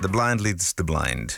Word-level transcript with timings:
The 0.00 0.08
Blind 0.08 0.40
Leads 0.40 0.72
the 0.72 0.82
Blind. 0.82 1.36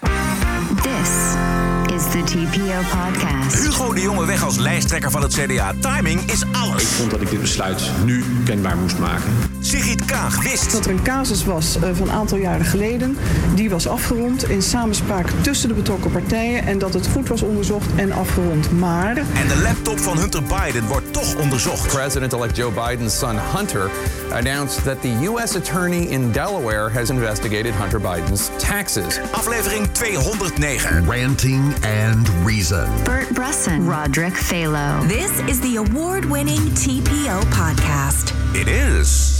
This 0.85 1.72
is 1.95 2.03
the 2.11 2.23
TPO 2.25 2.81
podcast. 2.91 3.65
Hugo 3.65 3.93
de 3.93 4.01
Jonge 4.01 4.27
weg 4.27 4.45
als 4.45 4.57
lijsttrekker 4.57 5.11
van 5.11 5.23
het 5.23 5.35
CDA. 5.35 5.73
Timing 5.81 6.21
is 6.31 6.45
alles. 6.53 6.83
Ik 6.83 6.89
vond 6.89 7.11
dat 7.11 7.21
ik 7.21 7.31
dit 7.31 7.41
besluit 7.41 7.91
nu 8.05 8.25
kenbaar 8.45 8.77
moest 8.77 8.99
maken. 8.99 9.33
Sigrid 9.61 10.05
Kaag 10.05 10.43
wist. 10.43 10.73
Dat 10.73 10.85
er 10.85 10.91
een 10.91 11.03
casus 11.03 11.45
was 11.45 11.77
eh, 11.77 11.83
van 11.93 12.09
een 12.09 12.15
aantal 12.15 12.39
jaren 12.39 12.65
geleden. 12.65 13.17
Die 13.55 13.71
was 13.71 13.89
afgerond 13.89 14.49
in 14.49 14.63
samenspraak 14.63 15.31
tussen 15.41 15.69
de 15.69 15.75
betrokken 15.75 16.11
partijen. 16.11 16.67
En 16.67 16.79
dat 16.79 16.95
het 16.95 17.07
goed 17.07 17.29
was 17.29 17.43
onderzocht 17.43 17.89
en 17.97 18.13
afgerond. 18.13 18.73
Maar 18.79 19.17
En 19.17 19.49
de 19.49 19.61
laptop 19.63 19.99
van 19.99 20.19
Hunter 20.19 20.43
Biden 20.43 20.87
wordt 20.87 21.13
toch 21.13 21.35
onderzocht. 21.35 21.87
President-elect 21.87 22.57
Joe 22.57 22.73
Biden's 22.73 23.19
son 23.19 23.37
Hunter 23.57 23.91
announced 24.31 24.85
that 24.85 25.03
the 25.03 25.17
U.S. 25.23 25.57
attorney 25.57 26.01
in 26.01 26.33
Delaware 26.33 26.91
has 26.91 27.11
investigated 27.11 27.75
Hunter 27.75 28.01
Biden's 28.01 28.51
taxes. 28.59 29.21
Aflevering 29.31 29.87
209. 29.93 31.05
Ranting 31.07 31.75
and 31.85 32.29
Reason. 32.45 32.89
Bert 33.05 33.33
Bresson, 33.33 33.89
Roderick 33.91 34.35
Phalo. 34.37 35.07
This 35.09 35.31
is 35.47 35.59
the 35.61 35.77
award 35.77 36.25
winning 36.25 36.73
TPO 36.75 37.39
podcast. 37.49 38.33
It 38.53 38.67
is. 38.67 39.31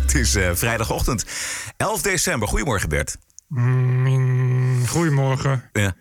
Het 0.00 0.14
is 0.14 0.34
eh, 0.34 0.50
vrijdagochtend, 0.54 1.24
11 1.76 2.02
december. 2.02 2.48
Goedemorgen 2.48 2.88
Bert. 2.88 3.16
Mm, 3.48 4.86
goedemorgen. 4.86 5.68
Ja, 5.72 5.92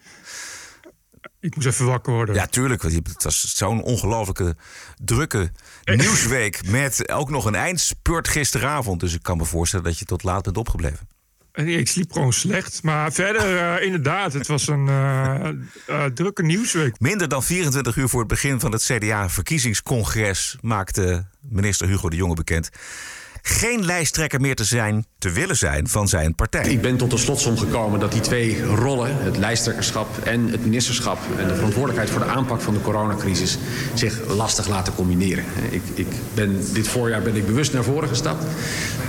Ik 1.40 1.56
moest 1.56 1.68
even 1.68 1.86
wakker 1.86 2.14
worden. 2.14 2.36
ja 2.36 2.46
tuurlijk. 2.46 2.82
want 2.82 2.94
Het 2.94 3.24
was 3.24 3.56
zo'n 3.56 3.82
ongelooflijke 3.84 4.56
drukke 5.04 5.52
nieuwsweek. 5.84 6.68
Met 6.68 7.10
ook 7.10 7.30
nog 7.30 7.46
een 7.46 7.56
eindspurt 7.56 8.28
gisteravond. 8.28 9.00
Dus 9.00 9.14
ik 9.14 9.24
kan 9.24 9.38
me 9.38 9.46
voorstellen 9.46 9.86
dat 9.86 10.00
je 10.00 10.06
tot 10.06 10.24
laat 10.24 10.44
bent 10.44 10.58
opgebleven. 10.58 11.08
Ik 11.68 11.88
sliep 11.88 12.12
gewoon 12.12 12.34
slecht. 12.34 12.84
Maar 12.84 13.12
verder, 13.12 13.58
eh, 13.58 13.86
inderdaad, 13.86 14.34
het 14.34 14.48
was 14.48 14.68
een 14.68 14.88
eh, 14.88 15.50
eh, 15.88 16.06
drukke 16.14 16.44
nieuwsweek. 16.44 17.00
Minder 17.00 17.28
dan 17.28 17.44
24 17.44 17.96
uur 17.96 18.10
voor 18.10 18.20
het 18.20 18.30
begin 18.30 18.60
van 18.60 18.72
het 18.72 18.84
CDA-verkiezingscongres 18.84 20.58
maakte 20.62 21.26
minister 21.42 21.88
Hugo 21.88 22.10
de 22.10 22.16
Jonge 22.16 22.36
bekend. 22.36 22.70
Geen 23.42 23.86
lijsttrekker 23.86 24.42
meer 24.42 24.56
te 24.56 24.64
zijn, 24.64 25.06
te 25.18 25.32
willen 25.32 25.58
zijn 25.58 25.88
van 25.88 26.08
zijn 26.08 26.36
partij. 26.36 26.70
Ik 26.70 26.82
ben 26.82 26.98
tot 26.98 27.12
de 27.12 27.18
slotsom 27.18 27.58
gekomen 27.58 28.00
dat 28.00 28.12
die 28.12 28.22
twee 28.22 28.66
rollen, 28.66 29.24
het 29.24 29.38
lijsttrekkerschap 29.38 30.18
en 30.24 30.48
het 30.48 30.64
ministerschap 30.64 31.20
en 31.38 31.48
de 31.48 31.56
verantwoordelijkheid 31.56 32.10
voor 32.10 32.20
de 32.20 32.32
aanpak 32.32 32.62
van 32.62 32.74
de 32.74 32.82
coronacrisis, 32.82 33.58
zich 33.94 34.28
lastig 34.28 34.68
laten 34.68 34.96
combineren. 34.96 35.44
Ik, 35.70 35.82
ik 35.94 36.08
ben, 36.34 36.74
dit 36.74 36.88
voorjaar 36.88 37.22
ben 37.22 37.36
ik 37.36 37.46
bewust 37.46 37.74
naar 37.74 37.84
voren 37.84 38.10
gestapt, 38.10 38.44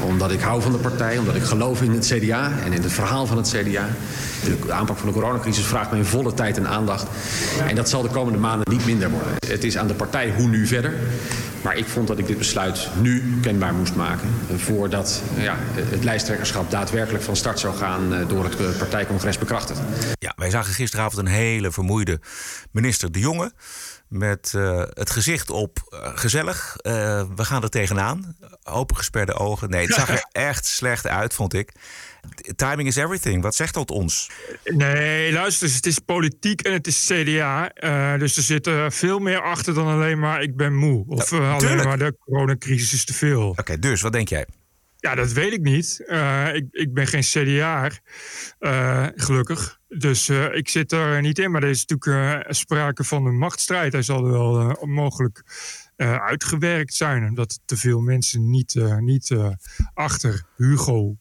omdat 0.01 0.31
ik 0.31 0.41
hou 0.41 0.63
van 0.63 0.73
de 0.73 0.79
partij, 0.79 1.19
omdat 1.19 1.37
ik 1.37 1.43
geloof 1.43 1.83
in 1.83 1.91
het 1.91 2.07
CDA 2.07 2.53
en 2.65 2.73
in 2.73 2.83
het 2.83 2.93
verhaal 2.93 3.27
van 3.27 3.37
het 3.37 3.49
CDA. 3.49 3.89
De 4.67 4.73
aanpak 4.73 4.99
van 4.99 5.09
de 5.09 5.15
coronacrisis 5.15 5.65
vraagt 5.65 5.91
mijn 5.91 6.05
volle 6.05 6.35
tijd 6.35 6.57
en 6.57 6.69
aandacht. 6.69 7.07
En 7.67 7.75
dat 7.75 7.89
zal 7.89 8.03
de 8.03 8.09
komende 8.09 8.39
maanden 8.39 8.73
niet 8.73 8.87
minder 8.87 9.11
worden. 9.11 9.33
Het 9.47 9.65
is 9.65 9.77
aan 9.77 9.87
de 9.87 9.95
partij 9.95 10.33
hoe 10.37 10.49
nu 10.49 10.67
verder. 10.67 10.95
Maar 11.63 11.77
ik 11.77 11.87
vond 11.87 12.09
dat 12.09 12.19
ik 12.19 12.27
dit 12.27 12.39
besluit 12.39 12.89
nu 13.01 13.39
kenbaar 13.41 13.75
moest 13.75 13.95
maken. 13.95 14.29
eh, 14.51 14.57
Voordat 14.57 15.23
ja, 15.37 15.57
het 15.77 16.05
lijsttrekkerschap 16.05 16.71
daadwerkelijk 16.71 17.25
van 17.25 17.37
start 17.37 17.59
zou 17.61 17.77
gaan 17.77 18.15
eh, 18.15 18.29
door 18.29 18.45
het 18.45 18.61
eh, 18.61 18.79
partijcongres 18.79 19.39
bekrachtigd. 19.39 19.81
Ja, 20.19 20.33
wij 20.37 20.51
zagen 20.51 20.75
gisteravond 20.75 21.27
een 21.27 21.33
hele 21.33 21.71
vermoeide 21.73 22.21
minister 22.71 23.13
De 23.13 23.19
Jonge. 23.19 23.53
Met 24.09 24.53
eh, 24.57 24.83
het 24.89 25.11
gezicht 25.11 25.51
op 25.51 25.79
eh, 25.89 26.11
gezellig. 26.15 26.77
eh, 26.77 26.93
we 27.37 27.45
gaan 27.45 27.63
er 27.63 27.69
tegenaan. 27.71 28.37
Open 28.65 28.97
gesperde 28.97 29.35
ogen. 29.35 29.71
Nee, 29.71 29.87
het 29.87 29.95
zag 29.95 30.09
er 30.09 30.27
echt 30.51 30.67
slecht 30.67 31.07
uit, 31.07 31.35
vond 31.35 31.55
ik. 31.55 31.73
Timing 32.57 32.89
is 32.89 32.97
everything. 32.97 33.43
Wat 33.43 33.55
zegt 33.55 33.75
dat 33.75 33.91
ons? 33.91 34.31
Nee, 34.65 35.33
luister 35.33 35.67
eens, 35.67 35.77
het 35.77 35.87
is 35.87 35.99
politiek 35.99 36.61
en 36.61 36.73
het 36.73 36.87
is 36.87 37.07
CDA. 37.07 37.71
eh, 37.73 38.19
dus 38.19 38.37
er 38.37 38.43
zit 38.43 38.67
eh, 38.67 38.91
veel 38.91 39.19
meer 39.19 39.41
achter 39.43 39.75
dan 39.75 39.87
alleen 39.87 40.19
maar 40.19 40.43
ik 40.43 40.57
ben 40.57 40.75
moe. 40.75 41.05
Of 41.07 41.33
eh, 41.33 41.55
alleen 41.55 41.85
maar 41.85 41.99
de 41.99 42.17
coronacrisis 42.19 42.93
is 42.93 43.05
te 43.05 43.13
veel. 43.15 43.49
Oké, 43.49 43.79
dus 43.79 44.01
wat 44.01 44.13
denk 44.13 44.29
jij? 44.29 44.47
Ja, 44.97 45.15
dat 45.15 45.33
weet 45.33 45.53
ik 45.53 45.61
niet. 45.61 46.01
Ik, 46.53 46.67
ik 46.71 46.95
ben 46.95 47.07
geen 47.07 47.23
CDA'er, 47.23 48.01
eh, 48.59 49.07
gelukkig. 49.15 49.79
Dus 49.89 50.29
ik 50.29 50.69
zit 50.69 50.93
er 50.93 51.21
niet 51.21 51.39
in. 51.39 51.51
Maar 51.51 51.63
er 51.63 51.69
is 51.69 51.85
natuurlijk 51.87 52.55
sprake 52.55 53.05
van 53.05 53.27
een 53.27 53.39
machtsstrijd. 53.39 53.93
Hij 53.93 54.03
zal 54.03 54.25
er 54.25 54.31
wel 54.33 54.79
mogelijk 54.87 55.43
uitgewerkt 55.97 56.95
zijn. 56.95 57.25
Omdat 57.25 57.61
te 57.65 57.77
veel 57.77 58.01
mensen 58.01 58.51
niet, 58.51 58.75
niet 58.99 59.37
achter 59.95 60.45
Hugo, 60.57 61.17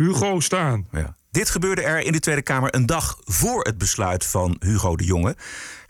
Hugo 0.00 0.40
staan. 0.40 0.86
Ja. 0.92 1.16
Dit 1.30 1.50
gebeurde 1.50 1.82
er 1.82 2.00
in 2.00 2.12
de 2.12 2.20
Tweede 2.20 2.42
Kamer 2.42 2.74
een 2.74 2.86
dag 2.86 3.18
voor 3.24 3.64
het 3.64 3.78
besluit 3.78 4.26
van 4.26 4.56
Hugo 4.58 4.96
de 4.96 5.04
Jonge. 5.04 5.36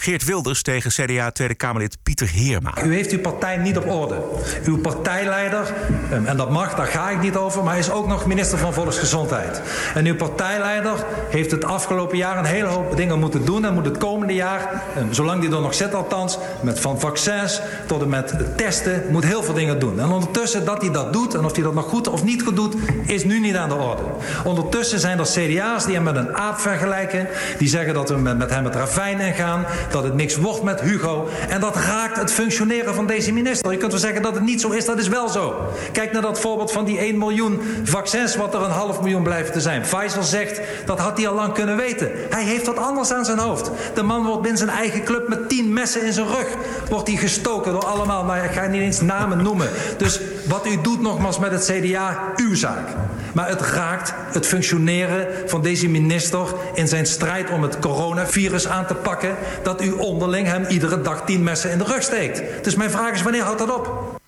Geert 0.03 0.25
Wilders 0.25 0.63
tegen 0.63 0.91
CDA 0.91 1.31
Tweede 1.31 1.55
Kamerlid 1.55 1.97
Pieter 2.03 2.29
Heerma. 2.29 2.85
U 2.85 2.95
heeft 2.95 3.13
uw 3.13 3.21
partij 3.21 3.57
niet 3.57 3.77
op 3.77 3.91
orde. 3.91 4.23
Uw 4.65 4.79
partijleider, 4.79 5.75
ehm, 6.11 6.27
en 6.27 6.37
dat 6.37 6.51
mag, 6.51 6.75
daar 6.75 6.87
ga 6.87 7.11
ik 7.11 7.21
niet 7.21 7.37
over, 7.37 7.63
maar 7.63 7.71
hij 7.73 7.83
is 7.83 7.91
ook 7.91 8.07
nog 8.07 8.27
minister 8.27 8.59
van 8.59 8.73
Volksgezondheid. 8.73 9.63
En 9.95 10.07
uw 10.07 10.17
partijleider 10.17 11.05
heeft 11.31 11.51
het 11.51 11.65
afgelopen 11.65 12.17
jaar 12.17 12.39
een 12.39 12.45
hele 12.45 12.67
hoop 12.67 12.97
dingen 12.97 13.19
moeten 13.19 13.45
doen 13.45 13.65
en 13.65 13.75
moet 13.75 13.85
het 13.85 13.99
komende 13.99 14.35
jaar, 14.35 14.83
ehm, 14.97 15.13
zolang 15.13 15.41
die 15.41 15.53
er 15.53 15.61
nog 15.61 15.75
zit 15.75 15.95
althans, 15.95 16.39
met 16.61 16.81
van 16.81 17.01
vaccins 17.01 17.61
tot 17.87 18.03
en 18.03 18.09
met 18.09 18.35
testen, 18.57 19.03
moet 19.11 19.25
heel 19.25 19.43
veel 19.43 19.55
dingen 19.55 19.79
doen. 19.79 20.01
En 20.01 20.11
ondertussen 20.11 20.65
dat 20.65 20.81
hij 20.81 20.91
dat 20.91 21.13
doet 21.13 21.35
en 21.35 21.45
of 21.45 21.55
hij 21.55 21.63
dat 21.63 21.75
nog 21.75 21.89
goed 21.89 22.09
of 22.09 22.25
niet 22.25 22.43
goed 22.43 22.57
doet, 22.57 22.75
is 23.07 23.25
nu 23.25 23.41
niet 23.41 23.57
aan 23.57 23.69
de 23.69 23.75
orde. 23.75 24.03
Ondertussen 24.45 25.01
zijn 25.01 25.19
er 25.19 25.25
CDA's 25.25 25.85
die 25.85 25.95
hem 25.95 26.03
met 26.05 26.17
een 26.17 26.37
aap 26.37 26.59
vergelijken, 26.59 27.29
die 27.59 27.69
zeggen 27.69 27.95
dat 27.95 28.09
we 28.09 28.17
met, 28.17 28.51
hem 28.51 28.65
het 28.65 28.75
ravijn 28.75 29.21
ingaan, 29.21 29.67
dat 29.93 30.05
het 30.05 30.15
niks 30.15 30.37
wordt 30.37 30.63
met 30.63 30.81
Hugo. 30.81 31.29
En 31.49 31.61
dat 31.61 31.77
raakt 31.77 32.17
het 32.17 32.33
functioneren 32.33 32.95
van 32.95 33.07
deze 33.07 33.33
minister. 33.33 33.73
Je 33.73 33.79
kunt 33.79 33.91
wel 33.91 34.01
zeggen 34.01 34.23
dat 34.23 34.35
het 34.35 34.45
niet 34.45 34.61
zo 34.61 34.71
is, 34.71 34.85
dat 34.85 34.99
is 34.99 35.09
wel 35.09 35.29
zo. 35.29 35.55
Kijk 35.93 36.13
naar 36.13 36.23
dat 36.23 36.41
voorbeeld 36.41 36.73
van 36.73 36.85
die 36.85 36.99
1 36.99 37.19
miljoen 37.19 37.61
vaccins, 37.85 38.37
wat 38.37 38.55
er 38.55 38.63
een 38.63 38.71
half 38.71 39.01
miljoen 39.01 39.23
blijven 39.23 39.53
te 39.53 39.61
zijn. 39.61 39.83
Pfizer 39.83 40.23
zegt 40.23 40.61
dat 40.85 40.99
had 40.99 41.17
hij 41.17 41.29
al 41.29 41.35
lang 41.35 41.53
kunnen 41.53 41.77
weten. 41.77 42.11
Hij 42.31 42.45
heeft 42.45 42.67
wat 42.67 42.79
anders 42.79 43.13
aan 43.13 43.25
zijn 43.25 43.39
hoofd. 43.39 43.71
De 43.95 44.03
man 44.03 44.25
wordt 44.25 44.43
binnen 44.43 44.59
zijn 44.59 44.71
eigen 44.71 45.05
club 45.05 45.29
met 45.29 45.49
10 45.49 45.73
messen 45.73 46.07
in 46.07 46.13
zijn 46.13 46.27
rug. 46.27 46.57
Wordt 46.89 47.09
hij 47.09 47.17
gestoken 47.17 47.73
door 47.73 47.85
allemaal, 47.85 48.25
maar 48.25 48.45
ik 48.45 48.51
ga 48.51 48.67
niet 48.67 48.83
eens 48.83 49.01
namen 49.01 49.43
noemen. 49.43 49.69
Dus 49.97 50.21
wat 50.47 50.67
u 50.67 50.81
doet 50.81 51.01
nogmaals 51.01 51.39
met 51.39 51.51
het 51.51 51.65
CDA, 51.65 52.33
uw 52.37 52.55
zaak. 52.55 52.89
Maar 53.33 53.49
het 53.49 53.61
raakt 53.61 54.15
het 54.33 54.47
functioneren 54.47 55.49
van 55.49 55.63
deze 55.63 55.89
minister 55.89 56.47
in 56.75 56.89
zijn 56.89 57.07
strijd 57.07 57.51
om 57.51 57.63
het 57.63 57.79
coronavirus 57.79 58.69
aan 58.69 58.87
te 58.87 58.95
pakken. 58.95 59.37
Dat 59.63 59.80
u 59.83 59.91
onderling 59.91 60.47
hem 60.47 60.65
iedere 60.65 61.01
dag 61.01 61.25
tien 61.25 61.43
messen 61.43 61.71
in 61.71 61.79
de 61.79 61.85
rug 61.85 62.03
steekt. 62.03 62.65
Dus 62.65 62.75
mijn 62.75 62.91
vraag 62.91 63.15
is: 63.15 63.23
wanneer 63.23 63.43
houdt 63.43 63.59
dat 63.59 63.75
op? 63.75 64.19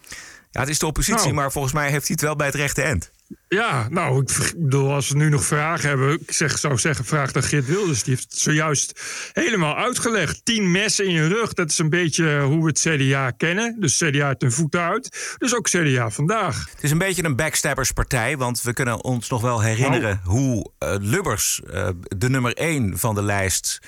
Ja, 0.51 0.61
het 0.61 0.69
is 0.69 0.79
de 0.79 0.87
oppositie, 0.87 1.23
Nou. 1.25 1.35
maar 1.35 1.53
volgens 1.53 1.73
mij 1.75 1.91
heeft 1.91 2.07
hij 2.07 2.17
het 2.17 2.21
wel 2.21 2.37
bij 2.37 2.47
het 2.47 2.57
rechte 2.57 2.83
eind. 2.83 3.11
Ja, 3.49 3.87
nou, 3.91 4.23
ik 4.23 4.53
bedoel, 4.57 4.93
als 4.93 5.09
we 5.09 5.17
nu 5.17 5.29
nog 5.29 5.45
vragen 5.45 5.89
hebben, 5.89 6.21
ik 6.21 6.33
zeg, 6.33 6.59
zou 6.59 6.79
zeggen, 6.79 7.05
vraag 7.05 7.33
dan 7.33 7.43
Geert 7.43 7.67
Wilders. 7.67 8.03
Die 8.03 8.15
heeft 8.15 8.31
het 8.31 8.39
zojuist 8.41 9.01
helemaal 9.33 9.77
uitgelegd. 9.77 10.45
Tien 10.45 10.71
messen 10.71 11.05
in 11.07 11.13
je 11.13 11.29
rug, 11.29 11.53
dat 11.53 11.71
is 11.71 11.79
een 11.79 11.91
beetje 11.91 12.41
hoe 12.41 12.61
we 12.61 12.69
het 12.69 12.79
CDA 12.79 13.31
kennen. 13.31 13.77
Dus 13.81 13.97
CDA 13.97 14.35
ten 14.35 14.53
voeten 14.53 14.81
uit. 14.81 15.35
Dus 15.39 15.55
ook 15.57 15.69
CDA 15.69 16.11
vandaag. 16.11 16.69
Het 16.75 16.83
is 16.85 16.91
een 16.91 16.99
beetje 16.99 17.25
een 17.25 17.37
backstabberspartij, 17.37 18.37
want 18.37 18.63
we 18.63 18.73
kunnen 18.73 19.05
ons 19.05 19.29
nog 19.29 19.41
wel 19.41 19.61
herinneren 19.61 20.21
hoe 20.25 20.71
eh, 20.79 20.95
Lubbers, 21.01 21.61
eh, 21.73 21.89
de 22.17 22.29
nummer 22.29 22.55
één 22.57 22.99
van 22.99 23.15
de 23.15 23.23
lijst, 23.23 23.79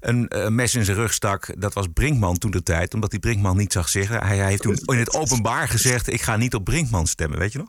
een 0.00 0.28
eh, 0.28 0.48
mes 0.48 0.74
in 0.74 0.84
zijn 0.84 0.96
rug 0.96 1.12
stak. 1.12 1.60
Dat 1.60 1.74
was 1.74 1.86
Brinkman 1.92 2.38
toen 2.38 2.50
de 2.50 2.62
tijd, 2.62 2.94
omdat 2.94 3.10
hij 3.10 3.20
Brinkman 3.20 3.56
niet 3.56 3.72
zag 3.72 3.88
zeggen. 3.88 4.24
Hij, 4.26 4.36
hij 4.36 4.48
heeft 4.48 4.62
toen 4.62 4.76
in 4.84 4.98
het 4.98 5.14
openbaar 5.14 5.68
gezegd: 5.68 6.12
Ik 6.12 6.20
ga 6.20 6.36
niet 6.36 6.54
op 6.54 6.64
Brinkman 6.64 7.06
stemmen, 7.06 7.38
weet 7.38 7.52
je 7.52 7.58
nog? 7.58 7.68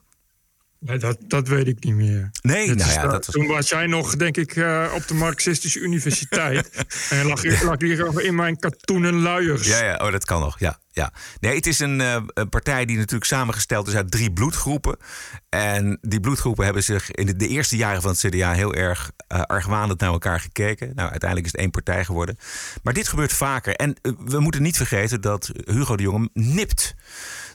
Nee, 0.79 0.97
dat, 0.97 1.17
dat 1.28 1.47
weet 1.47 1.67
ik 1.67 1.84
niet 1.84 1.95
meer. 1.95 2.29
Nee, 2.41 2.67
Dat 2.67 2.78
nou 2.78 2.91
ja, 2.91 3.01
dat 3.01 3.25
was. 3.25 3.35
Toen 3.35 3.47
was 3.47 3.69
jij 3.69 3.88
nog, 3.88 4.16
denk 4.16 4.38
ik, 4.38 4.56
eh, 4.56 4.91
op 4.95 5.07
de 5.07 5.13
Marxistische 5.13 5.80
Universiteit. 5.80 6.86
en 7.09 7.25
lag, 7.25 7.62
lag 7.63 7.80
hier 7.80 8.24
in 8.24 8.36
mijn 8.36 8.59
katoenen 8.59 9.13
luiers. 9.13 9.68
Ja, 9.68 9.83
ja, 9.83 9.95
oh, 9.95 10.12
dat 10.12 10.25
kan 10.25 10.39
nog. 10.39 10.59
Ja, 10.59 10.80
ja. 10.92 11.13
Nee, 11.39 11.56
het 11.56 11.65
is 11.65 11.80
een, 11.80 12.01
eh, 12.01 12.21
een 12.33 12.50
partij 12.50 12.86
die 12.86 12.98
natuurlijk 12.98 13.25
samengesteld 13.25 13.88
is 13.88 13.95
uit 13.95 14.12
drie 14.12 14.31
bloedgroepen. 14.31 14.98
En 15.50 15.98
die 16.01 16.19
bloedgroepen 16.19 16.65
hebben 16.65 16.83
zich 16.83 17.12
in 17.12 17.25
de, 17.25 17.36
de 17.36 17.48
eerste 17.48 17.77
jaren 17.77 18.01
van 18.01 18.12
het 18.12 18.19
CDA 18.19 18.53
heel 18.53 18.74
erg 18.74 19.12
uh, 19.33 19.42
argwanend 19.42 20.00
naar 20.00 20.12
elkaar 20.12 20.39
gekeken. 20.39 20.92
Nou, 20.95 21.09
uiteindelijk 21.09 21.45
is 21.45 21.51
het 21.51 21.62
één 21.62 21.71
partij 21.71 22.06
geworden. 22.06 22.38
Maar 22.83 22.94
dit 22.94 23.07
gebeurt 23.07 23.33
vaker. 23.33 23.75
En 23.75 23.95
we 24.25 24.39
moeten 24.39 24.62
niet 24.62 24.77
vergeten 24.77 25.21
dat 25.21 25.51
Hugo 25.65 25.95
de 25.95 26.03
Jonge 26.03 26.30
nipt 26.33 26.95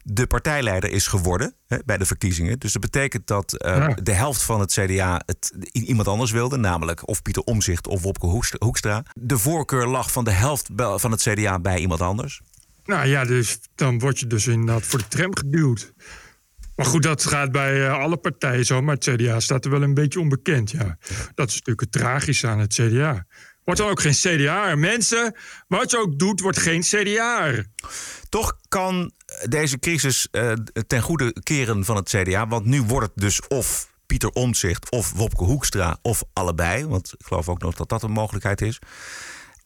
de 0.07 0.27
partijleider 0.27 0.91
is 0.91 1.07
geworden 1.07 1.55
hè, 1.67 1.79
bij 1.85 1.99
de 1.99 2.07
verkiezingen. 2.07 2.59
Dus 2.59 2.73
dat 2.73 2.83
betekent 2.83 3.27
dat 3.27 3.65
uh, 3.67 3.77
ja. 3.77 3.97
de 4.03 4.13
helft 4.13 4.43
van 4.43 4.61
het 4.61 4.73
CDA 4.73 5.23
het 5.27 5.55
iemand 5.73 6.09
anders 6.09 6.31
wilde, 6.31 6.57
namelijk 6.57 7.09
of 7.09 7.23
Pieter 7.23 7.43
Omzicht 7.43 7.87
of 7.87 8.03
Wopke 8.03 8.27
Hoekstra. 8.59 9.03
De 9.13 9.39
voorkeur 9.39 9.87
lag 9.87 10.13
van 10.13 10.25
de 10.25 10.31
helft 10.31 10.69
van 10.77 11.11
het 11.11 11.23
CDA 11.23 11.59
bij 11.59 11.79
iemand 11.79 12.01
anders. 12.01 12.41
Nou 12.85 13.07
ja, 13.07 13.25
dus 13.25 13.59
dan 13.75 13.99
word 13.99 14.19
je 14.19 14.27
dus 14.27 14.47
inderdaad 14.47 14.83
voor 14.83 14.99
de 14.99 15.09
tram 15.09 15.37
geduwd. 15.37 15.93
Maar 16.77 16.87
goed, 16.87 17.03
dat 17.03 17.27
gaat 17.27 17.53
bij 17.53 17.87
eh, 17.87 17.99
alle 17.99 18.17
partijen 18.17 18.67
zo. 18.67 18.83
Maar 18.83 18.95
het 18.95 19.05
CDA 19.05 19.41
staat 19.41 19.65
er 19.65 19.71
wel 19.71 19.83
een 19.83 19.95
beetje 19.95 20.21
onbekend, 20.21 20.71
ja. 20.71 20.99
Dat 21.35 21.49
is 21.49 21.55
natuurlijk 21.55 21.81
het 21.81 21.93
tragische 21.93 22.47
aan 22.47 22.59
het 22.59 22.75
CDA. 22.75 23.27
Wordt 23.65 23.81
dan 23.81 23.91
ook 23.91 24.01
geen 24.01 24.13
CDA. 24.13 24.75
Mensen, 24.75 25.37
wat 25.69 25.91
je 25.91 25.99
ook 25.99 26.19
doet, 26.19 26.41
wordt 26.41 26.59
geen 26.59 26.81
CDA. 26.81 27.53
Toch 28.29 28.59
kan 28.69 29.13
deze 29.43 29.79
crisis 29.79 30.29
uh, 30.33 30.53
ten 30.87 31.03
goede 31.03 31.33
keren 31.43 31.85
van 31.85 31.97
het 31.97 32.09
CDA. 32.09 32.47
Want 32.47 32.65
nu 32.65 32.83
wordt 32.83 33.07
het 33.07 33.23
dus 33.23 33.49
of 33.49 33.93
Pieter 34.07 34.31
Omtzigt 34.31 34.91
of 34.91 35.13
Wopke 35.13 35.45
Hoekstra 35.45 35.99
of 36.03 36.23
allebei. 36.33 36.87
Want 36.87 37.15
ik 37.19 37.27
geloof 37.27 37.49
ook 37.49 37.63
nog 37.63 37.75
dat 37.75 37.89
dat 37.89 38.03
een 38.03 38.11
mogelijkheid 38.11 38.61
is. 38.61 38.79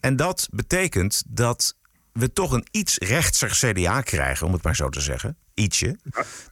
En 0.01 0.17
dat 0.17 0.49
betekent 0.51 1.23
dat 1.27 1.77
we 2.13 2.33
toch 2.33 2.53
een 2.53 2.67
iets 2.71 2.99
rechtser 2.99 3.51
CDA 3.51 4.01
krijgen, 4.01 4.47
om 4.47 4.53
het 4.53 4.63
maar 4.63 4.77
zo 4.77 4.89
te 4.89 5.01
zeggen. 5.01 5.37
Ietsje. 5.55 5.99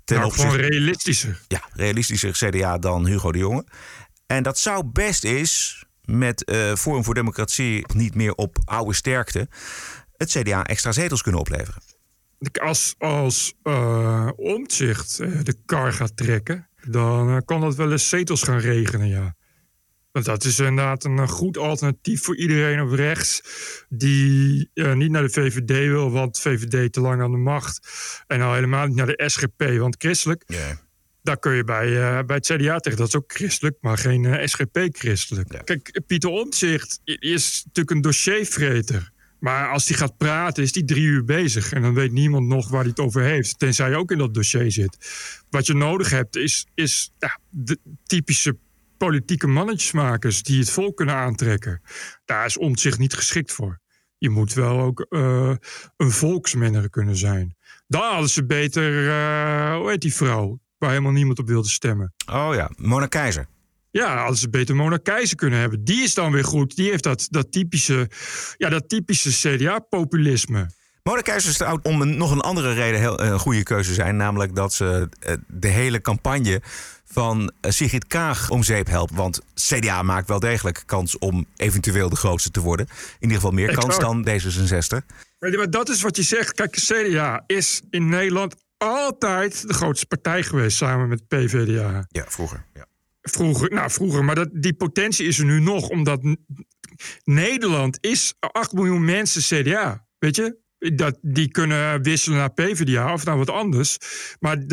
Ten 0.04 0.16
nou, 0.16 0.24
opzichte, 0.24 0.50
gewoon 0.50 0.70
realistischer. 0.70 1.40
Ja, 1.48 1.62
realistischer 1.72 2.32
CDA 2.32 2.78
dan 2.78 3.06
Hugo 3.06 3.32
de 3.32 3.38
Jonge. 3.38 3.64
En 4.26 4.42
dat 4.42 4.58
zou 4.58 4.84
best 4.84 5.24
is 5.24 5.84
met 6.04 6.50
uh, 6.50 6.74
Forum 6.74 7.04
voor 7.04 7.14
Democratie 7.14 7.84
niet 7.94 8.14
meer 8.14 8.34
op 8.34 8.58
oude 8.64 8.94
sterkte 8.94 9.48
het 10.16 10.30
CDA 10.30 10.64
extra 10.64 10.92
zetels 10.92 11.22
kunnen 11.22 11.40
opleveren. 11.40 11.82
Als, 12.60 12.94
als 12.98 13.54
uh, 13.62 14.28
Omtzigt 14.36 15.18
uh, 15.20 15.42
de 15.42 15.56
kar 15.64 15.92
gaat 15.92 16.16
trekken, 16.16 16.68
dan 16.88 17.44
kan 17.44 17.60
dat 17.60 17.74
wel 17.74 17.92
eens 17.92 18.08
zetels 18.08 18.42
gaan 18.42 18.58
regenen, 18.58 19.08
ja. 19.08 19.34
Want 20.16 20.28
dat 20.28 20.44
is 20.44 20.58
inderdaad 20.58 21.04
een 21.04 21.28
goed 21.28 21.58
alternatief 21.58 22.22
voor 22.22 22.36
iedereen 22.36 22.80
op 22.80 22.92
rechts 22.92 23.42
die 23.88 24.70
uh, 24.74 24.92
niet 24.92 25.10
naar 25.10 25.22
de 25.22 25.30
VVD 25.30 25.70
wil, 25.70 26.10
want 26.10 26.38
VVD 26.38 26.92
te 26.92 27.00
lang 27.00 27.22
aan 27.22 27.30
de 27.30 27.36
macht. 27.36 27.88
En 28.26 28.40
al 28.40 28.54
helemaal 28.54 28.86
niet 28.86 28.96
naar 28.96 29.06
de 29.06 29.22
SGP, 29.26 29.78
want 29.78 29.94
christelijk. 29.98 30.42
Yeah. 30.46 30.76
Daar 31.22 31.38
kun 31.38 31.54
je 31.54 31.64
bij, 31.64 31.88
uh, 31.88 32.22
bij 32.26 32.36
het 32.36 32.46
CDA 32.46 32.78
tegen. 32.78 32.98
Dat 32.98 33.08
is 33.08 33.16
ook 33.16 33.32
christelijk, 33.32 33.76
maar 33.80 33.98
geen 33.98 34.24
uh, 34.24 34.46
SGP-christelijk. 34.46 35.52
Yeah. 35.52 35.64
Kijk, 35.64 36.00
Pieter 36.06 36.30
Omtzigt 36.30 37.00
is 37.04 37.62
natuurlijk 37.64 37.96
een 37.96 38.02
dossiervreter. 38.02 39.12
Maar 39.38 39.70
als 39.70 39.88
hij 39.88 39.96
gaat 39.96 40.16
praten, 40.16 40.62
is 40.62 40.74
hij 40.74 40.82
drie 40.82 41.04
uur 41.04 41.24
bezig. 41.24 41.72
En 41.72 41.82
dan 41.82 41.94
weet 41.94 42.12
niemand 42.12 42.46
nog 42.46 42.68
waar 42.68 42.80
hij 42.80 42.90
het 42.90 43.00
over 43.00 43.22
heeft. 43.22 43.58
Tenzij 43.58 43.90
je 43.90 43.96
ook 43.96 44.10
in 44.10 44.18
dat 44.18 44.34
dossier 44.34 44.72
zit. 44.72 44.96
Wat 45.50 45.66
je 45.66 45.74
nodig 45.74 46.10
hebt, 46.10 46.36
is, 46.36 46.66
is 46.74 47.12
ja, 47.18 47.38
de 47.50 47.78
typische 48.06 48.56
politieke 48.96 49.46
mannetjesmakers 49.46 50.42
die 50.42 50.58
het 50.58 50.70
volk 50.70 50.96
kunnen 50.96 51.14
aantrekken. 51.14 51.82
Daar 52.24 52.46
is 52.46 52.58
zich 52.72 52.98
niet 52.98 53.14
geschikt 53.14 53.52
voor. 53.52 53.80
Je 54.18 54.30
moet 54.30 54.54
wel 54.54 54.80
ook 54.80 55.06
uh, 55.10 55.54
een 55.96 56.10
volksmenner 56.10 56.90
kunnen 56.90 57.16
zijn. 57.16 57.56
Dan 57.86 58.10
hadden 58.12 58.30
ze 58.30 58.44
beter, 58.44 59.04
uh, 59.04 59.76
hoe 59.76 59.90
heet 59.90 60.00
die 60.00 60.14
vrouw, 60.14 60.60
waar 60.78 60.90
helemaal 60.90 61.12
niemand 61.12 61.38
op 61.38 61.46
wilde 61.46 61.68
stemmen. 61.68 62.14
Oh 62.30 62.50
ja, 62.54 62.70
Mona 62.76 63.06
Keizer. 63.06 63.46
Ja, 63.96 64.16
hadden 64.16 64.36
ze 64.36 64.48
beter 64.48 64.76
Mona 64.76 64.96
Keizer 64.96 65.36
kunnen 65.36 65.58
hebben. 65.58 65.84
Die 65.84 66.02
is 66.02 66.14
dan 66.14 66.32
weer 66.32 66.44
goed. 66.44 66.76
Die 66.76 66.90
heeft 66.90 67.02
dat, 67.02 67.26
dat 67.30 67.52
typische, 67.52 68.10
ja, 68.56 68.68
dat 68.68 68.88
typische 68.88 69.30
CDA-populisme. 69.30 70.70
Mona 71.02 71.20
Keizer 71.20 71.50
is 71.50 71.78
om 71.82 72.00
een, 72.00 72.16
nog 72.16 72.30
een 72.30 72.40
andere 72.40 72.72
reden 72.72 73.00
heel, 73.00 73.20
een 73.20 73.38
goede 73.38 73.62
keuze 73.62 73.94
zijn. 73.94 74.16
Namelijk 74.16 74.54
dat 74.54 74.72
ze 74.72 75.08
de 75.46 75.68
hele 75.68 76.00
campagne 76.00 76.62
van 77.04 77.52
eh, 77.60 77.70
Sigrid 77.70 78.06
Kaag 78.06 78.50
om 78.50 78.62
zeep 78.62 78.86
helpt. 78.86 79.14
Want 79.14 79.40
CDA 79.54 80.02
maakt 80.02 80.28
wel 80.28 80.40
degelijk 80.40 80.82
kans 80.86 81.18
om 81.18 81.46
eventueel 81.56 82.08
de 82.08 82.16
grootste 82.16 82.50
te 82.50 82.60
worden. 82.60 82.86
In 82.88 83.16
ieder 83.20 83.36
geval 83.36 83.52
meer 83.52 83.74
kans 83.74 83.98
dan 83.98 84.28
D66. 84.28 85.06
Maar 85.38 85.70
dat 85.70 85.88
is 85.88 86.02
wat 86.02 86.16
je 86.16 86.22
zegt. 86.22 86.52
Kijk, 86.52 86.76
CDA 86.76 87.44
is 87.46 87.82
in 87.90 88.08
Nederland 88.08 88.54
altijd 88.76 89.68
de 89.68 89.74
grootste 89.74 90.06
partij 90.06 90.42
geweest 90.42 90.76
samen 90.76 91.08
met 91.08 91.28
PVDA. 91.28 92.06
Ja, 92.08 92.24
vroeger. 92.26 92.64
Ja. 92.74 92.86
Vroeger, 93.30 93.70
nou 93.70 93.90
vroeger, 93.90 94.24
maar 94.24 94.34
dat, 94.34 94.48
die 94.52 94.74
potentie 94.74 95.26
is 95.26 95.38
er 95.38 95.44
nu 95.44 95.60
nog, 95.60 95.88
omdat 95.88 96.36
Nederland 97.24 97.98
is 98.00 98.34
8 98.38 98.72
miljoen 98.72 99.04
mensen 99.04 99.62
CDA. 99.62 100.06
Weet 100.18 100.36
je? 100.36 100.64
dat, 100.78 101.18
die 101.22 101.50
kunnen 101.50 102.02
wisselen 102.02 102.38
naar 102.38 102.52
PvdA 102.52 103.12
of 103.12 103.24
naar 103.24 103.36
wat 103.36 103.50
anders. 103.50 103.98
Maar 104.40 104.64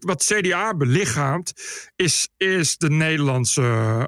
wat 0.00 0.24
CDA 0.24 0.76
belichaamt 0.76 1.52
is, 1.96 2.28
is 2.36 2.76
de 2.76 2.90
Nederlandse, 2.90 3.62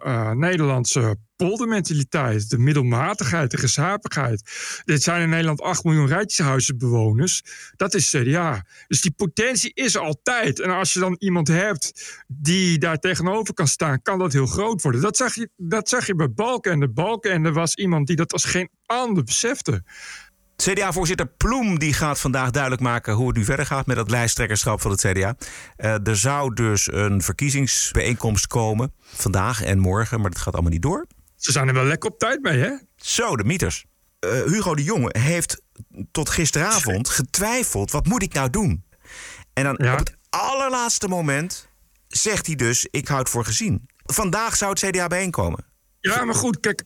uh, 0.06 0.30
Nederlandse 0.30 1.16
poldermentaliteit. 1.46 2.50
De 2.50 2.58
middelmatigheid, 2.58 3.50
de 3.50 3.56
gezapigheid. 3.56 4.42
Dit 4.84 5.02
zijn 5.02 5.22
in 5.22 5.28
Nederland 5.28 5.60
8 5.60 5.84
miljoen 5.84 6.06
rijtjeshuizenbewoners. 6.06 7.42
Dat 7.76 7.94
is 7.94 8.10
CDA. 8.10 8.64
Dus 8.86 9.00
die 9.00 9.10
potentie 9.10 9.70
is 9.74 9.96
altijd. 9.96 10.60
En 10.60 10.70
als 10.70 10.92
je 10.92 11.00
dan 11.00 11.16
iemand 11.18 11.48
hebt 11.48 12.14
die 12.26 12.78
daar 12.78 12.98
tegenover 12.98 13.54
kan 13.54 13.68
staan, 13.68 14.02
kan 14.02 14.18
dat 14.18 14.32
heel 14.32 14.46
groot 14.46 14.82
worden. 14.82 15.00
Dat 15.00 15.16
zag 15.16 15.34
je, 15.34 15.48
dat 15.56 15.88
zag 15.88 16.06
je 16.06 16.14
bij 16.14 16.32
Balkenende. 16.32 16.88
Balkenende 16.88 17.52
was 17.52 17.74
iemand 17.74 18.06
die 18.06 18.16
dat 18.16 18.32
als 18.32 18.44
geen 18.44 18.68
ander 18.86 19.24
besefte. 19.24 19.82
CDA-voorzitter 20.56 21.26
Ploem 21.26 21.78
die 21.78 21.92
gaat 21.92 22.20
vandaag 22.20 22.50
duidelijk 22.50 22.82
maken 22.82 23.14
hoe 23.14 23.26
het 23.26 23.36
nu 23.36 23.44
verder 23.44 23.66
gaat 23.66 23.86
met 23.86 23.96
het 23.96 24.10
lijsttrekkerschap 24.10 24.80
van 24.80 24.90
het 24.90 25.00
CDA. 25.00 25.36
Uh, 25.76 26.06
er 26.06 26.16
zou 26.16 26.54
dus 26.54 26.92
een 26.92 27.22
verkiezingsbijeenkomst 27.22 28.46
komen 28.46 28.92
vandaag 29.02 29.62
en 29.62 29.78
morgen, 29.78 30.20
maar 30.20 30.30
dat 30.30 30.40
gaat 30.40 30.52
allemaal 30.52 30.72
niet 30.72 30.82
door. 30.82 31.06
Ze 31.42 31.52
zijn 31.52 31.68
er 31.68 31.74
wel 31.74 31.84
lekker 31.84 32.10
op 32.10 32.18
tijd 32.18 32.42
mee, 32.42 32.58
hè? 32.58 32.70
Zo, 32.96 33.36
de 33.36 33.44
mieters. 33.44 33.84
Uh, 34.20 34.30
Hugo 34.30 34.74
de 34.74 34.82
Jonge 34.82 35.18
heeft 35.18 35.62
tot 36.12 36.30
gisteravond 36.30 37.08
getwijfeld: 37.08 37.90
wat 37.90 38.06
moet 38.06 38.22
ik 38.22 38.32
nou 38.32 38.50
doen? 38.50 38.84
En 39.52 39.64
dan 39.64 39.78
op 39.78 39.98
het 39.98 40.16
allerlaatste 40.28 41.08
moment 41.08 41.68
zegt 42.08 42.46
hij 42.46 42.54
dus: 42.54 42.86
ik 42.90 43.08
houd 43.08 43.28
voor 43.28 43.44
gezien. 43.44 43.88
Vandaag 44.04 44.56
zou 44.56 44.70
het 44.70 44.80
CDA 44.80 45.06
bijeenkomen. 45.06 45.64
Ja, 46.00 46.24
maar 46.24 46.34
goed, 46.34 46.60
kijk, 46.60 46.84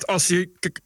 als 0.00 0.28
hij, 0.28 0.50
kijk, 0.58 0.80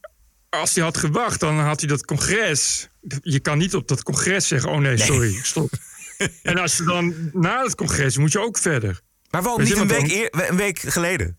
als 0.49 0.75
hij 0.75 0.83
had 0.83 0.97
gewacht, 0.97 1.39
dan 1.39 1.59
had 1.59 1.79
hij 1.79 1.89
dat 1.89 2.05
congres. 2.05 2.89
Je 3.21 3.39
kan 3.39 3.57
niet 3.57 3.75
op 3.75 3.87
dat 3.87 4.03
congres 4.03 4.47
zeggen: 4.47 4.71
oh 4.71 4.77
nee, 4.77 4.97
sorry, 4.97 5.39
stop. 5.43 5.71
en 6.43 6.57
als 6.57 6.77
je 6.77 6.83
dan 6.83 7.29
na 7.33 7.63
het 7.63 7.75
congres 7.75 8.17
moet 8.17 8.31
je 8.31 8.39
ook 8.39 8.57
verder. 8.57 9.01
Maar 9.29 9.41
waarom 9.41 9.63
niet 9.63 9.77
een 9.77 9.87
week, 9.87 10.29
een 10.31 10.55
week 10.55 10.79
geleden? 10.79 11.37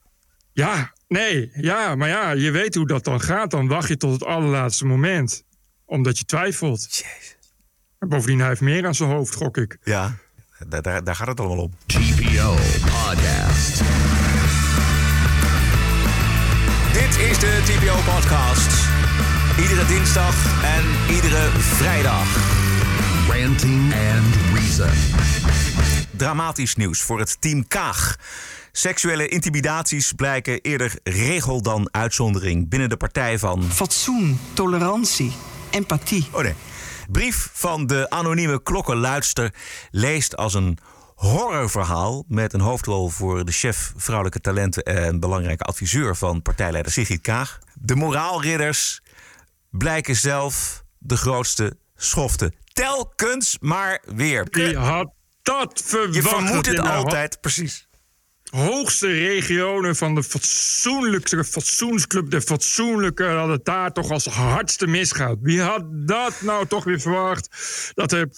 Ja, 0.53 0.93
nee, 1.11 1.51
ja, 1.55 1.95
maar 1.95 2.09
ja, 2.09 2.31
je 2.31 2.51
weet 2.51 2.75
hoe 2.75 2.87
dat 2.87 3.05
dan 3.05 3.21
gaat. 3.21 3.51
Dan 3.51 3.69
wacht 3.69 3.89
je 3.89 3.97
tot 3.97 4.13
het 4.13 4.25
allerlaatste 4.25 4.87
moment, 4.87 5.45
omdat 5.85 6.19
je 6.19 6.25
twijfelt. 6.25 6.81
Jezus. 6.95 7.39
En 7.99 8.09
bovendien, 8.09 8.39
hij 8.39 8.49
heeft 8.49 8.61
meer 8.61 8.87
aan 8.87 8.95
zijn 8.95 9.11
hoofd, 9.11 9.35
gok 9.35 9.57
ik. 9.57 9.79
Ja, 9.83 10.17
daar, 10.69 10.83
daar, 10.83 11.05
daar 11.05 11.17
gaat 11.17 11.27
het 11.27 11.41
allemaal 11.41 11.65
om. 11.65 11.73
TPO 11.87 12.55
Podcast. 12.81 13.83
Dit 16.93 17.19
is 17.31 17.39
de 17.39 17.61
TPO 17.65 18.13
Podcast. 18.13 18.89
Iedere 19.61 19.87
dinsdag 19.87 20.65
en 20.65 21.15
iedere 21.15 21.49
vrijdag. 21.59 22.27
Ranting 23.29 23.93
and 23.93 24.37
Reason. 24.55 25.70
Dramatisch 26.21 26.75
nieuws 26.75 27.03
voor 27.03 27.19
het 27.19 27.41
team 27.41 27.69
Kaag. 27.69 28.17
Seksuele 28.73 29.29
intimidaties 29.29 30.13
blijken 30.13 30.61
eerder 30.61 30.99
regel 31.03 31.63
dan 31.63 31.89
uitzondering 31.91 32.69
binnen 32.69 32.89
de 32.89 32.97
partij 32.97 33.39
van. 33.39 33.63
Fatsoen, 33.63 34.41
tolerantie, 34.53 35.33
empathie. 35.71 36.29
Oh 36.33 36.43
nee. 36.43 36.55
Brief 37.11 37.51
van 37.53 37.87
de 37.87 38.11
anonieme 38.11 38.63
klokkenluidster 38.63 39.55
leest 39.91 40.37
als 40.37 40.55
een 40.55 40.79
horrorverhaal 41.15 42.25
met 42.29 42.53
een 42.53 42.61
hoofdrol 42.61 43.09
voor 43.09 43.45
de 43.45 43.53
chef 43.53 43.93
vrouwelijke 43.97 44.41
talenten 44.41 44.83
en 44.83 45.21
belangrijke 45.21 45.65
adviseur 45.65 46.17
van 46.17 46.43
partijleider 46.43 46.93
Sigrid 46.93 47.21
Kaag. 47.21 47.59
De 47.75 47.97
moraalridders 47.97 49.01
blijken 49.71 50.17
zelf 50.17 50.85
de 50.99 51.17
grootste 51.17 51.77
schoften. 51.97 52.55
Telkens 52.73 53.57
maar 53.61 54.03
weer. 54.07 54.47
Had 54.77 55.19
dat 55.43 55.83
verwacht? 55.85 56.15
Je 56.15 56.23
vermoedt 56.23 56.67
het 56.67 56.79
altijd, 56.79 57.41
precies 57.41 57.89
hoogste 58.51 59.07
regionen 59.07 59.97
van 59.97 60.15
de 60.15 60.23
fatsoenlijkste 60.23 61.45
fatsoensclub, 61.45 62.31
de 62.31 62.41
fatsoenlijke, 62.41 63.25
dat 63.25 63.49
het 63.49 63.65
daar 63.65 63.93
toch 63.93 64.11
als 64.11 64.27
hardste 64.27 64.87
misgaat. 64.87 65.39
Wie 65.41 65.61
had 65.61 65.85
dat 65.91 66.41
nou 66.41 66.67
toch 66.67 66.85
weer 66.85 67.01
verwacht? 67.01 67.49
Dat 67.95 68.13
er 68.13 68.29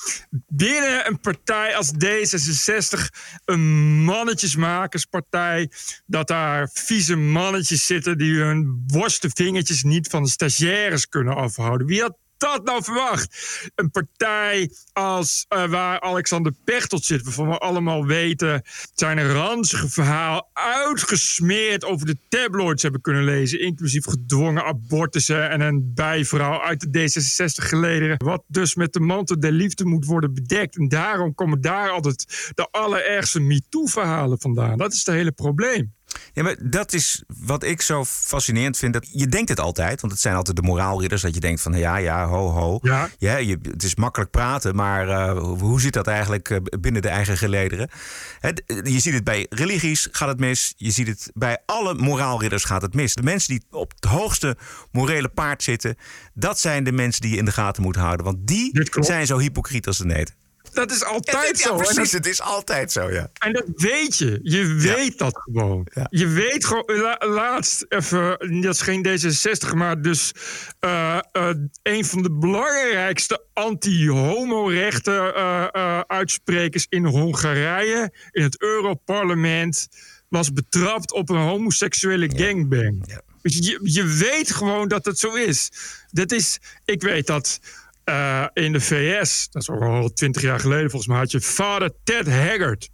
binnen 0.46 1.06
een 1.06 1.20
partij 1.20 1.76
als 1.76 1.92
D66, 1.92 2.98
een 3.44 4.04
mannetjesmakerspartij, 4.04 5.70
dat 6.06 6.28
daar 6.28 6.70
vieze 6.72 7.16
mannetjes 7.16 7.86
zitten 7.86 8.18
die 8.18 8.34
hun 8.34 8.84
worstenvingertjes 8.86 9.82
niet 9.82 10.08
van 10.08 10.22
de 10.22 10.30
stagiaires 10.30 11.08
kunnen 11.08 11.34
afhouden. 11.34 11.86
Wie 11.86 12.00
had 12.00 12.16
dat 12.42 12.64
nou 12.64 12.82
verwacht? 12.84 13.36
Een 13.74 13.90
partij 13.90 14.70
als 14.92 15.46
uh, 15.48 15.64
waar 15.64 16.00
Alexander 16.00 16.52
Pechtold 16.64 17.04
zit, 17.04 17.22
waarvan 17.22 17.48
we 17.48 17.58
allemaal 17.58 18.06
weten... 18.06 18.62
zijn 18.94 19.32
ranzige 19.32 19.88
verhaal 19.88 20.50
uitgesmeerd 20.52 21.84
over 21.84 22.06
de 22.06 22.16
tabloids 22.28 22.82
hebben 22.82 23.00
kunnen 23.00 23.24
lezen... 23.24 23.60
inclusief 23.60 24.04
gedwongen 24.04 24.64
abortussen 24.64 25.50
en 25.50 25.60
een 25.60 25.92
bijvrouw 25.94 26.60
uit 26.60 26.92
de 26.92 27.00
D66 27.00 27.66
gelederen... 27.66 28.24
wat 28.24 28.42
dus 28.46 28.74
met 28.74 28.92
de 28.92 29.00
mantel 29.00 29.40
der 29.40 29.52
liefde 29.52 29.84
moet 29.84 30.06
worden 30.06 30.34
bedekt. 30.34 30.76
En 30.76 30.88
daarom 30.88 31.34
komen 31.34 31.60
daar 31.60 31.90
altijd 31.90 32.50
de 32.54 32.68
allerergste 32.70 33.40
MeToo-verhalen 33.40 34.40
vandaan. 34.40 34.78
Dat 34.78 34.92
is 34.92 34.98
het 35.04 35.14
hele 35.14 35.32
probleem. 35.32 35.92
Ja, 36.32 36.42
maar 36.42 36.56
dat 36.62 36.92
is 36.92 37.22
wat 37.26 37.64
ik 37.64 37.82
zo 37.82 38.04
fascinerend 38.04 38.76
vind. 38.76 38.92
Dat 38.92 39.08
je 39.12 39.26
denkt 39.26 39.48
het 39.48 39.60
altijd, 39.60 40.00
want 40.00 40.12
het 40.12 40.22
zijn 40.22 40.34
altijd 40.34 40.56
de 40.56 40.62
moraalridders. 40.62 41.22
Dat 41.22 41.34
je 41.34 41.40
denkt 41.40 41.60
van 41.60 41.72
ja, 41.72 41.96
ja, 41.96 42.26
ho, 42.26 42.50
ho. 42.50 42.78
Ja. 42.82 43.08
ja 43.18 43.36
je, 43.36 43.58
het 43.62 43.82
is 43.82 43.94
makkelijk 43.94 44.30
praten, 44.30 44.74
maar 44.74 45.08
uh, 45.08 45.38
hoe 45.58 45.80
zit 45.80 45.92
dat 45.92 46.06
eigenlijk 46.06 46.50
uh, 46.50 46.58
binnen 46.80 47.02
de 47.02 47.08
eigen 47.08 47.36
gelederen? 47.36 47.90
Het, 48.38 48.62
je 48.66 48.98
ziet 48.98 49.14
het 49.14 49.24
bij 49.24 49.46
religies 49.50 50.08
gaat 50.10 50.28
het 50.28 50.40
mis. 50.40 50.74
Je 50.76 50.90
ziet 50.90 51.06
het 51.06 51.30
bij 51.34 51.58
alle 51.66 51.94
moraalridders 51.94 52.64
gaat 52.64 52.82
het 52.82 52.94
mis. 52.94 53.14
De 53.14 53.22
mensen 53.22 53.48
die 53.48 53.64
op 53.70 53.92
het 53.94 54.10
hoogste 54.10 54.56
morele 54.92 55.28
paard 55.28 55.62
zitten, 55.62 55.96
dat 56.34 56.60
zijn 56.60 56.84
de 56.84 56.92
mensen 56.92 57.20
die 57.20 57.30
je 57.30 57.36
in 57.36 57.44
de 57.44 57.52
gaten 57.52 57.82
moet 57.82 57.96
houden. 57.96 58.24
Want 58.26 58.46
die 58.46 58.88
zijn 58.90 59.26
zo 59.26 59.38
hypocriet 59.38 59.86
als 59.86 59.98
de 59.98 60.04
neet. 60.04 60.34
Dat 60.72 60.90
is 60.90 61.04
altijd 61.04 61.58
ja, 61.58 61.66
zo. 61.66 61.76
precies, 61.76 61.96
dat, 61.96 62.10
het 62.10 62.26
is 62.26 62.40
altijd 62.40 62.92
zo, 62.92 63.10
ja. 63.10 63.30
En 63.38 63.52
dat 63.52 63.64
weet 63.74 64.16
je. 64.16 64.40
Je 64.42 64.66
weet 64.66 65.18
dat 65.18 65.40
gewoon. 65.40 65.86
Ja. 65.94 66.06
Je 66.10 66.26
weet 66.28 66.64
gewoon... 66.64 66.84
La, 66.86 67.20
laatst 67.28 67.84
even... 67.88 68.36
Dat 68.60 68.74
is 68.74 68.80
geen 68.80 69.06
D66, 69.06 69.74
maar 69.74 70.02
dus... 70.02 70.32
Uh, 70.80 71.18
uh, 71.32 71.50
een 71.82 72.04
van 72.04 72.22
de 72.22 72.32
belangrijkste 72.32 73.44
anti-homorechten 73.52 75.36
uh, 75.36 76.00
uitsprekers 76.06 76.86
in 76.88 77.04
Hongarije... 77.04 78.12
in 78.30 78.42
het 78.42 78.60
Europarlement... 78.62 79.88
was 80.28 80.52
betrapt 80.52 81.12
op 81.12 81.30
een 81.30 81.36
homoseksuele 81.36 82.30
gangbang. 82.36 83.04
Ja. 83.06 83.20
Je, 83.42 83.78
je 83.82 84.04
weet 84.04 84.50
gewoon 84.50 84.88
dat 84.88 85.04
het 85.04 85.18
zo 85.18 85.34
is. 85.34 85.70
Dat 86.10 86.32
is... 86.32 86.58
Ik 86.84 87.02
weet 87.02 87.26
dat... 87.26 87.60
Uh, 88.04 88.46
in 88.52 88.72
de 88.72 88.80
VS, 88.80 89.48
dat 89.50 89.62
is 89.62 89.70
al 89.70 90.12
twintig 90.12 90.42
jaar 90.42 90.60
geleden 90.60 90.90
volgens 90.90 91.10
mij, 91.10 91.18
had 91.18 91.30
je 91.30 91.40
vader 91.40 91.90
Ted 92.04 92.26
Haggard. 92.26 92.88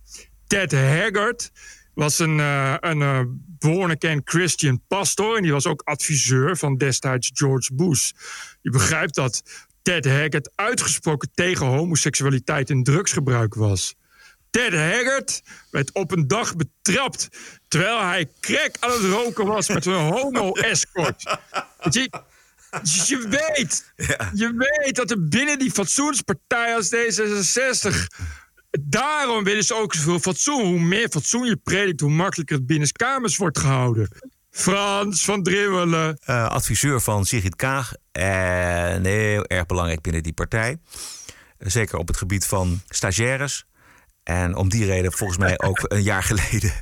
Ted 0.47 0.73
Haggard 0.73 1.51
was 1.95 2.19
een, 2.19 2.39
uh, 2.39 2.75
een 2.81 3.01
uh, 3.01 3.21
born-again 3.59 4.21
Christian 4.25 4.83
pastor 4.89 5.37
en 5.37 5.43
die 5.43 5.53
was 5.53 5.67
ook 5.67 5.83
adviseur 5.83 6.57
van 6.57 6.77
destijds 6.77 7.31
George 7.35 7.75
Bush. 7.75 8.11
Je 8.61 8.71
begrijpt 8.71 9.15
dat 9.15 9.43
Ted 9.83 10.05
Haggard 10.05 10.51
uitgesproken 10.55 11.31
tegen 11.35 11.67
homoseksualiteit 11.67 12.71
en 12.71 12.83
drugsgebruik 12.83 13.55
was. 13.55 13.95
Ted 14.51 14.73
Haggard 14.73 15.43
werd 15.71 15.93
op 15.93 16.11
een 16.13 16.27
dag 16.27 16.57
betrapt 16.57 17.29
terwijl 17.69 18.01
hij 18.01 18.29
crack 18.41 18.77
aan 18.81 18.91
het 18.91 19.13
roken 19.13 19.47
was 19.47 19.69
met 19.69 19.87
een 19.87 19.95
homo-escort. 19.95 21.23
Je 22.83 23.27
weet, 23.29 23.93
ja. 23.97 24.31
je 24.35 24.53
weet 24.83 24.97
dat 24.97 25.11
er 25.11 25.29
binnen 25.29 25.59
die 25.59 25.71
fatsoenspartij 25.71 26.75
als 26.75 26.95
D66. 26.95 28.07
Daarom 28.81 29.45
willen 29.45 29.65
ze 29.65 29.75
ook 29.75 29.95
zoveel 29.95 30.19
fatsoen. 30.19 30.65
Hoe 30.65 30.81
meer 30.81 31.09
fatsoen 31.09 31.47
je 31.47 31.57
predikt, 31.57 32.01
hoe 32.01 32.11
makkelijker 32.11 32.57
het 32.57 32.67
binnenskamers 32.67 33.37
wordt 33.37 33.59
gehouden. 33.59 34.09
Frans 34.51 35.25
van 35.25 35.43
Drimmelen. 35.43 36.19
Uh, 36.27 36.49
adviseur 36.49 37.01
van 37.01 37.25
Sigrid 37.25 37.57
Kaag. 37.57 37.93
En 38.13 39.05
heel 39.05 39.45
erg 39.45 39.67
belangrijk 39.67 40.03
binnen 40.03 40.23
die 40.23 40.33
partij. 40.33 40.79
Zeker 41.59 41.99
op 41.99 42.09
het 42.09 42.17
gebied 42.17 42.47
van 42.47 42.81
stagiaires. 42.89 43.67
En 44.23 44.57
om 44.57 44.69
die 44.69 44.85
reden 44.85 45.13
volgens 45.13 45.39
mij 45.39 45.61
ook 45.61 45.81
een 45.83 46.03
jaar 46.03 46.23
geleden 46.23 46.73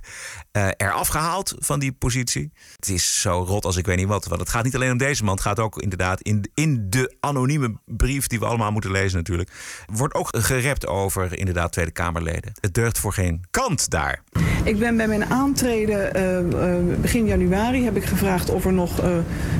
uh, 0.57 0.69
eraf 0.77 1.09
gehaald 1.09 1.55
van 1.59 1.79
die 1.79 1.93
positie. 1.93 2.53
Het 2.77 2.89
is 2.89 3.21
zo 3.21 3.45
rot 3.47 3.65
als 3.65 3.77
ik 3.77 3.87
weet 3.87 3.97
niet 3.97 4.07
wat. 4.07 4.27
Want 4.27 4.41
het 4.41 4.51
gaat 4.51 4.65
niet 4.65 4.75
alleen 4.75 4.91
om 4.91 4.99
deze 4.99 5.25
man. 5.25 5.35
Het 5.35 5.43
gaat 5.43 5.61
ook 5.61 5.81
inderdaad 5.81 6.21
in, 6.21 6.51
in 6.55 6.87
de 6.91 7.17
anonieme 7.21 7.75
brief 7.85 8.27
die 8.27 8.39
we 8.39 8.47
allemaal 8.47 8.73
moeten 8.73 8.91
lezen 8.91 9.17
natuurlijk. 9.17 9.51
Wordt 9.87 10.15
ook 10.15 10.29
gerept 10.31 10.87
over 10.87 11.39
inderdaad 11.39 11.73
Tweede 11.73 11.91
Kamerleden. 11.91 12.53
Het 12.61 12.75
deugt 12.75 12.99
voor 12.99 13.13
geen 13.13 13.45
kant 13.51 13.91
daar. 13.91 14.23
Ik 14.65 14.79
ben 14.79 14.97
bij 14.97 15.09
mijn 15.09 15.25
aantreden 15.25 16.17
uh, 16.17 16.89
uh, 16.89 17.01
begin 17.01 17.27
januari 17.27 17.85
heb 17.85 17.97
ik 17.97 18.05
gevraagd 18.05 18.51
of 18.51 18.65
er 18.65 18.73
nog 18.73 19.03
uh, 19.03 19.17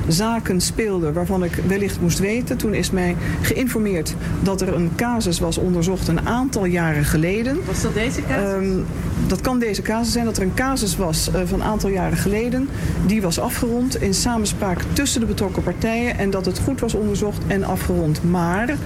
zaken 0.09 0.61
speelden 0.61 1.13
waarvan 1.13 1.45
ik 1.45 1.55
wellicht 1.55 2.01
moest 2.01 2.19
weten. 2.19 2.57
Toen 2.57 2.75
is 2.75 2.91
mij 2.91 3.17
geïnformeerd 3.43 4.15
dat 4.43 4.61
er 4.61 4.75
een 4.75 4.93
casus 4.97 5.39
was 5.39 5.59
onderzocht 5.59 6.09
een 6.09 6.29
aantal 6.29 6.65
jaren 6.65 7.05
geleden. 7.05 7.65
Was 7.67 7.83
dat 7.83 7.95
deze 7.95 8.23
casus? 8.23 8.85
dat 9.27 9.41
kan 9.41 9.59
deze 9.59 9.83
casus 9.83 10.13
zijn 10.13 10.25
dat 10.25 10.37
er 10.37 10.43
een 10.43 10.55
casus 10.55 10.86
was 10.95 11.29
uh, 11.29 11.41
van 11.45 11.61
een 11.61 11.67
aantal 11.67 11.91
jaren 11.91 12.19
geleden. 12.19 12.69
Die 13.07 13.23
was 13.23 13.39
afgerond 13.39 14.03
in 14.03 14.15
samenspraak 14.15 14.79
tussen 14.93 15.21
de 15.21 15.27
betrokken 15.27 15.63
partijen 15.63 16.19
en 16.19 16.31
dat 16.31 16.47
het 16.47 16.59
goed 16.59 16.81
was 16.81 16.95
onderzocht 16.95 17.43
en 17.47 17.65
afgerond. 17.65 18.31
Maar 18.31 18.77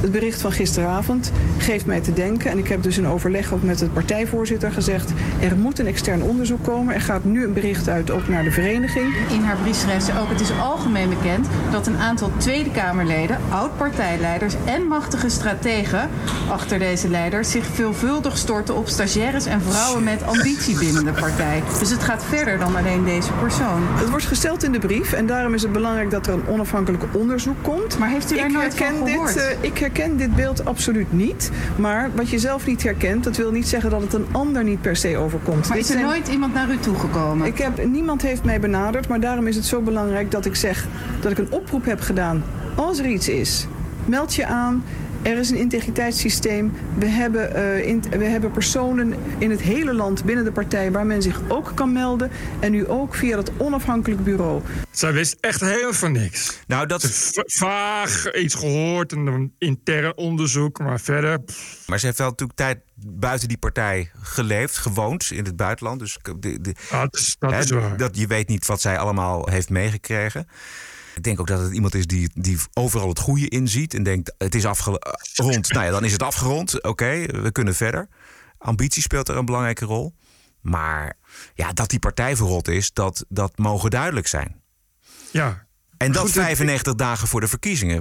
het 0.00 0.12
bericht 0.12 0.40
van 0.40 0.52
gisteravond 0.52 1.32
geeft 1.58 1.86
mij 1.86 2.00
te 2.00 2.12
denken 2.12 2.50
en 2.50 2.58
ik 2.58 2.68
heb 2.68 2.82
dus 2.82 2.98
in 2.98 3.06
overleg 3.06 3.52
ook 3.52 3.62
met 3.62 3.80
het 3.80 3.92
partijvoorzitter 3.92 4.72
gezegd 4.72 5.12
er 5.40 5.56
moet 5.56 5.78
een 5.78 5.86
extern 5.86 6.22
onderzoek 6.22 6.64
komen. 6.64 6.94
Er 6.94 7.00
gaat 7.00 7.24
nu 7.24 7.44
een 7.44 7.52
bericht 7.52 7.88
uit 7.88 8.10
ook 8.10 8.28
naar 8.28 8.44
de 8.44 8.50
vereniging. 8.50 9.14
In 9.30 9.42
haar 9.42 9.56
brief 9.56 9.76
schrijft 9.76 10.04
ze 10.04 10.18
ook 10.18 10.28
het 10.28 10.40
is 10.40 10.50
algemeen 10.62 11.08
bekend 11.08 11.46
dat 11.70 11.86
een 11.86 11.96
aantal 11.96 12.30
Tweede 12.36 12.70
Kamerleden, 12.70 13.38
oud-partijleiders 13.50 14.54
en 14.64 14.86
machtige 14.86 15.28
strategen 15.28 16.10
achter 16.48 16.78
deze 16.78 17.08
leiders 17.08 17.50
zich 17.50 17.66
veelvuldig 17.66 18.36
storten 18.36 18.76
op 18.76 18.88
stagiaires 18.88 19.46
en 19.46 19.62
vrouwen 19.62 20.04
met 20.04 20.22
ambitie 20.22 20.78
binnen 20.78 21.04
de 21.04 21.12
partij. 21.12 21.33
Dus 21.78 21.90
het 21.90 22.02
gaat 22.02 22.24
verder 22.24 22.58
dan 22.58 22.76
alleen 22.76 23.04
deze 23.04 23.32
persoon. 23.32 23.82
Het 23.82 24.10
wordt 24.10 24.24
gesteld 24.26 24.62
in 24.62 24.72
de 24.72 24.78
brief 24.78 25.12
en 25.12 25.26
daarom 25.26 25.54
is 25.54 25.62
het 25.62 25.72
belangrijk 25.72 26.10
dat 26.10 26.26
er 26.26 26.32
een 26.32 26.46
onafhankelijk 26.46 27.02
onderzoek 27.12 27.56
komt. 27.62 27.98
Maar 27.98 28.08
heeft 28.08 28.32
u 28.32 28.36
daar 28.36 28.46
ik 28.46 28.52
nooit 28.52 28.78
herken 28.78 28.98
van 28.98 29.08
gehoord? 29.08 29.34
Dit, 29.34 29.42
uh, 29.42 29.64
ik 29.70 29.78
herken 29.78 30.16
dit 30.16 30.34
beeld 30.34 30.64
absoluut 30.64 31.12
niet. 31.12 31.50
Maar 31.76 32.10
wat 32.14 32.30
je 32.30 32.38
zelf 32.38 32.66
niet 32.66 32.82
herkent, 32.82 33.24
dat 33.24 33.36
wil 33.36 33.50
niet 33.50 33.68
zeggen 33.68 33.90
dat 33.90 34.00
het 34.00 34.12
een 34.12 34.26
ander 34.32 34.64
niet 34.64 34.80
per 34.80 34.96
se 34.96 35.16
overkomt. 35.16 35.68
Maar 35.68 35.76
Dit 35.76 35.84
is 35.86 35.92
er 35.92 35.98
zijn- 35.98 36.10
nooit 36.10 36.28
iemand 36.28 36.54
naar 36.54 36.70
u 36.70 36.78
toegekomen? 36.78 37.46
Ik 37.46 37.58
heb, 37.58 37.84
niemand 37.86 38.22
heeft 38.22 38.44
mij 38.44 38.60
benaderd, 38.60 39.08
maar 39.08 39.20
daarom 39.20 39.46
is 39.46 39.56
het 39.56 39.64
zo 39.64 39.80
belangrijk 39.80 40.30
dat 40.30 40.44
ik 40.44 40.54
zeg 40.56 40.86
dat 41.20 41.30
ik 41.30 41.38
een 41.38 41.50
oproep 41.52 41.84
heb 41.84 42.00
gedaan. 42.00 42.42
Als 42.74 42.98
er 42.98 43.06
iets 43.06 43.28
is, 43.28 43.66
meld 44.04 44.34
je 44.34 44.46
aan. 44.46 44.84
Er 45.24 45.38
is 45.38 45.50
een 45.50 45.56
integriteitssysteem. 45.56 46.72
We 46.98 47.06
hebben, 47.06 47.56
uh, 47.56 47.86
in, 47.86 48.02
we 48.10 48.24
hebben 48.24 48.50
personen 48.50 49.14
in 49.38 49.50
het 49.50 49.60
hele 49.60 49.94
land 49.94 50.24
binnen 50.24 50.44
de 50.44 50.52
partij 50.52 50.92
waar 50.92 51.06
men 51.06 51.22
zich 51.22 51.40
ook 51.48 51.72
kan 51.74 51.92
melden. 51.92 52.30
En 52.60 52.70
nu 52.70 52.86
ook 52.86 53.14
via 53.14 53.36
het 53.36 53.50
onafhankelijk 53.56 54.24
bureau. 54.24 54.62
Zij 54.90 55.12
wist 55.12 55.36
echt 55.40 55.60
helemaal 55.60 55.92
van 55.92 56.12
niks. 56.12 56.60
Nou, 56.66 56.86
dat... 56.86 57.04
Va 57.04 57.42
vaag 57.46 58.34
iets 58.34 58.54
gehoord 58.54 59.12
en 59.12 59.26
een 59.26 59.54
intern 59.58 60.16
onderzoek, 60.16 60.78
maar 60.78 61.00
verder. 61.00 61.40
Pff. 61.40 61.82
Maar 61.86 61.98
ze 61.98 62.06
heeft 62.06 62.18
wel 62.18 62.28
natuurlijk 62.28 62.58
tijd 62.58 62.78
buiten 62.96 63.48
die 63.48 63.58
partij 63.58 64.10
geleefd, 64.22 64.76
gewoond 64.76 65.30
in 65.30 65.44
het 65.44 65.56
buitenland. 65.56 65.98
Dus 65.98 66.18
de, 66.22 66.60
de, 66.60 66.74
dat 66.90 67.16
is, 67.16 67.36
dat 67.38 67.50
hè, 67.50 67.58
is 67.58 67.70
waar. 67.70 67.96
dat 67.96 68.16
je 68.16 68.26
weet 68.26 68.48
niet 68.48 68.66
wat 68.66 68.80
zij 68.80 68.98
allemaal 68.98 69.48
heeft 69.50 69.70
meegekregen. 69.70 70.48
Ik 71.14 71.22
denk 71.22 71.40
ook 71.40 71.46
dat 71.46 71.60
het 71.60 71.72
iemand 71.72 71.94
is 71.94 72.06
die, 72.06 72.30
die 72.34 72.58
overal 72.72 73.08
het 73.08 73.18
goede 73.18 73.48
inziet 73.48 73.94
en 73.94 74.02
denkt: 74.02 74.34
het 74.38 74.54
is 74.54 74.64
afgerond. 74.64 75.72
nou 75.72 75.84
ja, 75.84 75.90
dan 75.90 76.04
is 76.04 76.12
het 76.12 76.22
afgerond. 76.22 76.82
Oké, 76.82 77.24
we 77.26 77.52
kunnen 77.52 77.74
verder. 77.74 78.08
Ambitie 78.58 79.02
speelt 79.02 79.28
er 79.28 79.36
een 79.36 79.44
belangrijke 79.44 79.84
rol. 79.84 80.14
Maar 80.60 81.16
ja, 81.54 81.72
dat 81.72 81.90
die 81.90 81.98
partij 81.98 82.36
verrot 82.36 82.68
is, 82.68 82.92
dat, 82.92 83.24
dat 83.28 83.58
mogen 83.58 83.90
duidelijk 83.90 84.26
zijn. 84.26 84.62
Ja. 85.30 85.66
En 85.96 86.12
dat 86.12 86.22
Goed, 86.22 86.32
95 86.32 86.94
dagen 86.94 87.28
voor 87.28 87.40
de 87.40 87.48
verkiezingen. 87.48 88.00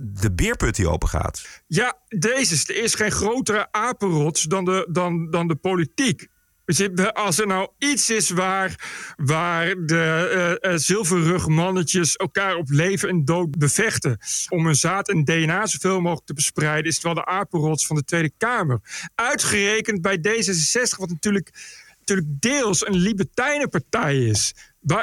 De 0.00 0.32
beerput 0.32 0.76
die 0.76 0.88
open 0.88 1.08
gaat. 1.08 1.62
Ja, 1.66 1.98
deze 2.08 2.54
is, 2.54 2.68
er 2.68 2.82
is 2.82 2.94
geen 2.94 3.10
grotere 3.10 3.68
apenrots 3.72 4.42
dan 4.42 4.64
de, 4.64 4.88
dan, 4.90 5.30
dan 5.30 5.48
de 5.48 5.56
politiek. 5.56 6.28
Als 7.12 7.38
er 7.38 7.46
nou 7.46 7.68
iets 7.78 8.10
is 8.10 8.30
waar, 8.30 8.74
waar 9.16 9.66
de 9.66 10.58
uh, 10.62 10.72
uh, 10.72 10.78
zilverrugmannetjes 10.78 12.16
elkaar 12.16 12.56
op 12.56 12.70
leven 12.70 13.08
en 13.08 13.24
dood 13.24 13.58
bevechten. 13.58 14.18
om 14.48 14.64
hun 14.64 14.74
zaad 14.74 15.08
en 15.08 15.24
DNA 15.24 15.66
zoveel 15.66 16.00
mogelijk 16.00 16.26
te 16.26 16.34
verspreiden. 16.34 16.90
is 16.90 16.94
het 16.94 17.04
wel 17.04 17.14
de 17.14 17.24
apenrots 17.24 17.86
van 17.86 17.96
de 17.96 18.04
Tweede 18.04 18.32
Kamer. 18.38 18.80
Uitgerekend 19.14 20.02
bij 20.02 20.18
D66, 20.18 20.96
wat 20.96 21.08
natuurlijk, 21.08 21.50
natuurlijk 21.98 22.40
deels 22.40 22.86
een 22.86 22.96
libertijnenpartij 22.96 24.18
is. 24.24 24.54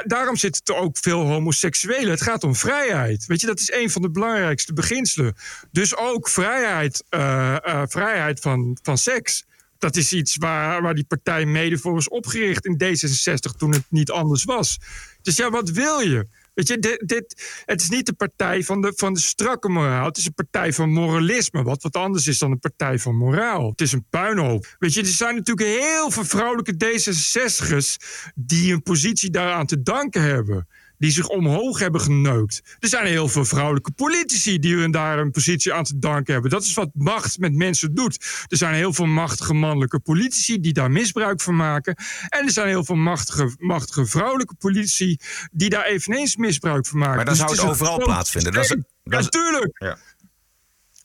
Daarom 0.04 0.36
zitten 0.36 0.74
er 0.74 0.80
ook 0.80 0.96
veel 0.98 1.20
homoseksuelen. 1.20 2.10
Het 2.10 2.22
gaat 2.22 2.44
om 2.44 2.54
vrijheid. 2.54 3.26
Weet 3.26 3.40
je, 3.40 3.46
dat 3.46 3.60
is 3.60 3.72
een 3.72 3.90
van 3.90 4.02
de 4.02 4.10
belangrijkste 4.10 4.72
beginselen. 4.72 5.34
Dus 5.72 5.96
ook 5.96 6.28
vrijheid, 6.28 7.04
uh, 7.10 7.82
vrijheid 7.86 8.40
van, 8.40 8.78
van 8.82 8.98
seks. 8.98 9.46
Dat 9.78 9.96
is 9.96 10.12
iets 10.12 10.36
waar, 10.36 10.82
waar 10.82 10.94
die 10.94 11.04
partij 11.04 11.46
mede 11.46 11.78
voor 11.78 11.98
is 11.98 12.08
opgericht 12.08 12.66
in 12.66 12.82
D66 12.84 13.56
toen 13.56 13.72
het 13.72 13.84
niet 13.88 14.10
anders 14.10 14.44
was. 14.44 14.78
Dus 15.22 15.36
ja, 15.36 15.50
wat 15.50 15.70
wil 15.70 16.00
je? 16.00 16.26
Weet 16.58 16.68
je, 16.68 16.98
dit, 17.04 17.62
het 17.64 17.80
is 17.80 17.88
niet 17.88 18.06
de 18.06 18.12
partij 18.12 18.62
van 18.62 18.80
de, 18.80 18.92
van 18.96 19.14
de 19.14 19.20
strakke 19.20 19.68
moraal. 19.68 20.06
Het 20.06 20.16
is 20.16 20.26
een 20.26 20.34
partij 20.34 20.72
van 20.72 20.90
moralisme. 20.90 21.62
Wat 21.62 21.82
wat 21.82 21.96
anders 21.96 22.26
is 22.26 22.38
dan 22.38 22.50
een 22.50 22.58
partij 22.58 22.98
van 22.98 23.16
moraal. 23.16 23.70
Het 23.70 23.80
is 23.80 23.92
een 23.92 24.06
puinhoop. 24.10 24.76
Weet 24.78 24.94
je, 24.94 25.00
er 25.00 25.06
zijn 25.06 25.34
natuurlijk 25.34 25.68
heel 25.68 26.10
veel 26.10 26.24
vrouwelijke 26.24 26.74
D66'ers 26.74 27.96
die 28.34 28.72
een 28.72 28.82
positie 28.82 29.30
daaraan 29.30 29.66
te 29.66 29.82
danken 29.82 30.22
hebben 30.22 30.68
die 30.98 31.10
zich 31.10 31.28
omhoog 31.28 31.78
hebben 31.78 32.00
geneukt. 32.00 32.62
Er 32.78 32.88
zijn 32.88 33.06
heel 33.06 33.28
veel 33.28 33.44
vrouwelijke 33.44 33.90
politici 33.90 34.58
die 34.58 34.74
hun 34.76 34.90
daar 34.90 35.18
een 35.18 35.30
positie 35.30 35.72
aan 35.72 35.84
te 35.84 35.98
danken 35.98 36.32
hebben. 36.32 36.50
Dat 36.50 36.62
is 36.62 36.74
wat 36.74 36.90
macht 36.94 37.38
met 37.38 37.54
mensen 37.54 37.94
doet. 37.94 38.44
Er 38.48 38.56
zijn 38.56 38.74
heel 38.74 38.92
veel 38.92 39.06
machtige 39.06 39.54
mannelijke 39.54 39.98
politici 40.00 40.60
die 40.60 40.72
daar 40.72 40.90
misbruik 40.90 41.40
van 41.40 41.56
maken. 41.56 41.94
En 42.28 42.44
er 42.44 42.50
zijn 42.52 42.68
heel 42.68 42.84
veel 42.84 42.96
machtige, 42.96 43.54
machtige 43.58 44.06
vrouwelijke 44.06 44.54
politici 44.54 45.16
die 45.52 45.68
daar 45.70 45.84
eveneens 45.84 46.36
misbruik 46.36 46.86
van 46.86 46.98
maken. 46.98 47.16
Maar 47.16 47.24
dan 47.24 47.34
Dus 47.34 47.42
zou 47.42 47.56
het 47.56 47.70
overal 47.70 47.98
plaatsvinden. 48.04 48.52
Dat 48.52 48.62
is- 48.64 48.68
dat 49.04 49.18
is- 49.20 49.24
ja, 49.24 49.28
tuurlijk. 49.30 49.78
Ja. 49.82 49.98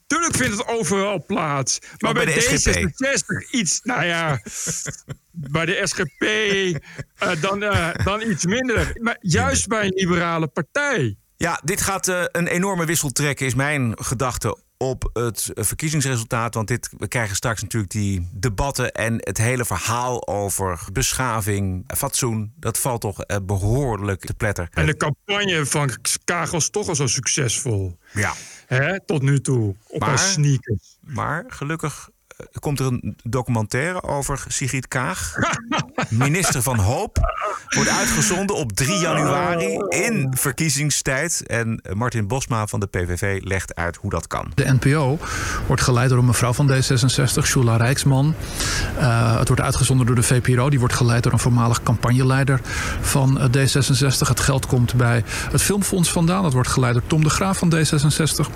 Tuurlijk 0.08 0.36
vindt 0.36 0.58
het 0.58 0.68
overal 0.68 1.26
plaats. 1.26 1.80
Maar, 1.80 1.90
Maar 1.98 2.14
bij 2.14 2.26
bij, 2.26 2.34
de 2.34 2.58
SGP? 2.58 2.80
D66 2.80 3.52
iets, 3.52 3.80
nou 3.84 4.06
ja, 4.06 4.42
bij 5.32 5.66
de 5.66 5.82
SGP 5.84 6.24
eh, 7.18 7.42
dan, 7.42 7.64
eh, 7.64 7.90
dan 8.04 8.22
iets 8.22 8.46
minder. 8.46 8.98
Maar 9.00 9.18
juist 9.20 9.68
bij 9.68 9.84
een 9.86 9.94
liberale 9.96 10.48
partij. 10.48 11.18
Ja, 11.38 11.60
dit 11.64 11.82
gaat 11.82 12.08
eh, 12.08 12.24
een 12.32 12.48
enorme 12.48 12.86
wissel 12.86 13.10
trekken, 13.10 13.46
is 13.46 13.56
mijn 13.56 13.94
gedachte 14.00 14.58
op 14.90 15.10
het 15.14 15.52
verkiezingsresultaat. 15.54 16.54
Want 16.54 16.68
dit, 16.68 16.90
we 16.98 17.08
krijgen 17.08 17.36
straks 17.36 17.62
natuurlijk 17.62 17.92
die 17.92 18.30
debatten 18.32 18.92
en 18.92 19.14
het 19.18 19.38
hele 19.38 19.66
verhaal 19.66 20.28
over 20.28 20.80
beschaving, 20.92 21.84
fatsoen. 21.96 22.54
Dat 22.56 22.78
valt 22.80 23.02
toch 23.02 23.22
eh, 23.22 23.38
behoorlijk 23.44 24.26
te 24.26 24.34
pletter. 24.34 24.68
En 24.72 24.86
de 24.86 24.98
campagne 24.98 25.66
van 25.66 25.90
Kaag 26.24 26.52
was 26.52 26.70
toch 26.70 26.88
al 26.88 26.96
zo 26.96 27.08
succesvol. 27.08 27.98
Ja. 28.14 28.34
Hè, 28.66 29.06
tot 29.06 29.22
nu 29.22 29.42
toe. 29.42 29.76
Op 29.88 30.00
Maar- 30.00 30.20
sneakers. 30.20 30.98
Maar 31.00 31.46
gelukkig 31.48 32.10
komt 32.60 32.80
er 32.80 32.86
een 32.86 33.18
documentaire 33.24 34.04
over 34.04 34.44
Sigrid 34.48 34.88
Kaag. 34.88 35.36
Minister 36.10 36.62
van 36.62 36.80
Hoop. 36.80 37.18
Wordt 37.68 37.90
uitgezonden 37.90 38.56
op 38.56 38.72
3 38.72 39.00
januari 39.00 39.78
in 39.90 40.34
verkiezingstijd. 40.38 41.48
En 41.48 41.82
Martin 41.94 42.28
Bosma 42.28 42.68
van 42.68 42.80
de 42.80 42.86
PVV 42.88 43.40
legt 43.44 43.76
uit 43.76 43.96
hoe 43.96 44.10
dat 44.10 44.28
kan. 44.28 44.52
De 44.56 44.78
NPO 44.80 45.20
wordt 45.68 45.82
geleid 45.82 46.10
door 46.10 46.18
een 46.18 46.26
mevrouw 46.26 46.54
van 46.54 46.72
D66, 46.72 47.44
Shula 47.44 47.78
Rijksman. 47.78 48.36
Eh, 48.98 49.38
het 49.38 49.48
wordt 49.48 49.64
uitgezonden 49.64 50.06
door 50.06 50.16
de 50.16 50.24
VPRO. 50.24 50.70
Die 50.70 50.80
wordt 50.80 50.94
geleid 50.94 51.24
door 51.24 51.32
een 51.32 51.40
voormalig 51.40 51.84
campagneleider 51.84 52.60
van 53.02 53.40
eh, 53.40 53.46
D66. 53.46 54.28
Het 54.28 54.40
geld 54.40 54.66
komt 54.66 54.94
bij 54.94 55.24
het 55.52 55.62
Filmfonds 55.62 56.12
vandaan. 56.12 56.44
Dat 56.44 56.54
wordt 56.54 56.70
geleid 56.70 56.94
door 56.94 57.08
Tom 57.08 57.24
de 57.24 57.30
Graaf 57.30 57.58
van 57.58 57.74
D66 57.76 58.48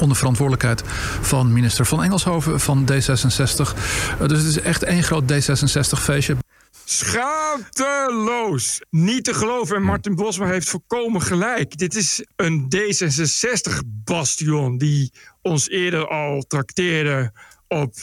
onder 0.00 0.16
verantwoordelijkheid 0.16 0.82
van 1.20 1.52
minister 1.52 1.86
van 1.86 2.02
Engelshoven 2.02 2.60
van 2.60 2.88
D66. 2.92 2.96
Eh, 2.96 4.26
dus 4.26 4.38
het 4.38 4.46
is 4.46 4.60
echt 4.60 4.82
één 4.82 5.02
groot 5.02 5.32
D66-feestje. 5.32 6.36
Schaamteloos. 6.84 8.80
Niet 8.90 9.24
te 9.24 9.34
geloven. 9.34 9.76
En 9.76 9.82
Martin 9.82 10.14
Bosma 10.14 10.46
heeft 10.46 10.68
volkomen 10.68 11.22
gelijk. 11.22 11.76
Dit 11.78 11.94
is 11.94 12.24
een 12.36 12.72
D66-bastion 12.76 14.78
die 14.78 15.12
ons 15.42 15.68
eerder 15.68 16.08
al 16.08 16.44
trakteerde 16.48 17.32
op 17.68 17.94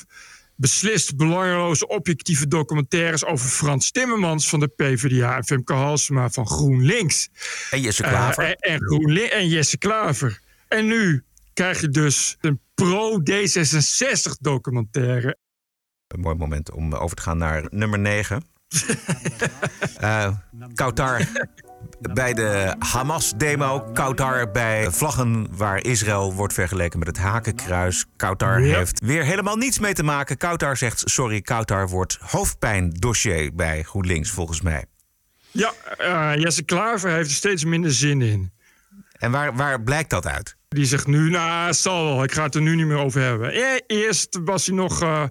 beslist 0.55 1.15
belangeloze 1.15 1.87
objectieve 1.87 2.47
documentaires 2.47 3.25
over 3.25 3.49
Frans 3.49 3.91
Timmermans 3.91 4.49
van 4.49 4.59
de 4.59 4.67
PvdA 4.67 5.37
en 5.37 5.45
Femke 5.45 5.73
Halsema 5.73 6.29
van 6.29 6.47
GroenLinks. 6.47 7.29
En 7.71 7.81
Jesse 7.81 8.03
Klaver. 8.03 8.43
Eh, 8.43 8.49
en, 8.49 8.55
en, 8.59 8.81
GroenLin- 8.81 9.29
en 9.29 9.47
Jesse 9.47 9.77
Klaver. 9.77 10.39
En 10.67 10.87
nu 10.87 11.23
krijg 11.53 11.81
je 11.81 11.89
dus 11.89 12.37
een 12.39 12.61
pro-D66 12.73 14.31
documentaire. 14.39 15.37
Een 16.07 16.19
mooi 16.19 16.35
moment 16.35 16.71
om 16.71 16.93
over 16.93 17.15
te 17.15 17.21
gaan 17.21 17.37
naar 17.37 17.65
nummer 17.69 17.99
9. 17.99 18.43
Eh 19.97 20.31
Kautar 20.73 21.27
bij 22.13 22.33
de 22.33 22.75
Hamas-demo. 22.79 23.79
Kautar 23.93 24.51
bij 24.51 24.91
vlaggen 24.91 25.47
waar 25.57 25.83
Israël 25.83 26.33
wordt 26.33 26.53
vergeleken 26.53 26.99
met 26.99 27.07
het 27.07 27.17
hakenkruis. 27.17 28.05
Kautar 28.15 28.59
heeft 28.59 28.99
weer 28.99 29.23
helemaal 29.23 29.55
niets 29.55 29.79
mee 29.79 29.93
te 29.93 30.03
maken. 30.03 30.37
Kautar 30.37 30.77
zegt 30.77 31.01
sorry. 31.05 31.41
Kautar 31.41 31.89
wordt 31.89 32.17
hoofdpijndossier 32.21 33.55
bij 33.55 33.83
GroenLinks 33.83 34.29
volgens 34.29 34.61
mij. 34.61 34.85
Ja, 35.51 35.73
eh, 35.97 36.41
Jesse 36.41 36.63
Klaver 36.63 37.11
heeft 37.11 37.29
er 37.29 37.35
steeds 37.35 37.65
minder 37.65 37.93
zin 37.93 38.21
in. 38.21 38.51
En 39.11 39.31
waar, 39.31 39.55
waar 39.55 39.81
blijkt 39.81 40.09
dat 40.09 40.27
uit? 40.27 40.55
Die 40.75 40.85
zegt 40.85 41.07
nu, 41.07 41.29
nou, 41.29 41.65
het 41.67 41.75
zal 41.75 42.05
wel, 42.05 42.23
ik 42.23 42.31
ga 42.31 42.43
het 42.43 42.55
er 42.55 42.61
nu 42.61 42.75
niet 42.75 42.85
meer 42.85 42.97
over 42.97 43.21
hebben. 43.21 43.51
Eh, 43.53 43.63
Eerst 43.87 44.39
was 44.43 44.65
hij 44.65 44.75
nog 44.75 45.01
eh, 45.01 45.23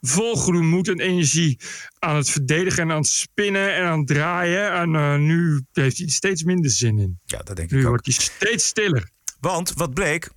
vol 0.00 0.36
goede 0.36 0.58
moed 0.60 0.88
en 0.88 1.00
energie 1.00 1.58
aan 1.98 2.16
het 2.16 2.30
verdedigen 2.30 2.82
en 2.82 2.90
aan 2.90 2.96
het 2.96 3.06
spinnen 3.06 3.74
en 3.74 3.84
aan 3.84 3.98
het 3.98 4.06
draaien. 4.06 4.72
En 4.72 4.94
eh, 4.94 5.16
nu 5.16 5.62
heeft 5.72 5.98
hij 5.98 6.08
steeds 6.08 6.42
minder 6.42 6.70
zin 6.70 6.98
in. 6.98 7.18
Ja, 7.24 7.38
dat 7.42 7.56
denk 7.56 7.70
Nu 7.70 7.76
ik 7.78 7.82
ook. 7.84 7.90
wordt 7.90 8.06
hij 8.06 8.14
steeds 8.14 8.66
stiller. 8.66 9.10
Want 9.40 9.72
wat 9.72 9.94
bleek 9.94 10.30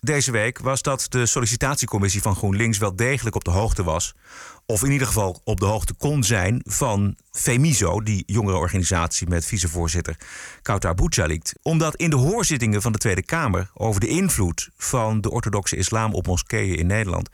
deze 0.00 0.30
week 0.30 0.58
was 0.58 0.82
dat 0.82 1.06
de 1.08 1.26
sollicitatiecommissie 1.26 2.22
van 2.22 2.36
GroenLinks 2.36 2.78
wel 2.78 2.96
degelijk 2.96 3.36
op 3.36 3.44
de 3.44 3.50
hoogte 3.50 3.84
was. 3.84 4.14
Of 4.66 4.84
in 4.84 4.90
ieder 4.90 5.06
geval 5.06 5.40
op 5.44 5.60
de 5.60 5.66
hoogte 5.66 5.94
kon 5.94 6.24
zijn 6.24 6.60
van 6.64 7.16
Femiso, 7.30 8.02
die 8.02 8.22
jongerenorganisatie 8.26 9.28
met 9.28 9.44
vicevoorzitter 9.44 10.16
Kautar 10.62 10.94
Bouchalikt. 10.94 11.54
Omdat 11.62 11.96
in 11.96 12.10
de 12.10 12.16
hoorzittingen 12.16 12.82
van 12.82 12.92
de 12.92 12.98
Tweede 12.98 13.22
Kamer 13.22 13.70
over 13.74 14.00
de 14.00 14.08
invloed 14.08 14.68
van 14.76 15.20
de 15.20 15.30
orthodoxe 15.30 15.76
islam 15.76 16.14
op 16.14 16.26
moskeeën 16.26 16.78
in 16.78 16.86
Nederland 16.86 17.28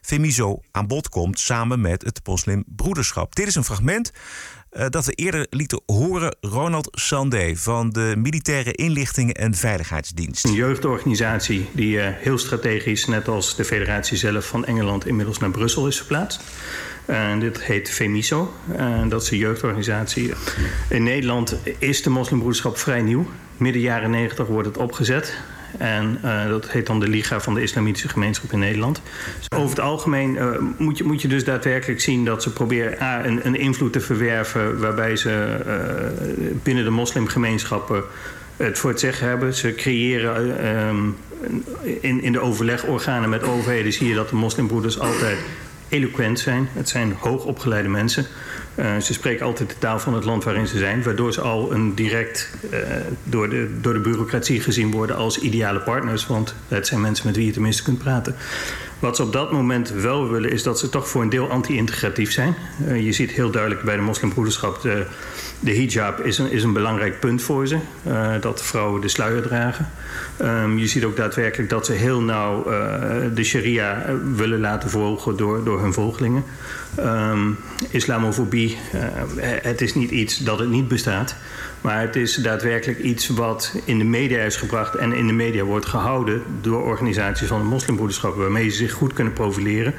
Femiso 0.00 0.60
aan 0.70 0.86
bod 0.86 1.08
komt 1.08 1.38
samen 1.38 1.80
met 1.80 2.02
het 2.02 2.20
moslimbroederschap. 2.24 3.34
Dit 3.34 3.46
is 3.46 3.54
een 3.54 3.64
fragment 3.64 4.12
eh, 4.70 4.86
dat 4.88 5.06
we 5.06 5.12
eerder 5.12 5.46
lieten 5.50 5.80
horen 5.86 6.36
Ronald 6.40 6.88
Sandé 6.90 7.56
van 7.56 7.90
de 7.90 8.14
Militaire 8.16 8.72
Inlichtingen 8.72 9.34
en 9.34 9.54
Veiligheidsdienst. 9.54 10.44
Een 10.44 10.52
jeugdorganisatie 10.52 11.68
die 11.72 12.00
eh, 12.00 12.14
heel 12.16 12.38
strategisch, 12.38 13.06
net 13.06 13.28
als 13.28 13.56
de 13.56 13.64
federatie 13.64 14.16
zelf 14.16 14.46
van 14.46 14.64
Engeland, 14.64 15.06
inmiddels 15.06 15.38
naar 15.38 15.50
Brussel 15.50 15.86
is 15.86 15.96
verplaatst. 15.96 16.42
En 17.04 17.40
dit 17.40 17.62
heet 17.62 17.90
FEMISO. 17.90 18.52
Dat 19.08 19.22
is 19.22 19.30
een 19.30 19.38
jeugdorganisatie. 19.38 20.32
In 20.88 21.02
Nederland 21.02 21.56
is 21.78 22.02
de 22.02 22.10
moslimbroederschap 22.10 22.78
vrij 22.78 23.02
nieuw. 23.02 23.26
Midden 23.56 23.82
jaren 23.82 24.10
90 24.10 24.46
wordt 24.46 24.68
het 24.68 24.76
opgezet. 24.76 25.34
En 25.78 26.18
eh, 26.22 26.48
dat 26.48 26.70
heet 26.70 26.86
dan 26.86 27.00
de 27.00 27.08
Liga 27.08 27.40
van 27.40 27.54
de 27.54 27.62
Islamitische 27.62 28.08
Gemeenschap 28.08 28.52
in 28.52 28.58
Nederland. 28.58 29.02
Dus 29.38 29.58
over 29.58 29.70
het 29.70 29.80
algemeen 29.80 30.38
eh, 30.38 30.48
moet, 30.78 30.98
je, 30.98 31.04
moet 31.04 31.22
je 31.22 31.28
dus 31.28 31.44
daadwerkelijk 31.44 32.00
zien 32.00 32.24
dat 32.24 32.42
ze 32.42 32.52
proberen 32.52 33.02
A, 33.02 33.24
een, 33.24 33.46
een 33.46 33.56
invloed 33.56 33.92
te 33.92 34.00
verwerven 34.00 34.80
waarbij 34.80 35.16
ze 35.16 35.30
eh, 35.66 36.56
binnen 36.62 36.84
de 36.84 36.90
moslimgemeenschappen 36.90 38.02
het 38.56 38.78
voor 38.78 38.90
het 38.90 39.00
zeggen 39.00 39.28
hebben. 39.28 39.54
Ze 39.54 39.74
creëren 39.74 40.58
in, 42.00 42.22
in 42.22 42.32
de 42.32 42.40
overlegorganen 42.40 43.28
met 43.28 43.42
overheden 43.42 43.92
zie 43.92 44.08
je 44.08 44.14
dat 44.14 44.28
de 44.28 44.36
moslimbroeders 44.36 44.98
altijd 44.98 45.38
eloquent 45.90 46.38
zijn. 46.38 46.68
Het 46.72 46.88
zijn 46.88 47.16
hoogopgeleide 47.18 47.88
mensen. 47.88 48.26
Uh, 48.80 48.96
ze 48.98 49.12
spreken 49.12 49.46
altijd 49.46 49.68
de 49.68 49.78
taal 49.78 49.98
van 49.98 50.14
het 50.14 50.24
land 50.24 50.44
waarin 50.44 50.66
ze 50.66 50.78
zijn, 50.78 51.02
waardoor 51.02 51.32
ze 51.32 51.40
al 51.40 51.72
een 51.72 51.94
direct 51.94 52.50
uh, 52.72 52.78
door, 53.24 53.48
de, 53.48 53.68
door 53.80 53.92
de 53.92 54.00
bureaucratie 54.00 54.60
gezien 54.60 54.90
worden 54.90 55.16
als 55.16 55.38
ideale 55.38 55.80
partners, 55.80 56.26
want 56.26 56.54
het 56.68 56.86
zijn 56.86 57.00
mensen 57.00 57.26
met 57.26 57.36
wie 57.36 57.46
je 57.46 57.52
tenminste 57.52 57.82
kunt 57.82 57.98
praten. 57.98 58.34
Wat 58.98 59.16
ze 59.16 59.22
op 59.22 59.32
dat 59.32 59.52
moment 59.52 59.90
wel 59.90 60.30
willen, 60.30 60.50
is 60.50 60.62
dat 60.62 60.78
ze 60.78 60.88
toch 60.88 61.08
voor 61.08 61.22
een 61.22 61.28
deel 61.28 61.50
anti-integratief 61.50 62.32
zijn. 62.32 62.54
Uh, 62.86 63.04
je 63.04 63.12
ziet 63.12 63.30
heel 63.30 63.50
duidelijk 63.50 63.82
bij 63.82 63.96
de 63.96 64.02
moslimbroederschap, 64.02 64.82
de, 64.82 65.06
de 65.60 65.74
hijab 65.74 66.20
is 66.20 66.38
een, 66.38 66.50
is 66.50 66.62
een 66.62 66.72
belangrijk 66.72 67.20
punt 67.20 67.42
voor 67.42 67.66
ze, 67.66 67.78
dat 68.40 68.62
vrouwen 68.62 69.00
de 69.00 69.08
sluier 69.08 69.42
dragen. 69.42 69.88
Um, 70.42 70.78
je 70.78 70.86
ziet 70.86 71.04
ook 71.04 71.16
daadwerkelijk 71.16 71.70
dat 71.70 71.86
ze 71.86 71.92
heel 71.92 72.22
nauw 72.22 72.62
de 73.34 73.44
sharia 73.44 74.04
willen 74.34 74.60
laten 74.60 74.90
volgen 74.90 75.36
door, 75.36 75.64
door 75.64 75.80
hun 75.80 75.92
volgelingen. 75.92 76.44
Um, 76.98 77.56
islamofobie, 77.90 78.78
uh, 78.94 79.02
het 79.62 79.80
is 79.80 79.94
niet 79.94 80.10
iets 80.10 80.38
dat 80.38 80.58
het 80.58 80.68
niet 80.68 80.88
bestaat. 80.88 81.36
Maar 81.80 82.00
het 82.00 82.16
is 82.16 82.34
daadwerkelijk 82.34 82.98
iets 82.98 83.28
wat 83.28 83.74
in 83.84 83.98
de 83.98 84.04
media 84.04 84.42
is 84.42 84.56
gebracht 84.56 84.94
en 84.94 85.12
in 85.12 85.26
de 85.26 85.32
media 85.32 85.64
wordt 85.64 85.86
gehouden 85.86 86.42
door 86.60 86.82
organisaties 86.82 87.48
van 87.48 87.58
de 87.58 87.66
moslimbroederschap, 87.66 88.36
waarmee 88.36 88.68
ze 88.68 88.76
zich 88.76 88.92
goed 88.92 89.12
kunnen 89.12 89.32
profileren. 89.32 89.94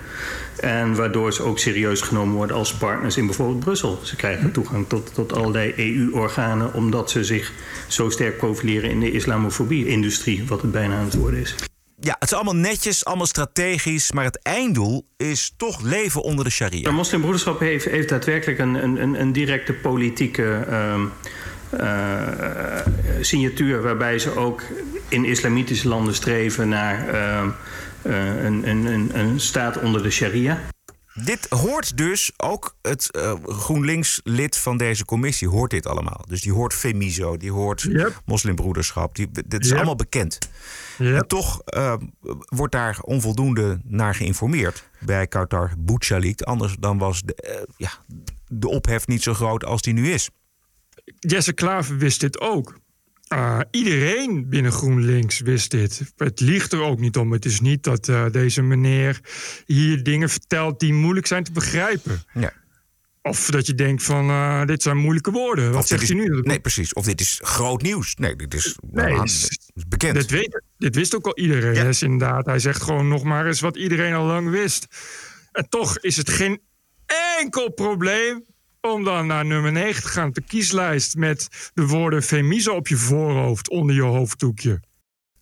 En 0.59 0.95
waardoor 0.95 1.33
ze 1.33 1.43
ook 1.43 1.59
serieus 1.59 2.01
genomen 2.01 2.35
worden 2.35 2.55
als 2.55 2.73
partners 2.73 3.17
in 3.17 3.25
bijvoorbeeld 3.25 3.59
Brussel. 3.59 3.99
Ze 4.03 4.15
krijgen 4.15 4.51
toegang 4.51 4.87
tot, 4.87 5.13
tot 5.13 5.33
allerlei 5.33 5.73
EU-organen 5.75 6.73
omdat 6.73 7.11
ze 7.11 7.23
zich 7.23 7.51
zo 7.87 8.09
sterk 8.09 8.37
profileren 8.37 8.89
in 8.89 8.99
de 8.99 9.11
islamofobie-industrie, 9.11 10.43
wat 10.47 10.61
het 10.61 10.71
bijna 10.71 10.97
aan 10.97 11.05
het 11.05 11.15
worden 11.15 11.39
is. 11.39 11.55
Ja, 12.03 12.15
het 12.19 12.31
is 12.31 12.33
allemaal 12.33 12.55
netjes, 12.55 13.05
allemaal 13.05 13.25
strategisch, 13.25 14.11
maar 14.11 14.23
het 14.23 14.39
einddoel 14.41 15.07
is 15.17 15.53
toch 15.57 15.81
leven 15.81 16.21
onder 16.21 16.45
de 16.45 16.51
sharia. 16.51 16.83
De 16.83 16.91
moslimbroederschap 16.91 17.59
heeft, 17.59 17.85
heeft 17.85 18.09
daadwerkelijk 18.09 18.59
een, 18.59 18.73
een, 18.83 19.21
een 19.21 19.33
directe 19.33 19.73
politieke 19.73 20.65
uh, 20.69 20.99
uh, 21.79 22.79
signatuur 23.21 23.81
waarbij 23.81 24.19
ze 24.19 24.35
ook 24.35 24.61
in 25.07 25.25
islamitische 25.25 25.87
landen 25.87 26.13
streven 26.13 26.69
naar 26.69 27.13
uh, 27.13 27.43
uh, 28.03 28.43
een, 28.43 28.67
een, 28.67 29.19
een 29.19 29.39
staat 29.39 29.79
onder 29.79 30.03
de 30.03 30.09
sharia. 30.09 30.61
Dit 31.13 31.49
hoort 31.49 31.97
dus 31.97 32.31
ook 32.37 32.75
het 32.81 33.09
uh, 33.11 33.33
GroenLinks-lid 33.45 34.57
van 34.57 34.77
deze 34.77 35.05
commissie 35.05 35.47
hoort 35.47 35.71
dit 35.71 35.85
allemaal. 35.85 36.25
Dus 36.27 36.41
die 36.41 36.53
hoort 36.53 36.73
Femiso, 36.73 37.37
die 37.37 37.51
hoort 37.51 37.81
yep. 37.81 38.21
moslimbroederschap. 38.25 39.15
Die, 39.15 39.29
dit 39.31 39.61
is 39.61 39.67
yep. 39.67 39.75
allemaal 39.75 39.95
bekend. 39.95 40.37
Yep. 40.97 41.15
En 41.21 41.27
toch 41.27 41.61
uh, 41.65 41.93
wordt 42.45 42.73
daar 42.73 42.99
onvoldoende 43.01 43.81
naar 43.83 44.15
geïnformeerd 44.15 44.89
bij 44.99 45.27
Qatar 45.27 45.73
Bouchalik. 45.77 46.41
Anders 46.41 46.75
dan 46.79 46.97
was 46.97 47.21
de, 47.21 47.49
uh, 47.49 47.75
ja, 47.77 47.91
de 48.47 48.67
ophef 48.67 49.07
niet 49.07 49.23
zo 49.23 49.33
groot 49.33 49.65
als 49.65 49.81
die 49.81 49.93
nu 49.93 50.11
is. 50.11 50.29
Jesse 51.19 51.53
Klaver 51.53 51.97
wist 51.97 52.19
dit 52.19 52.39
ook. 52.39 52.79
Uh, 53.33 53.59
iedereen 53.71 54.49
binnen 54.49 54.71
GroenLinks 54.71 55.39
wist 55.39 55.71
dit. 55.71 56.01
Het 56.15 56.39
liegt 56.39 56.73
er 56.73 56.81
ook 56.81 56.99
niet 56.99 57.17
om. 57.17 57.31
Het 57.31 57.45
is 57.45 57.59
niet 57.59 57.83
dat 57.83 58.07
uh, 58.07 58.25
deze 58.31 58.61
meneer 58.61 59.19
hier 59.65 60.03
dingen 60.03 60.29
vertelt 60.29 60.79
die 60.79 60.93
moeilijk 60.93 61.27
zijn 61.27 61.43
te 61.43 61.51
begrijpen. 61.51 62.23
Ja. 62.33 62.53
Of 63.21 63.45
dat 63.45 63.67
je 63.67 63.75
denkt 63.75 64.03
van, 64.03 64.29
uh, 64.29 64.65
dit 64.65 64.81
zijn 64.81 64.97
moeilijke 64.97 65.31
woorden. 65.31 65.71
Wat 65.71 65.87
zegt 65.87 66.07
hij 66.07 66.15
nu? 66.15 66.41
Nee, 66.41 66.59
precies. 66.59 66.93
Of 66.93 67.05
dit 67.05 67.21
is 67.21 67.39
groot 67.43 67.81
nieuws. 67.81 68.15
Nee, 68.15 68.35
dit 68.35 68.53
is, 68.53 68.77
nee, 68.91 69.23
is 69.23 69.59
bekend. 69.87 70.13
Dit, 70.13 70.29
weet, 70.29 70.61
dit 70.77 70.95
wist 70.95 71.15
ook 71.15 71.25
al 71.25 71.37
iedereen. 71.37 71.73
Ja. 71.73 71.91
Inderdaad, 71.99 72.45
hij 72.45 72.59
zegt 72.59 72.81
gewoon 72.81 73.07
nog 73.07 73.23
maar 73.23 73.47
eens 73.47 73.59
wat 73.59 73.77
iedereen 73.77 74.13
al 74.13 74.25
lang 74.25 74.49
wist. 74.49 74.87
En 75.51 75.69
toch 75.69 75.97
is 75.99 76.17
het 76.17 76.29
geen 76.29 76.61
enkel 77.39 77.71
probleem 77.71 78.45
om 78.81 79.03
dan 79.03 79.27
naar 79.27 79.45
nummer 79.45 79.71
9 79.71 80.01
te 80.01 80.07
gaan 80.07 80.27
op 80.27 80.35
de 80.35 80.41
kieslijst 80.41 81.15
met 81.15 81.71
de 81.73 81.87
woorden 81.87 82.23
Femiso 82.23 82.75
op 82.75 82.87
je 82.87 82.95
voorhoofd 82.97 83.69
onder 83.69 83.95
je 83.95 84.01
hoofddoekje. 84.01 84.81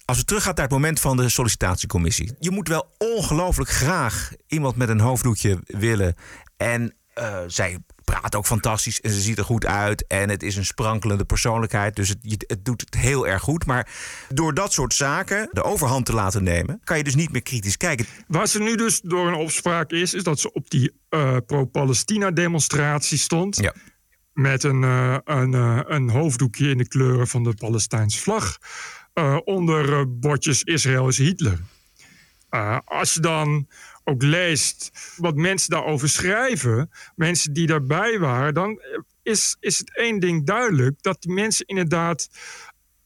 Als 0.06 0.18
we 0.18 0.24
teruggaan 0.24 0.54
naar 0.56 0.64
het 0.64 0.74
moment 0.74 1.00
van 1.00 1.18
de 1.18 1.30
sollicitatiecommissie. 1.30 2.36
Je 2.40 2.52
moet 2.52 2.68
wel 2.68 2.96
ongelooflijk 2.98 3.70
graag 3.70 4.32
iemand 4.48 4.76
met 4.76 4.90
een 4.90 5.00
hoofddoekje 5.00 5.60
willen. 5.66 6.16
En 6.58 6.94
uh, 7.20 7.40
zij 7.48 7.78
praat 8.10 8.36
ook 8.36 8.46
fantastisch 8.46 9.02
en 9.02 9.12
ze 9.12 9.22
ziet 9.22 9.38
er 9.38 9.44
goed 9.44 9.66
uit. 9.66 10.08
En 10.08 10.30
het 10.30 10.44
is 10.44 10.56
een 10.56 10.66
sprankelende 10.66 11.26
persoonlijkheid. 11.26 11.96
Dus 11.96 12.10
het, 12.10 12.46
het, 12.48 12.66
doet 12.66 12.82
het 12.82 12.96
heel 12.96 13.28
erg 13.28 13.42
goed. 13.42 13.66
Maar 13.66 13.88
door 14.30 14.54
dat 14.54 14.74
soort 14.74 14.94
zaken 14.94 15.50
de 15.52 15.64
overhand 15.64 16.06
te 16.06 16.14
laten 16.14 16.44
nemen, 16.44 16.82
kan 16.84 16.98
je 16.98 17.04
dus 17.04 17.16
niet 17.16 17.32
meer 17.32 17.42
kritisch 17.42 17.78
kijken. 17.78 18.06
Waar 18.28 18.48
ze 18.48 18.60
nu 18.60 18.76
dus 18.76 19.02
door 19.02 19.28
een 19.28 19.34
opspraak 19.34 19.92
is, 19.92 20.14
is 20.14 20.24
dat 20.24 20.40
ze 20.40 20.54
op 20.54 20.70
die 20.70 20.92
uh, 21.10 21.38
pro-Palestina-demonstratie 21.46 23.18
stond. 23.18 23.58
Ja. 23.58 23.74
Met 24.34 24.64
een, 24.64 24.82
uh, 24.82 25.18
een, 25.24 25.54
uh, 25.54 25.80
een 25.84 26.10
hoofddoekje 26.10 26.70
in 26.70 26.78
de 26.78 26.88
kleuren 26.88 27.28
van 27.28 27.44
de 27.44 27.54
Palestijnse 27.54 28.20
vlag. 28.20 28.58
onder 29.44 30.18
bordjes 30.20 30.64
Israël 30.64 31.08
is 31.08 31.18
Hitler. 31.18 31.60
Als 32.86 33.14
je 33.14 33.20
dan 33.20 33.68
ook 34.04 34.24
leest 34.24 34.92
wat 35.18 35.36
mensen 35.36 35.70
daarover 35.70 36.10
schrijven, 36.10 36.90
mensen 37.16 37.54
die 37.54 37.68
daarbij 37.68 38.20
waren, 38.20 38.54
dan 38.54 38.82
is, 39.24 39.58
is 39.60 39.78
het 39.78 39.98
één 39.98 40.20
ding 40.20 40.46
duidelijk: 40.46 41.02
dat 41.02 41.22
die 41.22 41.34
mensen 41.34 41.66
inderdaad 41.66 42.30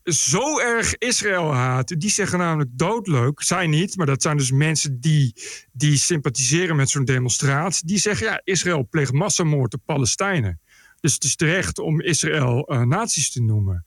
zo 0.04 0.60
erg 0.60 0.98
Israël 0.98 1.54
haten. 1.54 2.00
Die 2.00 2.10
zeggen 2.10 2.40
namelijk 2.40 2.70
doodleuk. 2.74 3.42
Zij 3.42 3.68
niet, 3.68 3.96
maar 3.96 4.06
dat 4.06 4.22
zijn 4.22 4.38
dus 4.38 4.52
mensen 4.52 5.00
die, 5.00 5.36
die 5.72 5.98
sympathiseren 5.98 6.76
met 6.76 6.90
zo'n 6.90 7.06
demonstratie. 7.06 7.88
Die 7.88 8.00
zeggen: 8.00 8.28
ja, 8.28 8.42
Israël 8.44 8.88
pleegt 8.90 9.12
massamoord 9.12 9.74
op 9.74 9.82
Palestijnen. 9.86 10.60
Dus 11.00 11.14
het 11.14 11.24
is 11.24 11.36
terecht 11.36 11.80
om 11.80 12.02
Israël 12.02 12.74
uh, 12.74 13.04
te 13.04 13.42
noemen. 13.42 13.86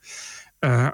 Uh, 0.60 0.90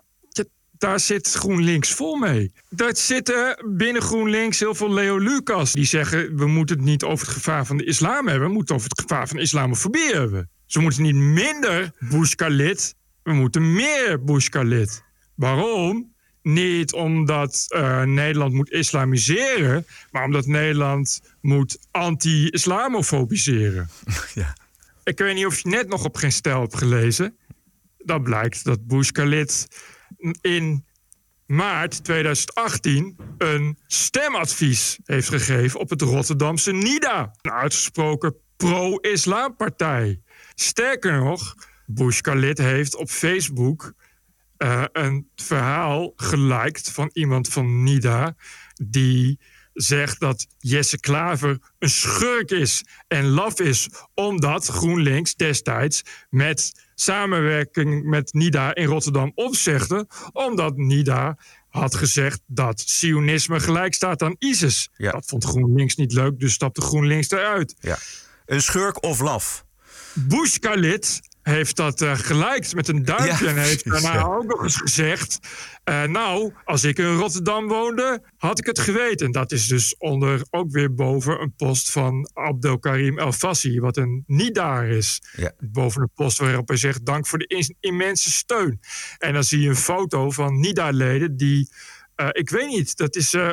daar 0.83 1.01
zit 1.01 1.33
GroenLinks 1.33 1.93
vol 1.93 2.17
mee. 2.17 2.53
Daar 2.69 2.97
zitten 2.97 3.65
binnen 3.67 4.03
GroenLinks 4.03 4.59
heel 4.59 4.75
veel 4.75 4.93
Leo 4.93 5.19
Lucas. 5.19 5.73
Die 5.73 5.85
zeggen, 5.85 6.37
we 6.37 6.47
moeten 6.47 6.77
het 6.77 6.85
niet 6.85 7.03
over 7.03 7.27
het 7.27 7.35
gevaar 7.35 7.67
van 7.67 7.77
de 7.77 7.85
islam 7.85 8.29
hebben. 8.29 8.49
We 8.49 8.55
moeten 8.55 8.75
over 8.75 8.89
het 8.89 9.01
gevaar 9.01 9.29
van 9.29 9.39
islamofobie 9.39 10.13
hebben. 10.13 10.51
Ze 10.67 10.81
moeten 10.81 11.03
niet 11.03 11.15
minder 11.15 11.93
Bush-Khalid. 11.99 12.95
We 13.23 13.33
moeten 13.33 13.73
meer 13.73 14.25
Bush-Khalid. 14.25 15.03
Waarom? 15.35 16.15
Niet 16.43 16.93
omdat 16.93 17.67
uh, 17.69 18.03
Nederland 18.03 18.53
moet 18.53 18.71
islamiseren. 18.71 19.87
Maar 20.11 20.25
omdat 20.25 20.47
Nederland 20.47 21.21
moet 21.41 21.79
anti-islamofobiseren. 21.91 23.89
Ja. 24.35 24.57
Ik 25.05 25.19
weet 25.19 25.35
niet 25.35 25.47
of 25.47 25.59
je 25.59 25.69
net 25.69 25.89
nog 25.89 26.05
op 26.05 26.17
geen 26.17 26.33
stijl 26.33 26.61
hebt 26.61 26.77
gelezen. 26.77 27.37
Dat 27.99 28.23
blijkt 28.23 28.65
dat 28.65 28.87
Bush-Khalid 28.87 29.69
in 30.41 30.85
maart 31.47 32.05
2018 32.05 33.17
een 33.39 33.79
stemadvies 33.87 34.99
heeft 35.05 35.29
gegeven 35.29 35.81
op 35.81 35.91
het 35.91 36.03
Rotterdamse 36.03 36.73
NIDA. 36.73 37.35
Een 37.41 37.51
uitgesproken 37.51 38.35
pro-islampartij. 38.57 40.21
Sterker 40.55 41.19
nog, 41.19 41.55
Bush 41.87 42.21
Khalid 42.21 42.59
heeft 42.59 42.97
op 42.97 43.09
Facebook 43.09 43.93
uh, 44.59 44.85
een 44.93 45.31
verhaal 45.35 46.13
geliked 46.17 46.91
van 46.91 47.11
iemand 47.13 47.49
van 47.49 47.83
NIDA 47.83 48.37
die 48.75 49.39
zegt 49.73 50.21
dat 50.21 50.47
Jesse 50.59 51.01
Klaver 51.01 51.59
een 51.79 51.91
schurk 51.91 52.51
is 52.51 52.85
en 53.09 53.29
laf 53.29 53.61
is 53.61 53.89
omdat 54.15 54.67
GroenLinks 54.67 55.35
destijds 55.35 56.03
met 56.31 56.73
samenwerking 57.03 58.05
met 58.05 58.33
NIDA 58.33 58.75
in 58.75 58.87
Rotterdam 58.87 59.33
opzegde, 59.35 60.07
omdat 60.33 60.77
NIDA 60.77 61.39
had 61.69 61.95
gezegd 61.95 62.41
dat 62.47 62.81
Sionisme 62.81 63.61
gelijk 63.61 63.95
staat 63.95 64.23
aan 64.23 64.37
ISIS. 64.39 64.91
Ja. 64.97 65.11
Dat 65.11 65.27
vond 65.27 65.45
GroenLinks 65.45 65.97
niet 65.97 66.13
leuk, 66.13 66.39
dus 66.39 66.53
stapte 66.53 66.81
GroenLinks 66.81 67.31
eruit. 67.31 67.75
Ja. 67.81 67.99
Een 68.47 68.63
schurk 68.63 69.03
of 69.03 69.21
laf? 69.21 69.65
Bush 70.15 70.57
Khalid 70.57 71.21
heeft 71.43 71.77
dat 71.77 72.01
uh, 72.01 72.15
geliked 72.15 72.75
met 72.75 72.89
een 72.89 73.05
duimpje. 73.05 73.45
Ja, 73.45 73.51
en 73.51 73.57
heeft 73.57 73.91
daarna 73.91 74.13
ja. 74.13 74.23
ook 74.23 74.45
nog 74.45 74.63
eens 74.63 74.77
gezegd... 74.77 75.39
Uh, 75.89 76.03
nou, 76.03 76.53
als 76.65 76.85
ik 76.85 76.99
in 76.99 77.15
Rotterdam 77.15 77.69
woonde, 77.69 78.23
had 78.37 78.59
ik 78.59 78.67
het 78.67 78.79
geweten. 78.79 79.27
En 79.27 79.33
dat 79.33 79.53
is 79.53 79.67
dus 79.67 79.97
onder 79.99 80.43
ook 80.51 80.71
weer 80.71 80.95
boven 80.95 81.41
een 81.41 81.55
post 81.57 81.91
van 81.91 82.31
Abdelkarim 82.33 83.19
El 83.19 83.33
Fassi... 83.33 83.81
wat 83.81 83.97
een 83.97 84.25
niet-daar 84.27 84.89
is. 84.89 85.23
Ja. 85.37 85.53
Boven 85.59 86.03
een 86.03 86.11
post 86.15 86.39
waarop 86.39 86.69
hij 86.69 86.77
zegt... 86.77 87.07
dank 87.07 87.27
voor 87.27 87.39
de 87.39 87.75
immense 87.81 88.31
steun. 88.31 88.81
En 89.19 89.33
dan 89.33 89.45
zie 89.45 89.61
je 89.61 89.69
een 89.69 89.77
foto 89.77 90.31
van 90.31 90.61
NIDA-leden 90.61 91.37
die... 91.37 91.71
Uh, 92.23 92.29
ik 92.33 92.51
weet 92.51 92.69
niet, 92.69 92.97
dat 92.97 93.17
is 93.17 93.35
uh, 93.35 93.51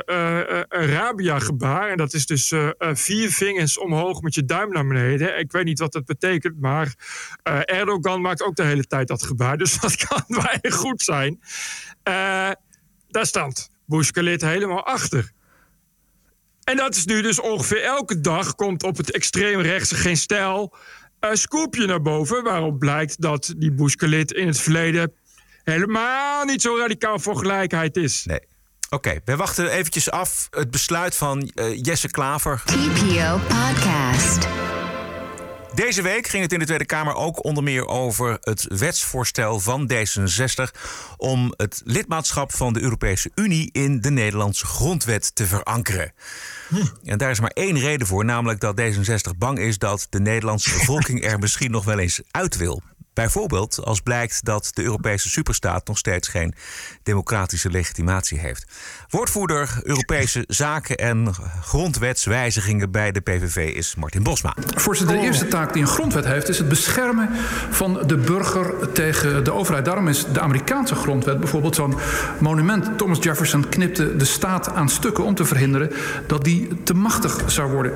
een 0.67 0.85
Rabia-gebaar. 0.85 1.89
En 1.89 1.97
dat 1.97 2.13
is 2.13 2.25
dus 2.25 2.53
vier 2.79 3.31
vingers 3.31 3.77
omhoog 3.77 4.21
met 4.21 4.35
je 4.35 4.45
duim 4.45 4.71
naar 4.71 4.87
beneden. 4.87 5.39
Ik 5.39 5.51
weet 5.51 5.65
niet 5.65 5.79
wat 5.79 5.91
dat 5.91 6.05
betekent, 6.05 6.59
maar 6.59 6.95
Erdogan 7.65 8.21
maakt 8.21 8.43
ook 8.43 8.55
de 8.55 8.63
hele 8.63 8.83
tijd 8.83 9.07
dat 9.07 9.23
gebaar. 9.23 9.57
Dus 9.57 9.77
dat 9.81 9.95
kan 9.95 10.23
weinig 10.43 10.75
goed 10.75 11.01
zijn. 11.01 11.39
daar 13.07 13.25
staat 13.25 13.69
Bush 13.85 14.09
Khalid 14.09 14.41
helemaal 14.41 14.85
achter. 14.85 15.31
En 16.63 16.75
dat 16.75 16.95
is 16.95 17.05
nu 17.05 17.21
dus 17.21 17.39
ongeveer 17.39 17.83
elke 17.83 18.19
dag 18.19 18.55
komt 18.55 18.83
op 18.83 18.97
het 18.97 19.11
extreemrechtse 19.11 19.95
geen 19.95 20.17
stijl 20.17 20.75
een 21.19 21.37
scoopje 21.37 21.85
naar 21.85 22.01
boven. 22.01 22.43
Waarop 22.43 22.79
blijkt 22.79 23.21
dat 23.21 23.53
die 23.57 23.95
Khalid 23.95 24.31
in 24.31 24.47
het 24.47 24.59
verleden 24.59 25.13
helemaal 25.63 26.45
niet 26.45 26.61
zo 26.61 26.77
radicaal 26.77 27.19
voor 27.19 27.37
gelijkheid 27.37 27.97
is. 27.97 28.25
Nee. 28.25 28.48
Oké, 28.89 29.07
okay, 29.09 29.21
we 29.25 29.35
wachten 29.35 29.69
eventjes 29.69 30.11
af 30.11 30.47
het 30.51 30.71
besluit 30.71 31.15
van 31.15 31.51
uh, 31.55 31.83
Jesse 31.83 32.09
Klaver. 32.09 32.61
TPO 32.65 33.39
Podcast. 33.47 34.47
Deze 35.73 36.01
week 36.01 36.27
ging 36.27 36.43
het 36.43 36.53
in 36.53 36.59
de 36.59 36.65
Tweede 36.65 36.85
Kamer 36.85 37.13
ook 37.13 37.43
onder 37.43 37.63
meer 37.63 37.87
over 37.87 38.37
het 38.41 38.65
wetsvoorstel 38.69 39.59
van 39.59 39.91
D66 39.93 40.79
om 41.17 41.53
het 41.57 41.81
lidmaatschap 41.85 42.53
van 42.53 42.73
de 42.73 42.81
Europese 42.81 43.31
Unie 43.35 43.69
in 43.71 44.01
de 44.01 44.09
Nederlandse 44.09 44.65
grondwet 44.65 45.35
te 45.35 45.47
verankeren. 45.47 46.13
Hm. 46.67 46.85
En 47.03 47.17
daar 47.17 47.31
is 47.31 47.39
maar 47.39 47.51
één 47.53 47.79
reden 47.79 48.07
voor, 48.07 48.25
namelijk 48.25 48.59
dat 48.59 48.81
D66 48.81 49.37
bang 49.37 49.59
is 49.59 49.77
dat 49.77 50.07
de 50.09 50.19
Nederlandse 50.19 50.69
bevolking 50.69 51.23
er 51.31 51.39
misschien 51.39 51.71
nog 51.71 51.85
wel 51.85 51.99
eens 51.99 52.21
uit 52.31 52.57
wil. 52.57 52.81
Bijvoorbeeld 53.19 53.79
als 53.83 54.01
blijkt 54.01 54.45
dat 54.45 54.71
de 54.73 54.83
Europese 54.83 55.29
superstaat 55.29 55.87
nog 55.87 55.97
steeds 55.97 56.27
geen 56.27 56.53
democratische 57.03 57.69
legitimatie 57.69 58.39
heeft. 58.39 58.65
Woordvoerder 59.09 59.79
Europese 59.83 60.43
zaken 60.47 60.97
en 60.97 61.33
grondwetswijzigingen 61.61 62.91
bij 62.91 63.11
de 63.11 63.19
PVV 63.19 63.75
is 63.75 63.95
Martin 63.95 64.23
Bosma. 64.23 64.55
Voorzitter, 64.75 65.15
de 65.15 65.23
eerste 65.23 65.47
taak 65.47 65.73
die 65.73 65.81
een 65.81 65.87
grondwet 65.87 66.25
heeft 66.25 66.49
is 66.49 66.57
het 66.57 66.69
beschermen 66.69 67.29
van 67.69 68.03
de 68.07 68.17
burger 68.17 68.91
tegen 68.91 69.43
de 69.43 69.53
overheid. 69.53 69.85
Daarom 69.85 70.07
is 70.07 70.25
de 70.33 70.39
Amerikaanse 70.39 70.95
grondwet 70.95 71.39
bijvoorbeeld 71.39 71.75
zo'n 71.75 71.95
monument. 72.39 72.97
Thomas 72.97 73.17
Jefferson 73.21 73.69
knipte 73.69 74.15
de 74.15 74.25
staat 74.25 74.73
aan 74.73 74.89
stukken 74.89 75.23
om 75.23 75.35
te 75.35 75.45
verhinderen 75.45 75.91
dat 76.27 76.43
die 76.43 76.83
te 76.83 76.93
machtig 76.93 77.51
zou 77.51 77.71
worden. 77.71 77.93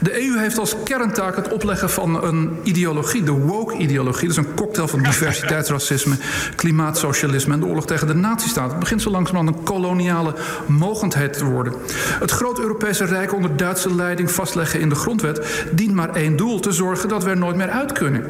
De 0.00 0.26
EU 0.26 0.38
heeft 0.38 0.58
als 0.58 0.74
kerntaak 0.84 1.36
het 1.36 1.52
opleggen 1.52 1.90
van 1.90 2.24
een 2.24 2.58
ideologie, 2.62 3.22
de 3.22 3.32
woke-ideologie. 3.32 4.27
Dat 4.28 4.36
is 4.36 4.44
een 4.44 4.54
cocktail 4.54 4.88
van 4.88 5.02
diversiteitsracisme, 5.02 6.14
klimaatsocialisme 6.56 7.52
en 7.52 7.60
de 7.60 7.66
oorlog 7.66 7.86
tegen 7.86 8.06
de 8.06 8.14
nazistaat. 8.14 8.70
Het 8.70 8.78
begint 8.78 9.02
zo 9.02 9.10
langzamerhand 9.10 9.56
een 9.56 9.64
koloniale 9.64 10.34
mogendheid 10.66 11.32
te 11.32 11.44
worden. 11.44 11.72
Het 12.20 12.30
groot 12.30 12.58
Europese 12.58 13.04
Rijk 13.04 13.34
onder 13.34 13.56
Duitse 13.56 13.94
leiding 13.94 14.30
vastleggen 14.30 14.80
in 14.80 14.88
de 14.88 14.94
grondwet 14.94 15.66
dient 15.72 15.94
maar 15.94 16.14
één 16.14 16.36
doel: 16.36 16.60
te 16.60 16.72
zorgen 16.72 17.08
dat 17.08 17.24
we 17.24 17.30
er 17.30 17.36
nooit 17.36 17.56
meer 17.56 17.70
uit 17.70 17.92
kunnen. 17.92 18.24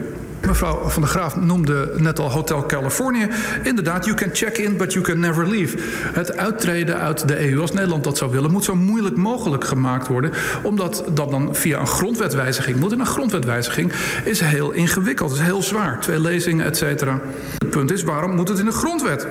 Mevrouw 0.47 0.89
van 0.89 1.03
der 1.03 1.11
Graaf 1.11 1.37
noemde 1.37 1.93
net 1.97 2.19
al 2.19 2.31
Hotel 2.31 2.67
Californië. 2.67 3.29
Inderdaad, 3.63 4.05
you 4.05 4.17
can 4.17 4.29
check 4.33 4.59
in, 4.59 4.77
but 4.77 4.93
you 4.93 5.05
can 5.05 5.19
never 5.19 5.49
leave. 5.49 5.77
Het 6.13 6.37
uittreden 6.37 6.99
uit 6.99 7.29
de 7.29 7.51
EU, 7.51 7.61
als 7.61 7.73
Nederland 7.73 8.05
dat 8.05 8.19
zou 8.19 8.31
willen, 8.31 8.51
moet 8.51 8.65
zo 8.65 8.75
moeilijk 8.75 9.17
mogelijk 9.17 9.65
gemaakt 9.65 10.07
worden. 10.07 10.33
Omdat 10.63 11.05
dat 11.13 11.31
dan 11.31 11.55
via 11.55 11.81
een 11.81 11.87
grondwetwijziging 11.87 12.81
moet. 12.81 12.93
En 12.93 13.01
een 13.01 13.07
grondwetwijziging 13.07 13.93
is 14.25 14.41
heel 14.41 14.71
ingewikkeld, 14.71 15.33
is 15.33 15.41
heel 15.41 15.63
zwaar. 15.63 16.01
Twee 16.01 16.21
lezingen, 16.21 16.67
et 16.67 16.77
cetera. 16.77 17.21
Het 17.59 17.71
punt 17.71 17.93
is, 17.93 18.03
waarom 18.03 18.35
moet 18.35 18.49
het 18.49 18.59
in 18.59 18.65
de 18.65 18.73
grondwet? 18.73 19.27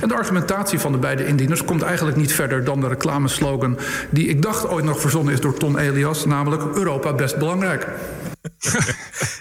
En 0.00 0.08
de 0.08 0.14
argumentatie 0.14 0.78
van 0.78 0.92
de 0.92 0.98
beide 0.98 1.26
indieners 1.26 1.64
komt 1.64 1.82
eigenlijk 1.82 2.16
niet 2.16 2.32
verder 2.32 2.64
dan 2.64 2.80
de 2.80 2.88
reclameslogan 2.88 3.78
die 4.10 4.28
ik 4.28 4.42
dacht 4.42 4.68
ooit 4.68 4.84
nog 4.84 5.00
verzonnen 5.00 5.34
is 5.34 5.40
door 5.40 5.54
Ton 5.54 5.78
Elias, 5.78 6.26
namelijk 6.26 6.62
Europa 6.74 7.12
best 7.12 7.38
belangrijk. 7.38 7.86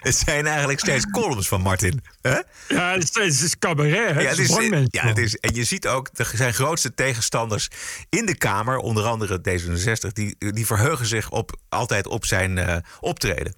Het 0.07 0.15
zijn 0.15 0.47
eigenlijk 0.47 0.79
steeds 0.79 1.05
columns 1.11 1.47
van 1.47 1.61
Martin. 1.61 2.01
Hè? 2.21 2.39
Ja, 2.67 2.91
het 2.91 3.03
is, 3.03 3.13
het 3.13 3.41
is 3.41 3.59
cabaret. 3.59 4.13
Hè? 4.13 4.21
Ja, 4.21 4.29
het 4.29 4.37
het 4.37 4.49
is, 4.49 4.57
is, 4.57 4.87
ja, 4.87 5.07
het 5.07 5.17
is, 5.17 5.35
en 5.35 5.55
je 5.55 5.63
ziet 5.63 5.87
ook 5.87 6.09
de, 6.13 6.25
zijn 6.33 6.53
grootste 6.53 6.93
tegenstanders 6.93 7.67
in 8.09 8.25
de 8.25 8.37
Kamer, 8.37 8.77
onder 8.77 9.03
andere 9.03 9.39
D66, 9.49 10.11
die, 10.13 10.35
die 10.37 10.65
verheugen 10.65 11.05
zich 11.05 11.29
op, 11.29 11.59
altijd 11.69 12.07
op 12.07 12.25
zijn 12.25 12.57
uh, 12.57 12.75
optreden. 12.99 13.55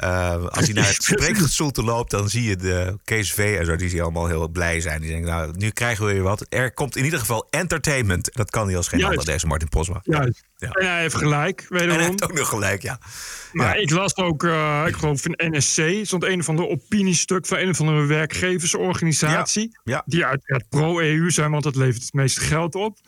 Uh, 0.00 0.46
als 0.46 0.64
hij 0.64 0.74
naar 0.74 0.86
het 0.86 1.02
spreekgestoelte 1.12 1.82
loopt, 1.82 2.10
dan 2.10 2.28
zie 2.28 2.42
je 2.42 2.56
de 2.56 2.98
Kees 3.04 3.32
V 3.32 3.56
en 3.58 3.66
zo, 3.66 3.76
die 3.76 3.88
zie 3.88 4.02
allemaal 4.02 4.26
heel 4.26 4.48
blij 4.48 4.80
zijn. 4.80 5.00
Die 5.00 5.10
denken, 5.10 5.30
nou, 5.30 5.52
nu 5.56 5.70
krijgen 5.70 6.06
we 6.06 6.12
weer 6.12 6.22
wat. 6.22 6.46
Er 6.48 6.72
komt 6.72 6.96
in 6.96 7.04
ieder 7.04 7.18
geval 7.18 7.46
entertainment. 7.50 8.30
Dat 8.32 8.50
kan 8.50 8.66
hij 8.66 8.76
als 8.76 8.88
geen 8.88 9.04
ander, 9.04 9.24
deze 9.24 9.46
Martin 9.46 9.68
Posma. 9.68 10.00
Juist. 10.02 10.44
Ja. 10.56 10.70
En 10.70 10.86
hij 10.86 11.00
heeft 11.00 11.14
gelijk, 11.14 11.66
wederom. 11.68 11.90
En 11.90 11.98
hij 11.98 12.08
heeft 12.08 12.24
ook 12.24 12.32
nog 12.32 12.48
gelijk, 12.48 12.82
ja. 12.82 12.98
Maar 13.52 13.76
ja. 13.76 13.82
ik 13.82 13.90
las 13.90 14.16
ook, 14.16 14.42
uh, 14.42 14.84
ik 14.86 14.94
geloof 14.94 15.26
in 15.26 15.56
NSC, 15.56 16.06
stond 16.06 16.24
een 16.24 16.44
van 16.44 16.56
de 16.56 16.68
opiniestuk 16.68 17.46
van 17.46 17.58
een 17.58 17.68
of 17.68 17.80
andere 17.80 18.06
werkgeversorganisatie. 18.06 19.78
Ja. 19.84 19.94
Ja. 19.94 20.02
Die 20.06 20.24
uiteraard 20.24 20.68
pro-EU 20.68 21.30
zijn, 21.30 21.50
want 21.50 21.62
dat 21.62 21.76
levert 21.76 22.02
het 22.02 22.12
meeste 22.12 22.40
geld 22.40 22.74
op. 22.74 22.98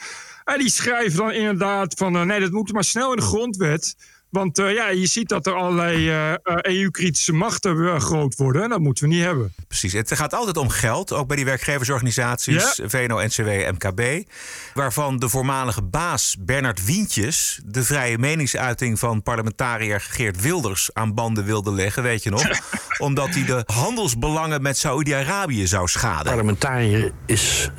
En 0.44 0.58
die 0.58 0.70
schrijven 0.70 1.16
dan 1.16 1.32
inderdaad 1.32 1.94
van, 1.94 2.16
uh, 2.16 2.22
nee, 2.22 2.40
dat 2.40 2.50
moet 2.50 2.72
maar 2.72 2.84
snel 2.84 3.10
in 3.10 3.16
de 3.16 3.22
grondwet. 3.22 3.96
Want 4.34 4.58
uh, 4.58 4.74
ja, 4.74 4.88
je 4.88 5.06
ziet 5.06 5.28
dat 5.28 5.46
er 5.46 5.54
allerlei 5.54 6.10
uh, 6.10 6.34
EU-kritische 6.44 7.32
machten 7.32 7.76
uh, 7.76 7.98
groot 7.98 8.36
worden. 8.36 8.62
En 8.62 8.68
dat 8.68 8.80
moeten 8.80 9.08
we 9.08 9.14
niet 9.14 9.24
hebben. 9.24 9.54
Precies. 9.68 9.92
Het 9.92 10.14
gaat 10.14 10.34
altijd 10.34 10.56
om 10.56 10.68
geld. 10.68 11.12
Ook 11.12 11.26
bij 11.26 11.36
die 11.36 11.44
werkgeversorganisaties 11.44 12.76
ja. 12.76 12.88
VNO, 12.88 13.24
NCW, 13.24 13.48
MKB. 13.48 14.28
Waarvan 14.74 15.18
de 15.18 15.28
voormalige 15.28 15.82
baas 15.82 16.36
Bernard 16.40 16.84
Wientjes... 16.84 17.60
de 17.64 17.84
vrije 17.84 18.18
meningsuiting 18.18 18.98
van 18.98 19.22
parlementariër 19.22 20.00
Geert 20.00 20.40
Wilders... 20.40 20.90
aan 20.92 21.14
banden 21.14 21.44
wilde 21.44 21.72
leggen, 21.72 22.02
weet 22.02 22.22
je 22.22 22.30
nog? 22.30 22.48
Omdat 22.98 23.28
hij 23.28 23.44
de 23.44 23.62
handelsbelangen 23.66 24.62
met 24.62 24.78
Saoedi-Arabië 24.78 25.66
zou 25.66 25.88
schaden. 25.88 26.24
Parlementariër 26.24 27.12
is 27.26 27.70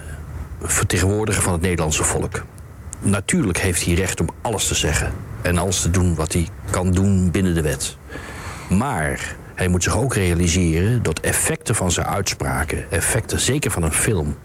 vertegenwoordiger 0.61 1.43
van 1.43 1.53
het 1.53 1.61
Nederlandse 1.61 2.03
volk. 2.03 2.43
Natuurlijk 3.01 3.57
heeft 3.57 3.85
hij 3.85 3.93
recht 3.93 4.19
om 4.19 4.29
alles 4.41 4.67
te 4.67 4.75
zeggen 4.75 5.34
en 5.45 5.57
alles 5.57 5.81
te 5.81 5.89
doen 5.89 6.15
wat 6.15 6.33
hij 6.33 6.47
kan 6.69 6.91
doen 6.91 7.31
binnen 7.31 7.53
de 7.53 7.61
wet. 7.61 7.97
Maar 8.69 9.35
hij 9.55 9.67
moet 9.67 9.83
zich 9.83 9.97
ook 9.97 10.13
realiseren 10.13 11.03
dat 11.03 11.19
effecten 11.19 11.75
van 11.75 11.91
zijn 11.91 12.05
uitspraken, 12.05 12.91
effecten 12.91 13.39
zeker 13.39 13.71
van 13.71 13.83
een 13.83 13.93
film, 13.93 14.37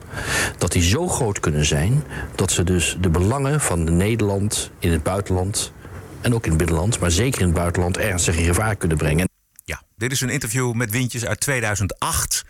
dat 0.58 0.72
die 0.72 0.82
zo 0.82 1.08
groot 1.08 1.40
kunnen 1.40 1.64
zijn 1.64 2.04
dat 2.34 2.50
ze 2.50 2.64
dus 2.64 2.96
de 3.00 3.08
belangen 3.08 3.60
van 3.60 3.96
Nederland 3.96 4.70
in 4.78 4.92
het 4.92 5.02
buitenland 5.02 5.72
en 6.20 6.34
ook 6.34 6.44
in 6.44 6.50
het 6.50 6.58
binnenland, 6.58 6.98
maar 6.98 7.10
zeker 7.10 7.40
in 7.40 7.46
het 7.46 7.56
buitenland 7.56 7.98
ernstig 7.98 8.36
in 8.36 8.44
gevaar 8.44 8.76
kunnen 8.76 8.96
brengen. 8.96 9.28
Ja, 9.64 9.82
dit 9.96 10.12
is 10.12 10.20
een 10.20 10.28
interview 10.28 10.72
met 10.72 10.90
Wintjes 10.90 11.24
uit 11.24 11.40
2008 11.40 12.44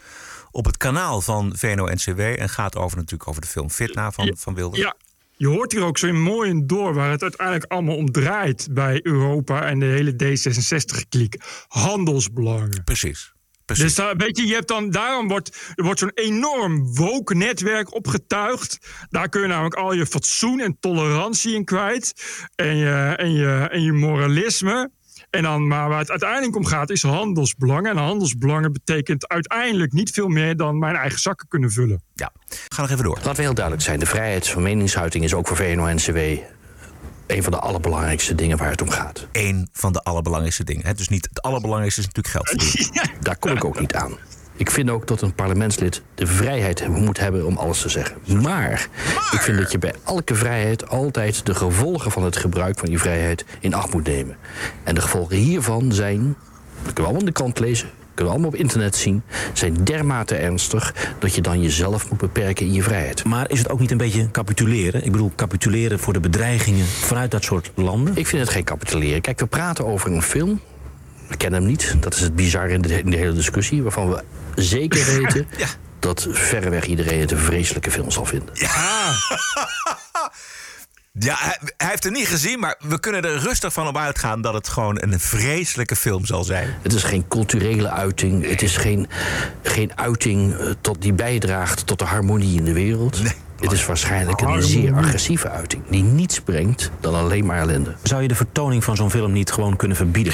op 0.51 0.65
het 0.65 0.77
kanaal 0.77 1.21
van 1.21 1.53
VNO-NCW 1.57 2.21
en 2.21 2.49
gaat 2.49 2.77
over 2.77 2.97
natuurlijk 2.97 3.29
over 3.29 3.43
de 3.43 3.49
film 3.49 3.71
Fitna 3.71 4.11
van, 4.11 4.35
van 4.39 4.55
Wilders. 4.55 4.83
Ja. 4.83 4.95
Je 5.41 5.47
hoort 5.47 5.73
hier 5.73 5.85
ook 5.85 5.99
zo 5.99 6.13
mooi 6.13 6.51
in 6.51 6.67
door 6.67 6.95
waar 6.95 7.11
het 7.11 7.23
uiteindelijk 7.23 7.73
allemaal 7.73 7.97
om 7.97 8.13
draait 8.13 8.69
bij 8.71 9.01
Europa 9.03 9.67
en 9.67 9.79
de 9.79 9.87
hele 9.87 10.13
D66-kliek. 10.13 11.35
Handelsbelangen. 11.69 12.85
Precies. 12.85 13.33
Precies. 13.65 13.85
Dus 13.85 13.95
daar, 13.95 14.17
weet 14.17 14.37
je, 14.37 14.47
je 14.47 14.55
hebt 14.55 14.69
dan, 14.69 14.91
daarom 14.91 15.29
wordt 15.29 15.73
er 15.75 15.85
wordt 15.85 15.99
zo'n 15.99 16.11
enorm 16.15 16.95
woke 16.95 17.35
netwerk 17.35 17.95
opgetuigd. 17.95 18.79
Daar 19.09 19.29
kun 19.29 19.41
je 19.41 19.47
namelijk 19.47 19.75
al 19.75 19.93
je 19.93 20.07
fatsoen 20.07 20.61
en 20.61 20.77
tolerantie 20.81 21.55
in 21.55 21.65
kwijt. 21.65 22.13
En 22.55 22.77
je, 22.77 23.15
en 23.17 23.33
je, 23.33 23.69
en 23.71 23.83
je 23.83 23.93
moralisme. 23.93 24.91
En 25.31 25.43
dan, 25.43 25.67
maar 25.67 25.89
waar 25.89 25.99
het 25.99 26.11
uiteindelijk 26.11 26.57
om 26.57 26.65
gaat, 26.65 26.91
is 26.91 27.03
handelsbelangen. 27.03 27.91
En 27.91 27.97
handelsbelangen 27.97 28.73
betekent 28.73 29.29
uiteindelijk 29.29 29.93
niet 29.93 30.11
veel 30.11 30.29
meer 30.29 30.57
dan 30.57 30.79
mijn 30.79 30.97
eigen 30.97 31.19
zakken 31.19 31.49
kunnen 31.49 31.71
vullen. 31.71 32.03
Ja, 32.15 32.33
ga 32.69 32.81
nog 32.83 32.91
even 32.91 33.05
door. 33.05 33.17
Laten 33.17 33.37
we 33.37 33.43
heel 33.43 33.55
duidelijk 33.55 33.85
zijn: 33.85 33.99
de 33.99 34.07
vrijheid 34.07 34.49
van 34.49 34.63
meningsuiting 34.63 35.25
is 35.25 35.35
ook 35.35 35.47
voor 35.47 35.57
VNO-NCW 35.57 36.19
een 37.31 37.43
van 37.43 37.53
de 37.53 37.59
allerbelangrijkste 37.59 38.35
dingen 38.35 38.57
waar 38.57 38.71
het 38.71 38.83
om 38.83 38.91
gaat. 38.91 39.27
Eén 39.33 39.69
van 39.73 39.93
de 39.93 40.03
allerbelangrijkste 40.03 40.65
dingen. 40.65 40.87
Hè? 40.87 40.95
Dus 40.95 41.09
niet 41.09 41.27
het 41.29 41.43
allerbelangrijkste 41.43 42.01
is 42.01 42.07
natuurlijk 42.07 42.35
geld 42.35 42.49
verdienen. 42.49 43.11
Daar 43.27 43.39
kom 43.39 43.51
ik 43.51 43.65
ook 43.65 43.81
niet 43.81 43.95
aan. 43.95 44.17
Ik 44.61 44.71
vind 44.71 44.91
ook 44.91 45.07
dat 45.07 45.23
een 45.23 45.35
parlementslid 45.35 46.03
de 46.15 46.27
vrijheid 46.27 46.89
moet 46.89 47.19
hebben 47.19 47.47
om 47.47 47.57
alles 47.57 47.81
te 47.81 47.89
zeggen. 47.89 48.17
Maar, 48.27 48.89
maar, 49.15 49.31
ik 49.33 49.41
vind 49.41 49.59
dat 49.59 49.73
je 49.73 49.79
bij 49.79 49.95
elke 50.05 50.35
vrijheid 50.35 50.89
altijd 50.89 51.47
de 51.47 51.55
gevolgen 51.55 52.11
van 52.11 52.25
het 52.25 52.37
gebruik 52.37 52.79
van 52.79 52.89
die 52.89 52.99
vrijheid 52.99 53.45
in 53.61 53.75
acht 53.75 53.93
moet 53.93 54.07
nemen. 54.07 54.37
En 54.85 54.95
de 54.95 55.01
gevolgen 55.01 55.37
hiervan 55.37 55.93
zijn, 55.93 56.23
dat 56.23 56.93
kunnen 56.93 56.95
we 56.95 57.03
allemaal 57.03 57.21
in 57.21 57.27
de 57.27 57.33
krant 57.33 57.59
lezen, 57.59 57.89
kunnen 58.15 58.25
we 58.25 58.31
allemaal 58.31 58.49
op 58.49 58.55
internet 58.55 58.97
zien, 58.97 59.23
zijn 59.53 59.85
dermate 59.85 60.35
ernstig 60.35 60.95
dat 61.19 61.35
je 61.35 61.41
dan 61.41 61.63
jezelf 61.63 62.11
moet 62.11 62.19
beperken 62.19 62.67
in 62.67 62.73
je 62.73 62.83
vrijheid. 62.83 63.25
Maar 63.25 63.51
is 63.51 63.59
het 63.59 63.69
ook 63.69 63.81
niet 63.81 63.91
een 63.91 63.97
beetje 63.97 64.31
capituleren? 64.31 65.05
Ik 65.05 65.13
bedoel, 65.13 65.33
capituleren 65.37 65.99
voor 65.99 66.13
de 66.13 66.21
bedreigingen 66.21 66.87
vanuit 66.87 67.31
dat 67.31 67.45
soort 67.45 67.73
landen? 67.75 68.17
Ik 68.17 68.27
vind 68.27 68.43
het 68.43 68.51
geen 68.51 68.65
capituleren. 68.65 69.21
Kijk, 69.21 69.41
we 69.41 69.47
praten 69.47 69.87
over 69.87 70.13
een 70.13 70.23
film. 70.23 70.61
We 71.29 71.37
kennen 71.37 71.61
hem 71.61 71.69
niet. 71.69 71.97
Dat 72.01 72.15
is 72.15 72.21
het 72.21 72.37
bizarre 72.37 72.73
in 72.73 72.83
de, 72.83 72.99
in 72.99 73.11
de 73.11 73.17
hele 73.17 73.33
discussie. 73.33 73.83
Waarvan 73.83 74.11
we 74.11 74.23
zeker 74.63 75.05
weten 75.05 75.49
ja. 75.57 75.67
dat 75.99 76.27
verreweg 76.31 76.87
iedereen 76.87 77.21
het 77.21 77.31
een 77.31 77.39
vreselijke 77.39 77.91
film 77.91 78.11
zal 78.11 78.25
vinden. 78.25 78.51
Ja. 78.53 78.69
Ja, 81.13 81.37
hij, 81.39 81.59
hij, 81.77 81.89
heeft 81.89 82.05
het 82.05 82.13
niet 82.13 82.27
gezien, 82.27 82.61
maar 82.61 82.77
we 82.81 83.01
kunnen 83.01 83.25
er 83.25 83.39
rustig 83.39 83.73
van 83.73 83.87
op 83.87 83.97
uitgaan 83.97 84.41
dat 84.41 84.55
het 84.55 84.69
gewoon 84.69 85.03
een 85.03 85.21
vreselijke 85.21 85.97
film 85.97 86.27
zal 86.27 86.45
zijn. 86.45 86.75
Het 86.83 86.93
is 86.93 87.03
geen 87.03 87.29
culturele 87.29 87.91
uiting. 87.91 88.49
Het 88.49 88.63
is 88.63 88.77
geen, 88.77 89.09
geen 89.63 89.99
uiting 89.99 90.57
tot 90.81 91.03
die 91.03 91.13
bijdraagt 91.13 91.87
tot 91.87 91.99
de 91.99 92.05
harmonie 92.05 92.59
in 92.59 92.65
de 92.65 92.73
wereld. 92.73 93.23
Nee. 93.23 93.35
Het 93.61 93.73
is 93.73 93.87
waarschijnlijk 93.87 94.41
een 94.41 94.63
zeer 94.63 94.95
agressieve 94.95 95.49
uiting 95.49 95.83
die 95.89 96.03
niets 96.03 96.41
brengt 96.41 96.91
dan 97.01 97.15
alleen 97.15 97.47
maar 97.47 97.59
ellende. 97.59 97.95
Zou 98.03 98.23
je 98.23 98.29
de 98.29 98.35
vertoning 98.35 98.85
van 98.85 98.97
zo'n 98.97 99.11
film 99.11 99.33
niet 99.33 99.53
gewoon 99.53 99.77
kunnen 99.77 99.97
verbieden? 99.97 100.33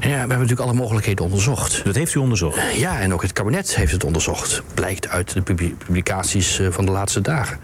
Ja, 0.00 0.08
we 0.08 0.08
hebben 0.08 0.28
natuurlijk 0.28 0.60
alle 0.60 0.72
mogelijkheden 0.72 1.24
onderzocht. 1.24 1.84
Dat 1.84 1.94
heeft 1.94 2.14
u 2.14 2.18
onderzocht? 2.18 2.58
Ja, 2.76 3.00
en 3.00 3.12
ook 3.12 3.22
het 3.22 3.32
kabinet 3.32 3.76
heeft 3.76 3.92
het 3.92 4.04
onderzocht. 4.04 4.62
Blijkt 4.74 5.08
uit 5.08 5.32
de 5.32 5.42
publicaties 5.42 6.60
van 6.70 6.84
de 6.84 6.92
laatste 6.92 7.20
dagen. 7.20 7.58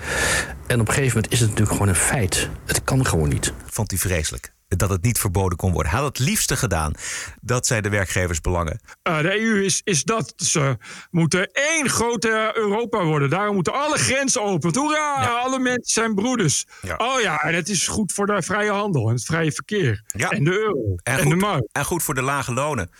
En 0.66 0.80
op 0.80 0.88
een 0.88 0.94
gegeven 0.94 1.14
moment 1.14 1.32
is 1.32 1.40
het 1.40 1.48
natuurlijk 1.48 1.76
gewoon 1.76 1.92
een 1.92 2.00
feit. 2.00 2.48
Het 2.66 2.84
kan 2.84 3.06
gewoon 3.06 3.28
niet. 3.28 3.52
Vond 3.66 3.90
hij 3.90 4.00
vreselijk 4.00 4.51
dat 4.76 4.90
het 4.90 5.02
niet 5.02 5.18
verboden 5.18 5.58
kon 5.58 5.72
worden. 5.72 5.92
Hij 5.92 6.00
had 6.00 6.18
het 6.18 6.26
liefste 6.26 6.56
gedaan. 6.56 6.92
Dat 7.40 7.66
zijn 7.66 7.82
de 7.82 7.88
werkgeversbelangen. 7.88 8.80
Uh, 9.08 9.20
de 9.20 9.40
EU 9.40 9.64
is, 9.64 9.80
is 9.84 10.04
dat. 10.04 10.32
Ze 10.36 10.76
moeten 11.10 11.50
één 11.52 11.88
grote 11.88 12.50
Europa 12.54 13.04
worden. 13.04 13.30
Daarom 13.30 13.54
moeten 13.54 13.72
alle 13.72 13.98
grenzen 13.98 14.42
open. 14.42 14.76
Hoera, 14.76 15.22
ja. 15.22 15.38
alle 15.38 15.58
mensen 15.58 15.92
zijn 15.92 16.14
broeders. 16.14 16.66
Ja. 16.82 16.96
Oh 16.96 17.20
ja, 17.20 17.42
en 17.42 17.54
het 17.54 17.68
is 17.68 17.88
goed 17.88 18.12
voor 18.12 18.26
de 18.26 18.42
vrije 18.42 18.70
handel 18.70 19.08
en 19.08 19.14
het 19.14 19.24
vrije 19.24 19.52
verkeer. 19.52 20.02
Ja. 20.06 20.30
En 20.30 20.44
de 20.44 20.58
euro. 20.58 20.94
En, 21.02 21.12
en 21.16 21.22
goed, 21.22 21.30
de 21.30 21.36
markt. 21.36 21.68
En 21.72 21.84
goed 21.84 22.02
voor 22.02 22.14
de 22.14 22.22
lage 22.22 22.52
lonen. 22.52 22.90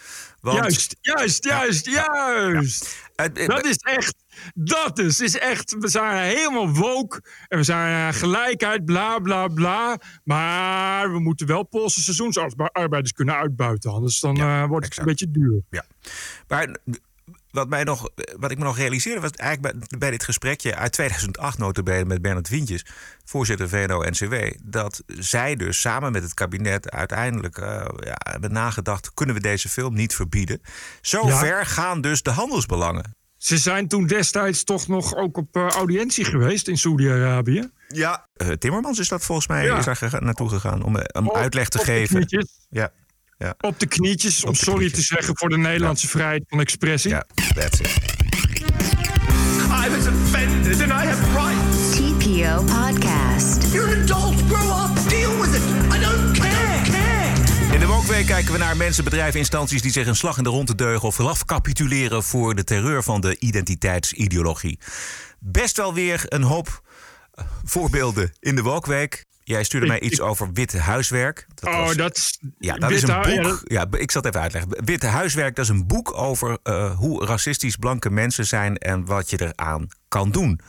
Want, 0.41 0.59
juist, 0.59 0.97
juist, 1.01 1.45
juist, 1.45 1.87
juist. 1.87 2.97
Dat 3.47 3.65
is 3.65 3.77
echt 3.77 4.15
dat 4.55 4.97
dus 4.97 5.21
is 5.21 5.39
echt, 5.39 5.77
we 5.79 5.89
zijn 5.89 6.37
helemaal 6.37 6.75
woke 6.75 7.23
en 7.49 7.59
we 7.59 7.65
zijn 7.65 8.15
gelijkheid, 8.15 8.85
bla 8.85 9.19
bla 9.19 9.49
bla. 9.49 9.99
Maar 10.25 11.13
we 11.13 11.19
moeten 11.19 11.47
wel 11.47 11.63
Poolse 11.63 12.03
seizoensarbeiders 12.03 13.13
kunnen 13.13 13.35
uitbuiten, 13.35 13.91
anders 13.91 14.21
dan 14.21 14.35
ja, 14.35 14.63
uh, 14.63 14.69
wordt 14.69 14.85
het 14.85 14.99
exact. 14.99 14.99
een 14.99 15.15
beetje 15.15 15.41
duur. 15.41 15.63
Ja. 15.71 15.85
Maar 16.49 16.77
wat, 17.53 17.69
mij 17.69 17.85
nog, 17.85 18.09
wat 18.37 18.51
ik 18.51 18.59
me 18.59 18.65
nog 18.65 18.77
realiseerde 18.77 19.21
was 19.21 19.31
eigenlijk 19.31 19.89
bij, 19.89 19.99
bij 19.99 20.11
dit 20.11 20.25
gesprekje 20.25 20.75
uit 20.75 20.93
2008 20.93 21.59
notabene 21.59 22.05
met 22.05 22.23
Bernard 22.23 22.49
Wientjes, 22.49 22.87
voorzitter 23.25 23.69
VNO-NCW, 23.69 24.35
dat 24.63 25.03
zij 25.07 25.57
dus 25.57 25.81
samen 25.81 26.13
met 26.13 26.23
het 26.23 26.35
kabinet 26.35 26.91
uiteindelijk 26.91 27.59
eh, 27.59 27.85
ja, 27.97 28.17
hebben 28.31 28.53
nagedacht, 28.53 29.15
kunnen 29.15 29.35
we 29.35 29.41
deze 29.41 29.69
film 29.69 29.95
niet 29.95 30.15
verbieden? 30.15 30.63
Zo 31.01 31.27
Ja. 31.27 31.39
ver 31.39 31.67
gaan 31.67 32.01
dus 32.01 32.23
de 32.23 32.31
handelsbelangen. 32.31 33.17
Ze 33.43 33.59
zijn 33.59 33.89
toen 33.89 34.07
destijds 34.07 34.65
toch 34.65 34.89
nog 34.89 35.15
ook 35.15 35.37
op 35.37 35.57
eh, 35.57 35.67
audiëntie 35.69 36.25
geweest 36.25 36.69
in 36.69 36.77
Saoedi-Arabië. 36.79 37.71
Ja. 37.89 38.27
Eh, 38.35 38.49
Timmermans 38.49 38.99
is 38.99 39.09
dat 39.09 39.25
volgens 39.25 39.47
mij 39.47 39.65
Ja. 39.65 39.79
is 39.79 39.85
daar 39.85 39.97
gega- 39.97 40.19
naartoe 40.21 40.49
gegaan 40.49 40.83
om, 40.83 40.97
eh, 40.97 41.21
om 41.23 41.29
Op- 41.29 41.37
uitleg 41.37 41.69
te 41.69 41.79
op 41.79 41.85
de 41.85 41.91
geven. 41.93 42.15
knietjes. 42.17 42.67
Ja. 42.71 42.91
ja. 43.39 43.55
Op 43.61 43.81
de 43.81 43.87
knietjes 43.87 44.43
om 44.43 44.49
Op 44.49 44.55
de 44.55 44.65
sorry 44.65 44.79
knietjes. 44.81 45.07
te 45.09 45.15
zeggen 45.15 45.37
voor 45.37 45.49
de 45.49 45.59
Nederlandse 45.59 46.09
vrijheid 46.09 46.45
van 46.49 46.61
expressie. 46.61 47.11
Ja, 47.11 47.25
that's 47.55 47.81
it. 47.81 47.87
I 49.87 49.89
was 49.91 50.07
offended 50.07 50.81
and 50.83 50.91
I 50.91 51.07
have 51.09 51.23
rights. 51.39 51.91
TPO 51.97 52.65
Podcast. 52.65 53.73
You're 53.73 53.95
an 53.97 54.03
adult. 54.03 54.22
Wokweek 58.13 58.31
kijken 58.31 58.53
we 58.53 58.59
naar 58.59 58.77
mensen, 58.77 59.05
bedrijven, 59.05 59.39
instanties 59.39 59.83
die 59.83 59.91
zich 59.91 60.07
een 60.07 60.17
slag 60.17 60.37
in 60.37 60.43
de 60.43 60.51
ronde 60.51 60.75
deugen 60.75 61.09
of 61.09 61.15
vooraf 61.15 61.45
capituleren 61.45 62.23
voor 62.23 62.55
de 62.55 62.65
terreur 62.65 63.03
van 63.03 63.21
de 63.21 63.37
identiteitsideologie. 63.39 64.79
Best 65.39 65.77
wel 65.77 65.95
weer 65.95 66.25
een 66.29 66.43
hoop 66.43 66.83
eh, 67.33 67.45
voorbeelden 67.65 68.33
in 68.41 68.55
de 68.55 68.63
Wokweek. 68.63 69.25
Jij 69.45 69.65
stuurde 69.65 69.87
mij 69.87 70.01
iets 70.01 70.21
over 70.21 70.53
wit 70.53 70.79
huiswerk. 70.79 71.47
Dat 71.55 71.75
oh, 71.75 71.85
was- 71.87 71.97
dat 71.97 72.17
is... 72.17 72.39
ja, 72.59 72.77
dat 72.77 72.89
wit 72.89 73.03
is 73.03 73.09
een 73.09 73.33
ja, 73.33 73.43
boek. 73.43 73.61
Ja, 73.65 73.87
ik 73.91 74.11
zal 74.11 74.23
het 74.23 74.31
even 74.31 74.41
uitleggen. 74.41 74.85
Witte 74.85 75.07
huiswerk, 75.07 75.57
dat 75.57 75.65
is 75.65 75.71
een 75.71 75.87
boek 75.87 76.19
over 76.19 76.59
eh, 76.63 76.97
hoe 76.97 77.25
racistisch 77.25 77.77
blanke 77.77 78.11
mensen 78.11 78.47
zijn 78.47 78.77
en 78.77 79.05
wat 79.05 79.31
je 79.31 79.41
eraan 79.41 79.89
kan 80.09 80.31
doen. 80.31 80.61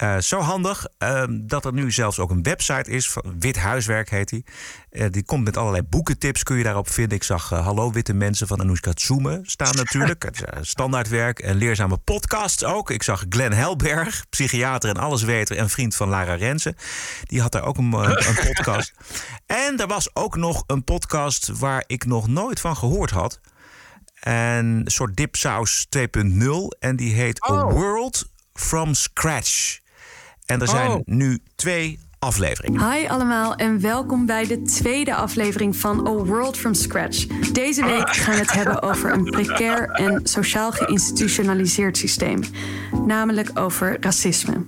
Eh, 0.00 0.18
zo 0.18 0.38
handig 0.38 0.86
eh, 0.98 1.24
dat 1.30 1.64
er 1.64 1.72
nu 1.72 1.92
zelfs 1.92 2.18
ook 2.18 2.30
een 2.30 2.42
website 2.42 2.90
is. 2.90 3.16
Wit 3.38 3.56
Huiswerk 3.56 4.10
heet 4.10 4.28
die. 4.28 4.44
Eh, 4.90 5.06
die 5.10 5.24
komt 5.24 5.44
met 5.44 5.56
allerlei 5.56 5.82
boekentips, 5.82 6.42
kun 6.42 6.56
je 6.56 6.62
daarop 6.62 6.90
vinden. 6.90 7.16
Ik 7.16 7.22
zag 7.22 7.52
eh, 7.52 7.64
Hallo 7.64 7.92
Witte 7.92 8.12
Mensen 8.12 8.46
van 8.46 8.60
Anoushka 8.60 8.92
Tsume 8.92 9.40
staan 9.42 9.74
natuurlijk. 9.74 10.28
Standaardwerk 10.60 11.38
en 11.38 11.56
leerzame 11.56 11.98
podcasts 11.98 12.64
ook. 12.64 12.90
Ik 12.90 13.02
zag 13.02 13.24
Glenn 13.28 13.52
Helberg, 13.52 14.24
psychiater 14.30 14.90
en 14.90 14.96
allesweter 14.96 15.56
en 15.56 15.68
vriend 15.70 15.94
van 15.94 16.08
Lara 16.08 16.34
Rensen. 16.34 16.76
Die 17.24 17.40
had 17.40 17.52
daar 17.52 17.64
ook 17.64 17.76
een, 17.76 17.92
een 17.92 18.38
podcast. 18.54 18.92
En 19.46 19.76
er 19.80 19.86
was 19.86 20.14
ook 20.14 20.36
nog 20.36 20.64
een 20.66 20.84
podcast 20.84 21.48
waar 21.58 21.84
ik 21.86 22.04
nog 22.04 22.28
nooit 22.28 22.60
van 22.60 22.76
gehoord 22.76 23.10
had. 23.10 23.40
En 24.20 24.66
een 24.66 24.82
soort 24.90 25.16
dipsaus 25.16 25.86
2.0. 25.98 26.02
En 26.78 26.96
die 26.96 27.14
heet 27.14 27.50
A 27.50 27.64
World 27.64 28.30
from 28.52 28.94
Scratch. 28.94 29.79
En 30.50 30.60
er 30.60 30.68
zijn 30.68 30.90
Oh. 30.90 31.00
nu 31.04 31.38
twee 31.54 31.98
afleveringen. 32.18 32.92
Hi 32.92 33.06
allemaal 33.06 33.54
en 33.54 33.80
welkom 33.80 34.26
bij 34.26 34.46
de 34.46 34.62
tweede 34.62 35.14
aflevering 35.14 35.76
van 35.76 36.06
A 36.06 36.10
World 36.10 36.56
from 36.56 36.74
Scratch. 36.74 37.26
Deze 37.52 37.84
week 37.84 38.16
gaan 38.16 38.34
we 38.34 38.40
het 38.40 38.52
hebben 38.52 38.82
over 38.82 39.12
een 39.12 39.24
precair 39.24 39.88
en 39.90 40.20
sociaal 40.26 40.72
geïnstitutionaliseerd 40.72 41.96
systeem, 41.96 42.40
namelijk 43.06 43.50
over 43.54 43.96
racisme. 44.00 44.64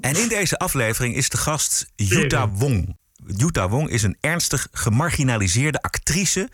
En 0.00 0.16
in 0.16 0.28
deze 0.28 0.58
aflevering 0.58 1.14
is 1.16 1.28
de 1.28 1.36
gast 1.36 1.86
Yuta 1.96 2.48
Wong. 2.50 2.96
Yuta 3.36 3.68
Wong 3.68 3.88
is 3.90 4.02
een 4.02 4.16
ernstig 4.20 4.68
gemarginaliseerde 4.72 5.82
actrice, 5.82 6.48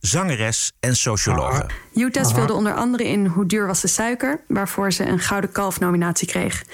zangeres 0.00 0.72
en 0.80 0.96
sociologe. 0.96 1.66
Utah 1.94 2.24
speelde 2.24 2.52
onder 2.52 2.74
andere 2.74 3.04
in 3.04 3.26
Hoe 3.26 3.46
duur 3.46 3.66
was 3.66 3.80
de 3.80 3.88
suiker, 3.88 4.40
waarvoor 4.48 4.92
ze 4.92 5.04
een 5.04 5.18
Gouden 5.18 5.52
Kalf-nominatie 5.52 6.28
kreeg. 6.28 6.64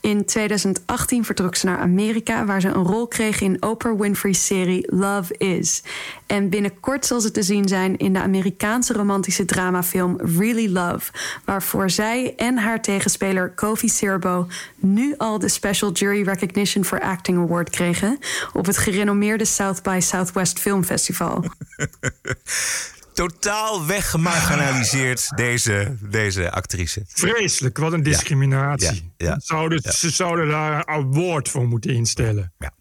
In 0.00 0.24
2018 0.24 1.24
vertrok 1.24 1.54
ze 1.54 1.66
naar 1.66 1.78
Amerika, 1.78 2.44
waar 2.44 2.60
ze 2.60 2.68
een 2.68 2.82
rol 2.82 3.06
kreeg 3.06 3.40
in 3.40 3.62
Oprah 3.62 4.00
Winfrey's 4.00 4.46
serie 4.46 4.94
Love 4.94 5.36
Is. 5.38 5.82
En 6.26 6.48
binnenkort 6.48 7.06
zal 7.06 7.20
ze 7.20 7.30
te 7.30 7.42
zien 7.42 7.68
zijn 7.68 7.96
in 7.96 8.12
de 8.12 8.20
Amerikaanse 8.20 8.92
romantische 8.92 9.44
dramafilm 9.44 10.20
Really 10.20 10.72
Love, 10.72 11.12
waarvoor 11.44 11.90
zij 11.90 12.34
en 12.36 12.58
haar 12.58 12.82
tegenspeler 12.82 13.50
Kofi 13.50 13.88
Serbo 13.88 14.46
nu 14.76 15.14
al 15.16 15.38
de 15.38 15.48
Special 15.48 15.92
Jury 15.92 16.22
Recognition 16.22 16.84
for 16.84 17.00
Acting 17.00 17.38
Award 17.38 17.70
kregen 17.70 18.18
op 18.52 18.66
het 18.66 18.76
gerenommeerde 18.76 19.44
South 19.44 19.82
by 19.82 19.98
Southwest 20.00 20.58
Film 20.58 20.84
Festival. 20.84 21.44
Totaal 23.18 23.86
weggemarginaliseerd, 23.86 25.28
deze, 25.36 25.96
deze 26.00 26.50
actrice. 26.50 27.02
Vreselijk, 27.06 27.78
wat 27.78 27.92
een 27.92 28.02
discriminatie. 28.02 29.12
Ja, 29.16 29.26
ja, 29.26 29.38
Zouden, 29.38 29.80
ja. 29.82 29.90
Ze 29.90 30.10
zouden 30.10 30.48
daar 30.48 30.78
een 30.78 30.86
award 30.86 31.48
voor 31.48 31.68
moeten 31.68 31.90
instellen. 31.90 32.52
Ja. 32.58 32.72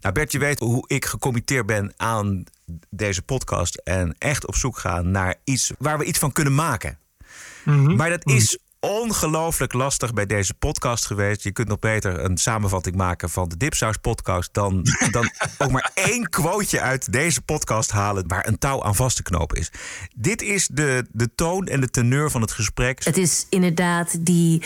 Nou, 0.00 0.14
Bert, 0.14 0.32
je 0.32 0.38
weet 0.38 0.58
hoe 0.58 0.84
ik 0.86 1.04
gecommitteerd 1.04 1.66
ben 1.66 1.92
aan 1.96 2.44
deze 2.90 3.22
podcast. 3.22 3.76
En 3.76 4.14
echt 4.18 4.46
op 4.46 4.54
zoek 4.54 4.78
gaan 4.78 5.10
naar 5.10 5.34
iets 5.44 5.72
waar 5.78 5.98
we 5.98 6.04
iets 6.04 6.18
van 6.18 6.32
kunnen 6.32 6.54
maken. 6.54 6.98
Mhm. 7.64 7.96
Maar 7.96 8.10
dat 8.10 8.26
is 8.26 8.58
ongelooflijk 8.80 9.72
lastig 9.72 10.12
bij 10.12 10.26
deze 10.26 10.54
podcast 10.54 11.06
geweest. 11.06 11.42
Je 11.42 11.52
kunt 11.52 11.68
nog 11.68 11.78
beter 11.78 12.24
een 12.24 12.36
samenvatting 12.36 12.96
maken 12.96 13.30
van 13.30 13.48
de 13.48 13.56
Dipsaus 13.56 13.96
podcast... 13.96 14.48
dan, 14.52 14.86
dan 15.10 15.30
ook 15.58 15.70
maar 15.70 15.90
één 15.94 16.28
quoteje 16.28 16.80
uit 16.80 17.12
deze 17.12 17.42
podcast 17.42 17.90
halen... 17.90 18.28
waar 18.28 18.46
een 18.46 18.58
touw 18.58 18.82
aan 18.82 18.94
vast 18.94 19.16
te 19.16 19.22
knopen 19.22 19.58
is. 19.58 19.70
Dit 20.16 20.42
is 20.42 20.68
de, 20.72 21.06
de 21.12 21.34
toon 21.34 21.66
en 21.66 21.80
de 21.80 21.90
teneur 21.90 22.30
van 22.30 22.40
het 22.40 22.52
gesprek. 22.52 23.04
Het 23.04 23.16
is 23.16 23.46
inderdaad 23.48 24.16
die 24.26 24.62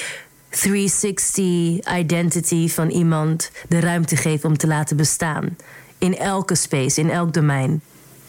360 0.48 1.96
identity 1.98 2.68
van 2.68 2.88
iemand 2.88 3.50
de 3.68 3.80
ruimte 3.80 4.16
geven 4.16 4.48
om 4.48 4.56
te 4.56 4.66
laten 4.66 4.96
bestaan. 4.96 5.56
In 5.98 6.16
elke 6.16 6.54
space, 6.54 7.00
in 7.00 7.10
elk 7.10 7.32
domein. 7.32 7.82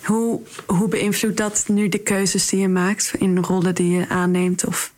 Hoe, 0.03 0.41
hoe 0.65 0.87
beïnvloedt 0.87 1.37
dat 1.37 1.63
nu 1.67 1.89
de 1.89 1.97
keuzes 1.97 2.47
die 2.47 2.59
je 2.59 2.67
maakt 2.67 3.13
in 3.17 3.37
rollen 3.37 3.75
die 3.75 3.89
je 3.97 4.09
aanneemt? 4.09 4.65
Of 4.65 4.93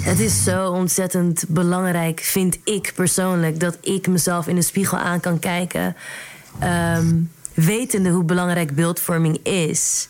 Het 0.00 0.18
is 0.20 0.44
zo 0.44 0.70
ontzettend 0.70 1.44
belangrijk, 1.48 2.20
vind 2.20 2.58
ik 2.64 2.92
persoonlijk, 2.94 3.60
dat 3.60 3.78
ik 3.80 4.06
mezelf 4.06 4.46
in 4.46 4.54
de 4.54 4.62
spiegel 4.62 4.98
aan 4.98 5.20
kan 5.20 5.38
kijken. 5.38 5.96
ehm, 6.58 7.20
wetende 7.54 8.10
hoe 8.10 8.24
belangrijk 8.24 8.74
beeldvorming 8.74 9.36
is. 9.46 10.08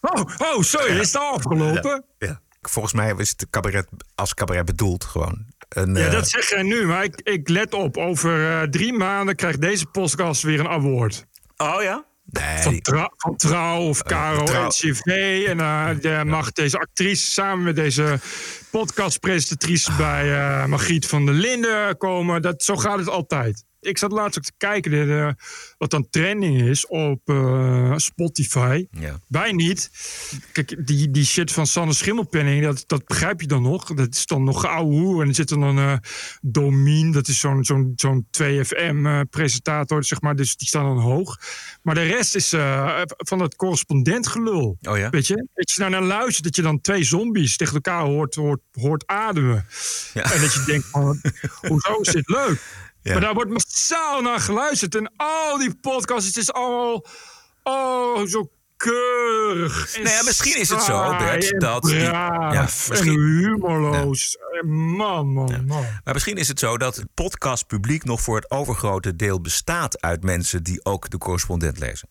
Oh, 0.00 0.24
oh 0.38 0.62
sorry, 0.62 0.98
is 0.98 1.12
het 1.12 1.22
al 1.22 1.32
afgelopen? 1.34 2.04
Ja, 2.18 2.26
ja. 2.26 2.40
Volgens 2.62 2.94
mij 2.94 3.14
is 3.16 3.30
het 3.30 3.46
cabaret 3.50 3.88
als 4.14 4.34
cabaret 4.34 4.64
bedoeld 4.64 5.04
gewoon. 5.04 5.44
Een, 5.68 5.94
Ja, 5.94 6.06
eh, 6.06 6.12
dat 6.12 6.28
zeg 6.28 6.48
jij 6.50 6.62
nu, 6.62 6.86
maar 6.86 7.04
ik, 7.04 7.20
ik 7.22 7.48
let 7.48 7.74
op. 7.74 7.96
Over 7.96 8.50
eh, 8.60 8.68
drie 8.68 8.92
maanden 8.92 9.36
krijgt 9.36 9.60
deze 9.60 9.86
podcast 9.86 10.42
weer 10.42 10.60
een 10.60 10.68
award. 10.68 11.26
Oh 11.56 11.82
ja? 11.82 12.04
Van, 12.32 12.80
Trouw 13.36 13.80
of 13.80 14.02
Caro 14.02 14.44
Trouw. 14.44 14.66
NCV. 14.66 15.04
En 15.48 15.60
eh, 15.60 15.88
de- 16.00 16.22
mag 16.26 16.52
deze 16.52 16.78
actrice 16.78 17.30
samen 17.30 17.64
met 17.64 17.76
deze 17.76 18.18
podcastpresentatrice 18.70 19.92
bij 19.92 20.32
eh 20.38 20.64
Margriet 20.64 21.06
van 21.06 21.26
der 21.26 21.34
Linden 21.34 21.96
komen. 21.96 22.42
Dat, 22.42 22.62
zo 22.62 22.76
gaat 22.76 22.98
het 22.98 23.08
altijd. 23.08 23.64
Ik 23.80 23.98
zat 23.98 24.12
laatst 24.12 24.38
ook 24.38 24.44
te 24.44 24.52
kijken 24.56 24.90
de, 24.90 25.04
de- 25.06 25.34
wat 25.78 25.90
dan 25.90 26.06
trending 26.10 26.60
is 26.60 26.86
op 26.86 27.20
eh, 27.24 27.92
Spotify. 27.96 28.86
Ja. 28.90 29.20
Wij 29.28 29.52
niet. 29.52 29.90
Kijk, 30.52 30.86
die, 30.86 31.10
die 31.10 31.24
shit 31.24 31.52
van 31.52 31.66
Sanne 31.66 31.92
Schimmelpenning, 31.92 32.62
dat, 32.64 32.84
dat 32.86 33.04
begrijp 33.06 33.40
je 33.40 33.46
dan 33.46 33.62
nog. 33.62 33.94
Dat 33.94 34.14
is 34.14 34.26
dan 34.26 34.44
nog 34.44 34.66
ouwe 34.66 34.94
hoe. 34.94 35.22
En 35.22 35.28
er 35.28 35.34
zit 35.34 35.48
dan 35.48 35.62
een 35.62 35.78
eh 35.78 35.96
Domien, 36.40 37.12
dat 37.12 37.28
is 37.28 37.38
zo'n 37.38 37.64
zo'n 37.64 37.92
zo'n 37.96 38.26
2FM-presentator, 38.42 40.04
zeg 40.04 40.20
maar. 40.20 40.36
Dus 40.36 40.56
die 40.56 40.68
staan 40.68 40.84
dan 40.84 40.98
hoog. 40.98 41.38
Maar 41.82 41.94
de 41.94 42.02
rest 42.02 42.34
is 42.34 42.52
eh, 42.52 43.00
van 43.06 43.38
dat 43.38 43.56
correspondentgelul. 43.56 44.78
Oh 44.88 44.98
ja? 44.98 45.10
Weet 45.10 45.26
je? 45.26 45.48
Dat 45.54 45.70
je 45.70 45.80
nou 45.80 45.90
naar 45.90 46.02
luistert, 46.02 46.44
dat 46.44 46.56
je 46.56 46.62
dan 46.62 46.80
twee 46.80 47.04
zombies 47.04 47.56
tegen 47.56 47.74
elkaar 47.74 48.04
hoort, 48.04 48.34
hoort, 48.34 48.60
hoort 48.72 49.06
ademen. 49.06 49.66
En 50.14 50.40
dat 50.40 50.52
je 50.54 50.62
denkt 50.66 50.86
van, 50.86 51.20
hoezo 51.68 52.00
is 52.00 52.12
dit 52.12 52.28
leuk? 52.28 52.88
Ja. 53.02 53.12
Maar 53.12 53.20
daar 53.22 53.34
wordt 53.34 53.50
massaal 53.50 54.20
naar 54.22 54.40
geluisterd. 54.40 54.94
En 54.94 55.12
al 55.16 55.58
die 55.58 55.74
podcasts, 55.74 56.26
het 56.26 56.36
is 56.36 56.52
allemaal 56.52 57.06
oh, 57.62 58.26
zo 58.26 58.50
keurig. 58.76 59.96
En 59.96 60.02
Nou 60.02 60.14
ja, 60.16 60.22
misschien 60.22 60.56
is 60.60 60.68
het 60.68 60.82
zo, 60.82 61.16
Bert, 61.16 61.60
dat 61.60 61.82
die- 61.82 61.94
ja, 61.98 62.52
en 62.52 62.62
misschien- 62.88 63.20
humorloos. 63.20 64.36
Man, 64.64 65.32
man, 65.32 65.64
man. 65.66 65.84
Maar 66.04 66.14
misschien 66.14 66.36
is 66.36 66.48
het 66.48 66.58
zo 66.58 66.78
dat 66.78 66.96
het 66.96 67.06
podcastpubliek 67.14 68.04
nog 68.04 68.20
voor 68.20 68.36
het 68.36 68.50
overgrote 68.50 69.16
deel 69.16 69.40
bestaat 69.40 70.00
uit 70.00 70.22
mensen 70.22 70.62
die 70.62 70.84
ook 70.84 71.10
de 71.10 71.18
correspondent 71.18 71.78
lezen. 71.78 72.08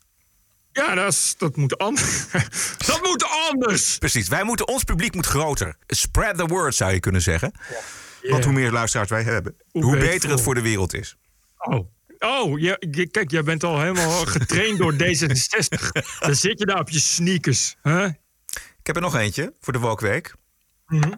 Ja, 0.71 0.95
dat, 0.95 1.11
is, 1.13 1.35
dat 1.37 1.55
moet 1.55 1.77
anders. 1.77 2.25
dat 2.87 2.99
moet 3.03 3.25
anders. 3.49 3.97
Precies, 3.97 4.27
wij 4.27 4.43
moeten, 4.43 4.67
ons 4.67 4.83
publiek 4.83 5.15
moet 5.15 5.25
groter. 5.25 5.75
Spread 5.87 6.37
the 6.37 6.45
word 6.45 6.75
zou 6.75 6.91
je 6.93 6.99
kunnen 6.99 7.21
zeggen. 7.21 7.51
Ja. 7.69 7.75
Want 8.21 8.43
hoe 8.43 8.53
meer 8.53 8.71
luisteraars 8.71 9.09
wij 9.09 9.23
hebben, 9.23 9.55
hoe, 9.71 9.91
beter 9.91 9.99
beter 10.09 10.29
het 10.29 10.41
voor. 10.41 10.55
de 10.55 10.61
wereld 10.61 10.93
is. 10.93 11.15
Oh, 11.57 11.87
Oh, 12.19 12.59
je- 12.59 13.07
kijk, 13.11 13.31
jij 13.31 13.43
bent 13.43 13.63
al 13.63 13.81
helemaal 13.81 14.25
getraind 14.35 14.77
door 14.77 14.93
D66. 14.93 15.89
Dan 16.19 16.35
zit 16.35 16.59
je 16.59 16.65
daar 16.65 16.79
op 16.79 16.89
je 16.89 16.99
sneakers. 16.99 17.75
Hè? 17.81 18.05
Ik 18.79 18.83
heb 18.87 18.95
er 18.95 19.01
nog 19.01 19.15
eentje 19.15 19.53
voor 19.59 19.73
de 19.73 19.79
Wokweek. 19.79 20.35
Mhm. 20.87 21.11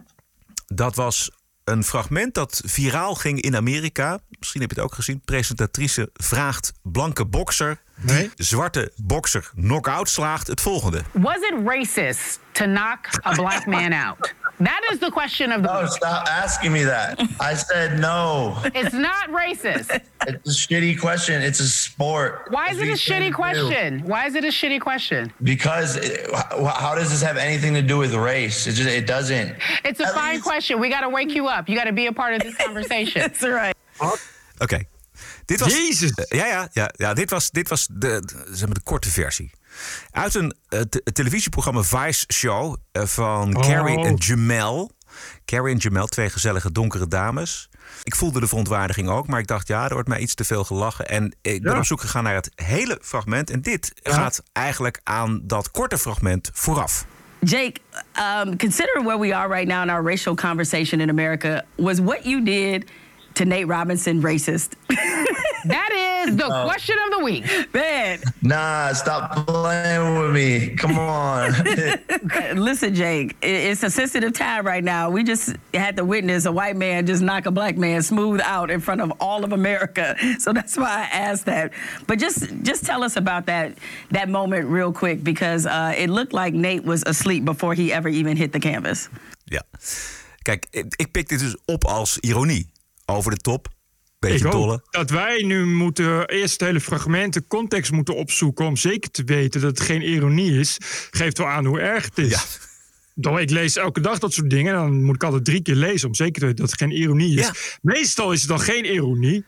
Dat 0.66 0.94
was 0.94 1.30
een 1.64 1.84
fragment 1.84 2.34
dat 2.34 2.62
viraal 2.66 3.14
ging 3.14 3.40
in 3.40 3.56
Amerika. 3.56 4.18
Misschien 4.38 4.60
heb 4.60 4.70
je 4.70 4.76
het 4.76 4.84
ook 4.84 4.94
gezien. 4.94 5.20
Presentatrice 5.20 6.10
vraagt 6.12 6.72
blanke 6.82 7.26
bokser 7.26 7.82
die 7.96 8.30
zwarte 8.36 8.90
bokser 8.96 9.50
knock-out 9.54 10.08
slaagt 10.08 10.46
het 10.46 10.60
volgende. 10.60 11.02
Was 11.12 11.36
it 11.40 11.54
racist 11.64 12.38
to 12.52 12.64
knock 12.64 13.08
a 13.22 13.34
black 13.34 13.66
man 13.66 13.92
out? 13.92 14.34
That 14.58 14.80
is 14.92 14.98
the 14.98 15.10
question 15.10 15.50
of 15.50 15.62
the 15.62 15.72
No, 15.72 15.86
stop 15.86 16.28
asking 16.28 16.72
me 16.72 16.84
that. 16.84 17.20
I 17.40 17.54
said 17.54 17.98
no. 17.98 18.56
It's 18.74 18.92
not 18.94 19.28
racist. 19.30 19.90
It's 20.26 20.48
a 20.48 20.52
shitty 20.52 21.00
question. 21.00 21.42
It's 21.42 21.58
a 21.58 21.66
sport. 21.66 22.46
Why 22.50 22.68
is 22.70 22.78
it 22.78 22.88
a 22.88 22.92
shitty 22.92 23.32
can't 23.34 23.54
do. 23.54 23.66
question? 23.66 24.02
Why 24.06 24.26
is 24.26 24.34
it 24.36 24.44
a 24.44 24.48
shitty 24.52 24.80
question? 24.80 25.32
Because 25.42 25.96
it, 25.96 26.30
how 26.32 26.94
does 26.94 27.10
this 27.10 27.22
have 27.22 27.38
anything 27.38 27.74
to 27.74 27.82
do 27.82 27.98
with 27.98 28.14
race? 28.14 28.66
It 28.66 28.74
just 28.74 28.88
it 28.88 29.06
doesn't. 29.06 29.56
It's 29.84 30.00
a 30.00 30.06
fine 30.12 30.40
question. 30.40 30.78
We 30.78 30.88
got 30.90 31.00
to 31.00 31.08
wake 31.08 31.34
you 31.34 31.48
up. 31.48 31.68
You 31.68 31.74
got 31.74 31.84
to 31.84 31.92
be 31.92 32.06
a 32.06 32.12
part 32.12 32.34
of 32.34 32.42
this 32.42 32.54
conversation. 32.56 33.20
That's 33.22 33.42
right. 33.42 33.74
Oké. 34.60 34.86
Dit 35.44 35.60
was, 35.60 35.72
Jezus! 35.72 36.10
Eh, 36.10 36.38
ja, 36.38 36.46
ja, 36.46 36.68
ja, 36.72 36.90
ja, 36.96 37.14
dit 37.14 37.30
was, 37.30 37.50
dit 37.50 37.68
was 37.68 37.86
de, 37.90 37.98
de- 37.98 38.46
zeg 38.50 38.66
maar 38.66 38.74
de 38.74 38.80
korte 38.84 39.10
versie. 39.10 39.50
Uit 40.10 40.34
een 40.34 40.54
eh, 40.68 40.80
te- 40.80 41.02
televisieprogramma 41.12 41.82
Vice 41.82 42.24
Show 42.32 42.76
eh, 42.92 43.02
van 43.04 43.56
Oh. 43.56 43.62
Carrie 43.68 44.04
en 44.04 44.14
Jamel. 44.14 44.90
Carrie 45.44 45.74
en 45.74 45.80
Jamel, 45.80 46.06
twee 46.06 46.30
gezellige 46.30 46.72
donkere 46.72 47.08
dames. 47.08 47.68
Ik 48.02 48.14
voelde 48.14 48.40
de 48.40 48.46
verontwaardiging 48.46 49.08
ook, 49.08 49.26
maar 49.26 49.40
ik 49.40 49.46
dacht, 49.46 49.68
ja, 49.68 49.84
er 49.88 49.92
wordt 49.92 50.08
mij 50.08 50.18
iets 50.18 50.34
te 50.34 50.44
veel 50.44 50.64
gelachen. 50.64 51.08
En 51.08 51.36
ik 51.42 51.62
ben 51.62 51.72
Ja. 51.72 51.78
op 51.78 51.84
zoek 51.84 52.00
gegaan 52.00 52.22
naar 52.24 52.34
het 52.34 52.50
hele 52.54 52.98
fragment. 53.02 53.50
En 53.50 53.60
dit 53.62 53.92
gaat 54.02 54.42
eigenlijk 54.52 55.00
aan 55.02 55.40
dat 55.44 55.70
korte 55.70 55.98
fragment 55.98 56.50
vooraf. 56.52 57.04
Jake, 57.40 57.74
um, 58.44 58.56
considering 58.56 59.04
where 59.04 59.18
we 59.20 59.34
are 59.34 59.48
right 59.54 59.68
now 59.68 59.82
in 59.82 59.90
our 59.90 60.04
racial 60.04 60.34
conversation 60.34 61.00
in 61.00 61.08
America, 61.08 61.64
was 61.76 61.98
what 61.98 62.24
you 62.24 62.44
did 62.44 62.90
to 63.34 63.44
Nate 63.44 63.66
Robinson 63.66 64.22
racist? 64.22 64.74
That 65.64 66.24
is 66.26 66.34
the 66.36 66.48
No. 66.48 66.64
question 66.64 66.96
of 67.06 67.18
the 67.18 67.24
week. 67.24 67.44
Man. 67.72 68.18
Nah, 68.42 68.92
stop 68.94 69.46
playing 69.46 70.18
with 70.18 70.32
me. 70.32 70.74
Come 70.74 70.98
on. 70.98 71.52
Listen, 72.56 72.92
Jake, 72.96 73.36
it's 73.40 73.84
a 73.84 73.88
sensitive 73.90 74.32
time 74.32 74.66
right 74.66 74.82
now. 74.82 75.08
We 75.10 75.22
just 75.22 75.54
had 75.72 75.96
to 75.98 76.04
witness 76.04 76.46
a 76.46 76.50
white 76.52 76.76
man 76.76 77.06
just 77.06 77.22
knock 77.22 77.46
a 77.46 77.52
black 77.52 77.76
man 77.76 78.02
smooth 78.02 78.40
out 78.42 78.72
in 78.72 78.80
front 78.80 79.02
of 79.02 79.12
all 79.20 79.44
of 79.44 79.52
America. 79.52 80.16
So 80.40 80.52
that's 80.52 80.76
why 80.76 81.08
I 81.12 81.16
asked 81.30 81.44
that. 81.46 81.70
But 82.08 82.18
just 82.18 82.48
just 82.62 82.84
tell 82.84 83.04
us 83.04 83.16
about 83.16 83.46
that 83.46 83.78
that 84.10 84.28
moment 84.28 84.66
real 84.66 84.92
quick 84.92 85.22
because 85.22 85.64
uh, 85.66 85.94
it 85.96 86.10
looked 86.10 86.32
like 86.32 86.54
Nate 86.54 86.82
was 86.84 87.04
asleep 87.06 87.44
before 87.44 87.74
he 87.74 87.92
ever 87.92 88.08
even 88.08 88.36
hit 88.36 88.50
the 88.52 88.60
canvas. 88.60 89.08
Yeah. 89.48 89.62
Kijk, 90.42 90.66
ik, 90.70 90.84
ik 90.96 91.12
pik 91.12 91.28
dit 91.28 91.38
dus 91.38 91.56
op 91.66 91.84
als 91.84 92.18
ironie. 92.18 92.71
Over 93.16 93.30
de 93.30 93.36
top. 93.36 93.68
Beetje 94.18 94.46
Ik 94.46 94.52
dolle. 94.52 94.82
dat 94.90 95.10
wij 95.10 95.42
nu 95.42 95.66
moeten 95.66 96.26
eerst 96.28 96.52
het 96.52 96.60
hele 96.60 96.80
fragment, 96.80 97.32
de 97.34 97.46
context 97.46 97.92
moeten 97.92 98.16
opzoeken 98.16 98.66
om 98.66 98.76
zeker 98.76 99.10
te 99.10 99.24
weten 99.24 99.60
dat 99.60 99.70
het 99.70 99.80
geen 99.80 100.02
ironie 100.02 100.58
is. 100.58 100.76
Geeft 101.10 101.38
wel 101.38 101.46
aan 101.46 101.64
hoe 101.64 101.80
erg 101.80 102.04
het 102.04 102.18
is. 102.18 102.58
Doch 103.14 103.40
ik 103.40 103.50
lees 103.50 103.76
elke 103.76 104.00
dag 104.00 104.18
dat 104.18 104.32
soort 104.32 104.50
dingen. 104.50 104.74
Dan 104.74 105.02
moet 105.02 105.14
ik 105.14 105.24
altijd 105.24 105.44
drie 105.44 105.62
keer 105.62 105.74
lezen 105.74 106.08
om 106.08 106.14
zeker 106.14 106.40
te 106.40 106.46
weten 106.46 106.60
dat 106.60 106.70
het 106.70 106.78
geen 106.80 106.90
ironie 106.90 107.38
is. 107.40 107.78
Meestal 107.82 108.32
is 108.32 108.40
het 108.40 108.48
dan 108.48 108.60
geen 108.60 108.84
ironie. 108.84 109.44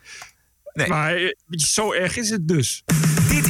Maar 0.86 1.14
eh, 1.16 1.28
zo 1.48 1.92
erg 1.92 2.16
is 2.16 2.30
het 2.30 2.48
dus. 2.48 2.82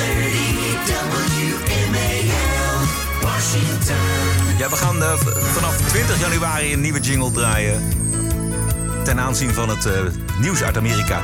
News 0.00 0.86
630 0.86 1.60
WMAL 1.64 2.86
Washington. 3.20 4.58
Ja, 4.58 4.68
we 4.68 4.76
gaan 4.76 5.02
eh, 5.02 5.16
vanaf 5.52 5.76
20 5.76 6.20
januari 6.20 6.72
een 6.72 6.80
nieuwe 6.80 7.00
jingle 7.00 7.30
draaien. 7.30 7.82
Ten 9.04 9.20
aanzien 9.20 9.54
van 9.54 9.68
het 9.68 9.86
eh, 9.86 10.02
nieuws 10.40 10.62
uit 10.62 10.76
Amerika. 10.76 11.22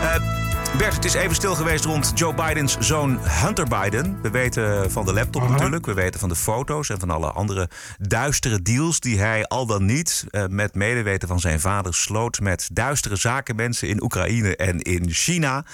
Eh, 0.00 0.38
Bert, 0.76 0.94
het 0.94 1.04
is 1.04 1.14
even 1.14 1.34
stil 1.34 1.54
geweest 1.54 1.84
rond 1.84 2.12
Joe 2.14 2.34
Bidens 2.34 2.76
zoon 2.78 3.18
Hunter 3.22 3.66
Biden. 3.68 4.18
We 4.22 4.30
weten 4.30 4.90
van 4.90 5.04
de 5.04 5.12
laptop 5.12 5.48
natuurlijk. 5.48 5.86
We 5.86 5.94
weten 5.94 6.20
van 6.20 6.28
de 6.28 6.36
foto's 6.36 6.88
en 6.88 6.98
van 6.98 7.10
alle 7.10 7.30
andere 7.30 7.68
duistere 7.98 8.62
deals... 8.62 9.00
die 9.00 9.18
hij 9.18 9.44
al 9.44 9.66
dan 9.66 9.84
niet 9.84 10.24
eh, 10.30 10.44
met 10.48 10.74
medeweten 10.74 11.28
van 11.28 11.40
zijn 11.40 11.60
vader 11.60 11.94
sloot... 11.94 12.40
met 12.40 12.68
duistere 12.72 13.16
zakenmensen 13.16 13.88
in 13.88 14.02
Oekraïne 14.02 14.56
en 14.56 14.80
in 14.80 15.10
China. 15.10 15.64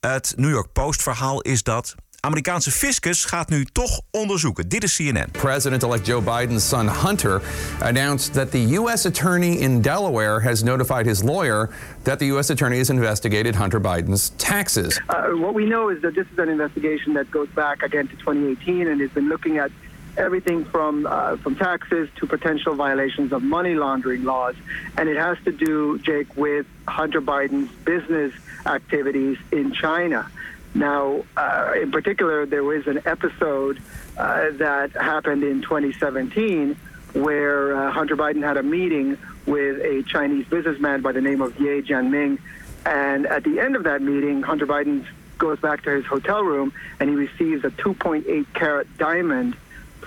Het 0.00 0.34
New 0.36 0.50
York 0.50 0.72
Post 0.72 1.02
verhaal 1.02 1.40
is 1.40 1.62
dat... 1.62 1.94
Amerikaanse 2.20 2.70
fiscus 2.70 3.24
gaat 3.24 3.48
nu 3.48 3.64
toch 3.64 4.00
onderzoeken. 4.10 4.68
Dit 4.68 4.82
is 4.82 4.96
CNN. 4.96 5.30
President-elect 5.30 6.06
Joe 6.06 6.22
Biden's 6.22 6.68
son 6.68 6.86
Hunter 6.86 7.40
announced 7.80 8.34
that 8.34 8.50
the 8.50 8.78
U.S. 8.78 9.06
attorney 9.06 9.60
in 9.60 9.80
Delaware 9.80 10.40
has 10.40 10.62
notified 10.62 11.06
his 11.06 11.22
lawyer 11.22 11.70
that 12.02 12.18
the 12.18 12.26
U.S. 12.26 12.50
attorney 12.50 12.76
has 12.76 12.88
investigated 12.88 13.54
Hunter 13.54 13.80
Biden's 13.80 14.32
taxes. 14.36 15.00
Uh, 15.08 15.36
what 15.36 15.54
we 15.54 15.64
know 15.64 15.88
is 15.90 16.00
that 16.02 16.14
this 16.14 16.26
is 16.32 16.38
an 16.38 16.48
investigation 16.48 17.14
that 17.14 17.30
goes 17.30 17.48
back 17.54 17.82
again 17.82 18.08
to 18.08 18.16
2018 18.16 18.88
and 18.88 19.00
has 19.00 19.10
been 19.10 19.28
looking 19.28 19.58
at 19.58 19.70
everything 20.16 20.64
from 20.64 21.06
uh, 21.06 21.36
from 21.36 21.56
taxes 21.56 22.08
to 22.16 22.26
potential 22.26 22.74
violations 22.74 23.32
of 23.32 23.42
money 23.42 23.74
laundering 23.74 24.24
laws, 24.24 24.54
and 24.96 25.08
it 25.08 25.16
has 25.16 25.38
to 25.44 25.52
do, 25.52 25.98
Jake, 25.98 26.36
with 26.36 26.66
Hunter 26.86 27.20
Biden's 27.20 27.70
business 27.84 28.32
activities 28.64 29.38
in 29.52 29.72
China. 29.72 30.30
Now, 30.74 31.24
uh, 31.36 31.72
in 31.80 31.90
particular, 31.90 32.44
there 32.44 32.64
was 32.64 32.86
an 32.86 33.00
episode 33.06 33.80
uh, 34.18 34.50
that 34.52 34.92
happened 34.92 35.42
in 35.42 35.62
2017 35.62 36.76
where 37.14 37.74
uh, 37.74 37.90
Hunter 37.90 38.16
Biden 38.16 38.42
had 38.42 38.58
a 38.58 38.62
meeting 38.62 39.16
with 39.46 39.80
a 39.80 40.02
Chinese 40.06 40.46
businessman 40.46 41.00
by 41.00 41.12
the 41.12 41.22
name 41.22 41.40
of 41.40 41.58
Ye 41.58 41.80
Jianming. 41.80 42.38
And 42.84 43.26
at 43.26 43.42
the 43.42 43.58
end 43.58 43.74
of 43.74 43.84
that 43.84 44.02
meeting, 44.02 44.42
Hunter 44.42 44.66
Biden 44.66 45.06
goes 45.38 45.58
back 45.60 45.82
to 45.84 45.90
his 45.90 46.04
hotel 46.04 46.42
room 46.42 46.72
and 47.00 47.08
he 47.08 47.16
receives 47.16 47.64
a 47.64 47.70
2.8 47.70 48.46
carat 48.54 48.98
diamond 48.98 49.56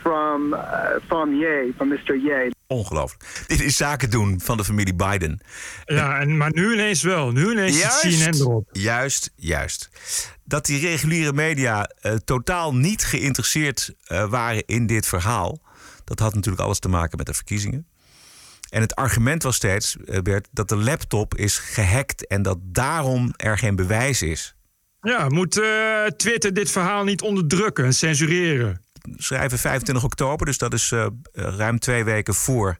from, 0.01 0.53
uh, 0.53 0.59
from 1.07 1.33
Ye, 1.33 1.73
from 1.75 1.87
Mr. 1.89 2.15
Ye. 2.15 2.51
Ongelooflijk. 2.67 3.43
Dit 3.47 3.61
is 3.61 3.77
zaken 3.77 4.09
doen 4.09 4.39
van 4.41 4.57
de 4.57 4.63
familie 4.63 4.95
Biden. 4.95 5.39
Ja, 5.85 6.19
en, 6.19 6.37
maar 6.37 6.51
nu 6.53 6.73
ineens 6.73 7.01
wel. 7.01 7.31
Nu 7.31 7.51
ineens 7.51 7.81
zit 7.81 8.19
CNN 8.19 8.39
erop. 8.39 8.69
Juist, 8.71 9.31
juist. 9.35 9.89
Dat 10.43 10.65
die 10.65 10.79
reguliere 10.79 11.33
media 11.33 11.89
eh, 12.01 12.13
totaal 12.13 12.75
niet 12.75 13.03
geïnteresseerd 13.03 13.93
eh, 14.03 14.29
waren 14.29 14.65
in 14.65 14.85
dit 14.85 15.07
verhaal. 15.07 15.59
Dat 16.03 16.19
had 16.19 16.33
natuurlijk 16.33 16.63
alles 16.63 16.79
te 16.79 16.89
maken 16.89 17.17
met 17.17 17.25
de 17.25 17.33
verkiezingen. 17.33 17.87
En 18.69 18.81
het 18.81 18.95
argument 18.95 19.43
was 19.43 19.55
steeds, 19.55 19.97
eh, 20.05 20.21
Bert, 20.21 20.47
dat 20.51 20.69
de 20.69 20.75
laptop 20.75 21.35
is 21.35 21.57
gehackt 21.57 22.27
en 22.27 22.41
dat 22.41 22.57
daarom 22.61 23.33
er 23.35 23.57
geen 23.57 23.75
bewijs 23.75 24.21
is. 24.21 24.55
Ja, 25.01 25.29
moet 25.29 25.59
eh, 25.59 26.05
Twitter 26.05 26.53
dit 26.53 26.71
verhaal 26.71 27.03
niet 27.03 27.21
onderdrukken 27.21 27.85
en 27.85 27.93
censureren? 27.93 28.81
Schrijven 29.17 29.59
25 29.59 30.03
oktober, 30.03 30.45
dus 30.45 30.57
dat 30.57 30.73
is 30.73 30.91
eh, 30.91 31.07
ruim 31.33 31.79
twee 31.79 32.03
weken 32.03 32.33
voor 32.33 32.77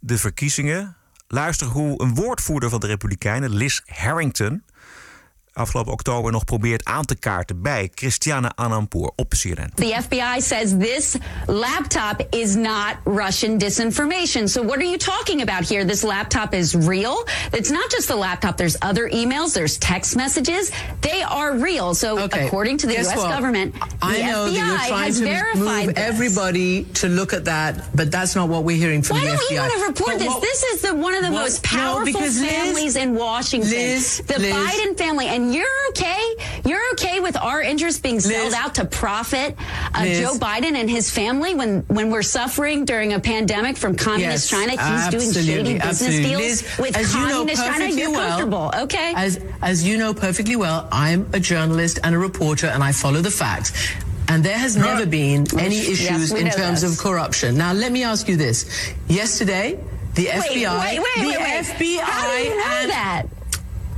de 0.00 0.18
verkiezingen. 0.18 0.96
Luister 1.28 1.66
hoe 1.66 2.02
een 2.02 2.14
woordvoerder 2.14 2.70
van 2.70 2.80
de 2.80 2.86
Republikeinen, 2.86 3.54
Liz 3.54 3.80
Harrington, 3.86 4.62
afgelopen 5.52 5.92
oktober 5.92 6.32
nog 6.32 6.44
probeert 6.44 6.84
aan 6.84 7.04
te 7.04 7.14
kaarten 7.18 7.62
bij 7.62 7.90
Christiane 7.94 8.50
Anampour 8.54 9.10
op 9.16 9.34
CNN. 9.42 9.70
The 9.74 9.96
FBI 10.02 10.40
says 10.40 10.70
this 10.78 11.14
laptop 11.46 12.26
is 12.30 12.54
not 12.54 12.94
Russian 13.04 13.58
disinformation. 13.58 14.48
So 14.48 14.62
what 14.62 14.76
are 14.76 14.84
you 14.86 14.96
talking 14.96 15.42
about 15.42 15.68
here? 15.68 15.84
This 15.84 16.02
laptop 16.02 16.54
is 16.54 16.74
real. 16.74 17.26
It's 17.52 17.70
not 17.70 17.90
just 17.90 18.06
the 18.06 18.16
laptop. 18.16 18.56
There's 18.56 18.76
other 18.80 19.08
emails. 19.12 19.52
There's 19.52 19.78
text 19.78 20.16
messages. 20.16 20.70
They 21.00 21.22
are 21.22 21.56
real. 21.56 21.94
So 21.94 22.18
according 22.18 22.78
to 22.78 22.86
the 22.86 22.94
Guess 22.94 23.06
U.S. 23.06 23.16
what? 23.16 23.30
government, 23.30 23.74
the 23.74 23.86
I 24.02 24.22
know 24.22 24.46
FBI 24.46 24.54
that 24.54 24.54
you're 24.54 24.88
trying 24.88 25.04
has 25.04 25.18
to 25.18 25.24
verified 25.24 25.86
move 25.86 25.94
this. 25.94 26.04
everybody 26.04 26.84
to 26.84 27.08
look 27.08 27.32
at 27.32 27.44
that, 27.44 27.94
but 27.94 28.10
that's 28.10 28.34
not 28.34 28.48
what 28.48 28.64
we're 28.64 28.76
hearing 28.76 29.02
from 29.02 29.16
Why 29.16 29.24
the 29.24 29.30
don't 29.30 29.38
FBI. 29.50 29.50
you 29.54 29.60
want 29.60 29.72
to 29.72 29.86
report 29.86 30.10
But 30.10 30.18
this? 30.18 30.28
what- 30.28 30.42
this 30.42 30.62
is 30.62 30.80
the 30.82 30.94
one 30.94 31.14
of 31.14 31.22
the 31.24 31.30
what- 31.32 31.42
most 31.42 31.62
no, 31.72 31.78
powerful 31.78 32.20
Liz- 32.20 32.40
families 32.44 32.96
in 32.96 33.14
Washington. 33.14 33.70
Liz, 33.70 34.22
the 34.26 34.38
Liz- 34.38 34.54
Biden 34.54 34.96
family, 34.98 35.26
and 35.26 35.39
you're 35.48 35.66
okay. 35.90 36.34
You're 36.64 36.80
okay 36.92 37.20
with 37.20 37.36
our 37.36 37.62
interests 37.62 38.00
being 38.00 38.20
sold 38.20 38.52
out 38.54 38.74
to 38.76 38.84
profit 38.84 39.56
uh, 39.94 40.00
Liz- 40.02 40.18
Joe 40.20 40.34
Biden 40.38 40.74
and 40.74 40.88
his 40.90 41.10
family 41.10 41.54
when 41.54 41.80
when 41.88 42.10
we're 42.10 42.22
suffering 42.22 42.84
during 42.84 43.12
a 43.12 43.20
pandemic 43.20 43.76
from 43.76 43.96
communist 43.96 44.50
Yes, 44.52 44.60
China. 44.66 44.72
He's 44.72 45.08
doing 45.08 45.32
shady 45.46 45.74
business 45.74 45.84
absolutely. 46.02 46.22
deals 46.28 46.42
Liz, 46.42 46.78
with 46.78 46.96
as 46.96 47.14
you 47.14 47.20
know 47.20 47.28
communist 47.38 47.64
China. 47.64 47.84
You're 47.90 48.10
well- 48.10 48.28
comfortable, 48.28 48.70
okay? 48.84 49.12
As, 49.16 49.40
as 49.62 49.86
you 49.86 49.96
know 49.98 50.12
perfectly 50.14 50.56
well, 50.56 50.88
I'm 50.92 51.28
a 51.32 51.40
journalist 51.40 51.98
and 52.04 52.14
a 52.14 52.18
reporter, 52.18 52.66
and 52.66 52.82
I 52.82 52.92
follow 52.92 53.20
the 53.20 53.30
facts. 53.30 53.72
And 54.28 54.44
there 54.44 54.56
has 54.58 54.76
never 54.76 55.06
been 55.06 55.46
any 55.58 55.76
issues 55.76 56.32
we 56.32 56.40
in 56.42 56.50
terms 56.50 56.82
this. 56.82 56.92
of 56.92 56.98
corruption. 57.04 57.56
Now, 57.58 57.72
let 57.72 57.90
me 57.90 58.04
ask 58.04 58.28
you 58.28 58.36
this. 58.36 58.92
Yesterday, 59.08 59.80
the 60.14 60.26
Wait, 60.26 60.64
FBI, 60.66 60.90
wait, 60.90 61.00
wait, 61.16 61.34
the. 61.34 61.74
FBI, 61.74 62.00
How 62.00 62.30
do 62.36 62.42
you 62.44 62.56
know 62.56 62.64
and 62.82 62.90
that? 62.90 63.26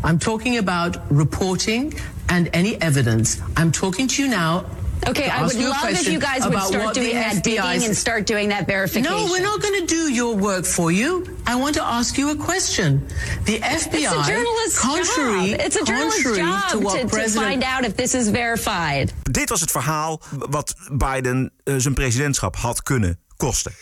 I'm 0.05 0.19
talking 0.19 0.59
about 0.59 0.97
reporting 1.11 1.95
and 2.29 2.49
any 2.53 2.81
evidence. 2.81 3.41
I'm 3.57 3.71
talking 3.71 4.09
to 4.09 4.23
you 4.23 4.29
now. 4.29 4.65
Okay, 5.09 5.25
to 5.25 5.35
I 5.35 5.43
would 5.43 5.59
love 5.59 5.91
if 5.91 6.09
you 6.09 6.21
guys 6.21 6.45
would 6.45 6.63
start 6.63 6.95
doing 6.95 7.15
that 7.15 7.43
digging 7.43 7.85
and 7.85 7.97
start 7.97 8.25
doing 8.27 8.49
that 8.51 8.67
verification. 8.67 9.11
No, 9.11 9.27
we're 9.31 9.43
not 9.43 9.61
going 9.61 9.81
to 9.81 9.87
do 9.87 10.13
your 10.13 10.37
work 10.37 10.65
for 10.65 10.93
you. 10.93 11.25
I 11.47 11.57
want 11.57 11.75
to 11.75 11.83
ask 11.83 12.17
you 12.17 12.31
a 12.31 12.37
question. 12.37 13.07
The 13.45 13.59
FBI, 13.59 13.95
It's 13.95 14.13
a 14.13 14.33
journalist's 14.33 14.79
contrary, 14.79 15.51
job. 15.51 15.61
It's 15.61 15.77
a 15.77 15.85
journalist's 15.85 16.23
contrary 16.23 16.53
job 16.53 16.71
to 16.71 16.79
what 16.79 16.97
to, 16.97 17.03
to 17.03 17.09
President 17.09 17.47
find 17.47 17.63
out 17.65 17.85
if 17.85 17.95
this 17.97 18.15
is 18.15 18.29
verified. 18.31 19.13
Dit 19.31 19.49
was 19.49 19.61
het 19.61 19.71
verhaal 19.71 20.21
wat 20.31 20.75
Biden 20.93 21.53
eh, 21.65 21.75
zijn 21.77 21.95
presidentschap 21.95 22.57
had 22.57 22.83
kunnen 22.83 23.19
kosten. 23.37 23.73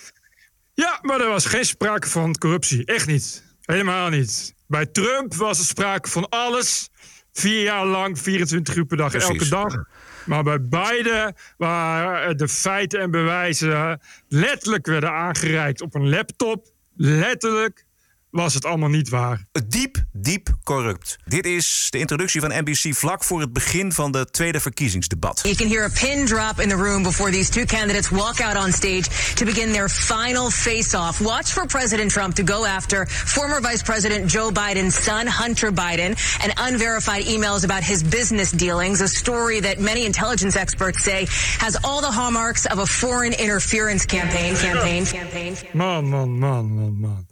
Ja, 0.75 0.99
maar 1.03 1.21
er 1.21 1.29
was 1.29 1.45
geen 1.45 1.65
sprake 1.65 2.09
van 2.09 2.39
corruptie. 2.39 2.85
Echt 2.85 3.07
niet. 3.07 3.43
Helemaal 3.61 4.09
niet. 4.09 4.55
Bij 4.71 4.87
Trump 4.87 5.35
was 5.35 5.59
er 5.59 5.65
sprake 5.65 6.09
van 6.09 6.29
alles. 6.29 6.91
Vier 7.33 7.63
jaar 7.63 7.87
lang, 7.87 8.19
24 8.19 8.77
uur 8.77 8.85
per 8.85 8.97
dag, 8.97 9.11
Precies. 9.11 9.29
elke 9.31 9.49
dag. 9.49 9.85
Maar 10.27 10.43
bij 10.43 10.63
Biden, 10.63 11.35
waar 11.57 12.37
de 12.37 12.49
feiten 12.49 13.01
en 13.01 13.11
bewijzen 13.11 14.01
letterlijk 14.29 14.87
werden 14.87 15.11
aangereikt 15.11 15.81
op 15.83 15.95
een 15.95 16.09
laptop, 16.09 16.67
letterlijk, 16.97 17.85
was 18.31 18.55
het 18.55 18.65
allemaal 18.65 18.89
niet 18.89 19.09
waar. 19.09 19.45
Diep, 19.69 20.05
diep 20.13 20.57
corrupt. 20.65 21.19
Dit 21.25 21.47
is 21.47 21.87
de 21.91 21.99
introductie 21.99 22.41
van 22.41 22.53
NBC 22.55 22.95
vlak 22.95 23.25
voor 23.25 23.41
het 23.41 23.53
begin 23.53 23.93
van 23.93 24.13
de 24.13 24.27
tweede 24.31 24.61
verkiezingsdebat. 24.61 25.41
You 25.43 25.55
can 25.55 25.69
hear 25.69 25.85
a 25.85 25.89
pin 26.01 26.27
drop 26.27 26.61
in 26.61 26.69
the 26.69 26.75
room 26.75 27.03
before 27.03 27.31
these 27.31 27.51
two 27.51 27.65
candidates 27.65 28.09
walk 28.09 28.41
out 28.41 28.57
on 28.57 28.73
stage 28.73 29.35
to 29.35 29.45
begin 29.45 29.73
their 29.73 29.89
final 29.89 30.51
face-off. 30.51 31.21
Watch 31.21 31.53
for 31.53 31.67
President 31.67 32.11
Trump 32.11 32.35
to 32.35 32.43
go 32.43 32.65
after 32.65 33.07
former 33.07 33.61
Vice 33.61 33.83
President 33.83 34.31
Joe 34.31 34.51
Biden's 34.51 34.95
son, 34.95 35.27
Hunter 35.27 35.73
Biden, 35.73 36.17
and 36.43 36.53
unverified 36.57 37.25
emails 37.25 37.65
about 37.65 37.83
his 37.83 38.03
business 38.03 38.51
dealings, 38.51 39.01
a 39.01 39.09
story 39.09 39.61
that 39.61 39.79
many 39.79 40.05
intelligence 40.05 40.57
experts 40.57 41.05
say 41.05 41.27
has 41.59 41.77
all 41.85 42.01
the 42.01 42.11
hallmarks 42.11 42.67
of 42.67 42.79
a 42.79 42.87
foreign 42.87 43.33
interference 43.33 44.07
campaign. 44.07 44.55
Campaign. 44.57 45.05
Campaign. 45.07 45.57
Man, 45.75 46.11
man, 46.11 46.39
man, 46.39 46.77
man, 46.77 47.01
man. 47.01 47.27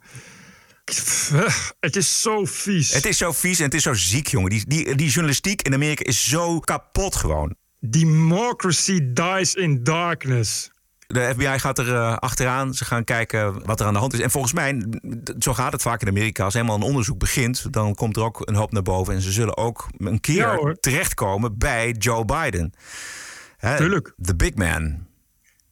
Het 1.80 1.96
is 1.96 2.22
zo 2.22 2.44
vies. 2.44 2.92
Het 2.92 3.06
is 3.06 3.18
zo 3.18 3.32
vies 3.32 3.58
en 3.58 3.64
het 3.64 3.74
is 3.74 3.82
zo 3.82 3.94
ziek, 3.94 4.26
jongen. 4.26 4.50
Die, 4.50 4.64
die, 4.66 4.94
die 4.94 5.08
journalistiek 5.08 5.62
in 5.62 5.74
Amerika 5.74 6.04
is 6.04 6.28
zo 6.28 6.60
kapot 6.60 7.16
gewoon. 7.16 7.54
Democracy 7.80 9.00
dies 9.12 9.54
in 9.54 9.84
darkness. 9.84 10.70
De 11.06 11.30
FBI 11.34 11.58
gaat 11.58 11.78
er 11.78 11.94
eh, 11.94 12.16
achteraan. 12.16 12.74
Ze 12.74 12.84
gaan 12.84 13.04
kijken 13.04 13.66
wat 13.66 13.80
er 13.80 13.86
aan 13.86 13.92
de 13.92 13.98
hand 13.98 14.12
is. 14.12 14.20
En 14.20 14.30
volgens 14.30 14.52
mij, 14.52 14.86
zo 15.38 15.54
gaat 15.54 15.72
het 15.72 15.82
vaak 15.82 16.02
in 16.02 16.08
Amerika. 16.08 16.44
Als 16.44 16.54
helemaal 16.54 16.76
een 16.76 16.82
onderzoek 16.82 17.18
begint, 17.18 17.72
dan 17.72 17.94
komt 17.94 18.16
er 18.16 18.22
ook 18.22 18.42
een 18.44 18.54
hoop 18.54 18.72
naar 18.72 18.82
boven. 18.82 19.14
En 19.14 19.20
ze 19.20 19.32
zullen 19.32 19.56
ook 19.56 19.88
een 19.98 20.20
keer 20.20 20.36
Ja, 20.36 20.76
terechtkomen 20.80 21.58
bij 21.58 21.90
Joe 21.98 22.24
Biden. 22.24 22.72
Hè, 23.56 23.76
Tuurlijk. 23.76 24.12
De 24.16 24.36
big 24.36 24.54
man. 24.54 25.07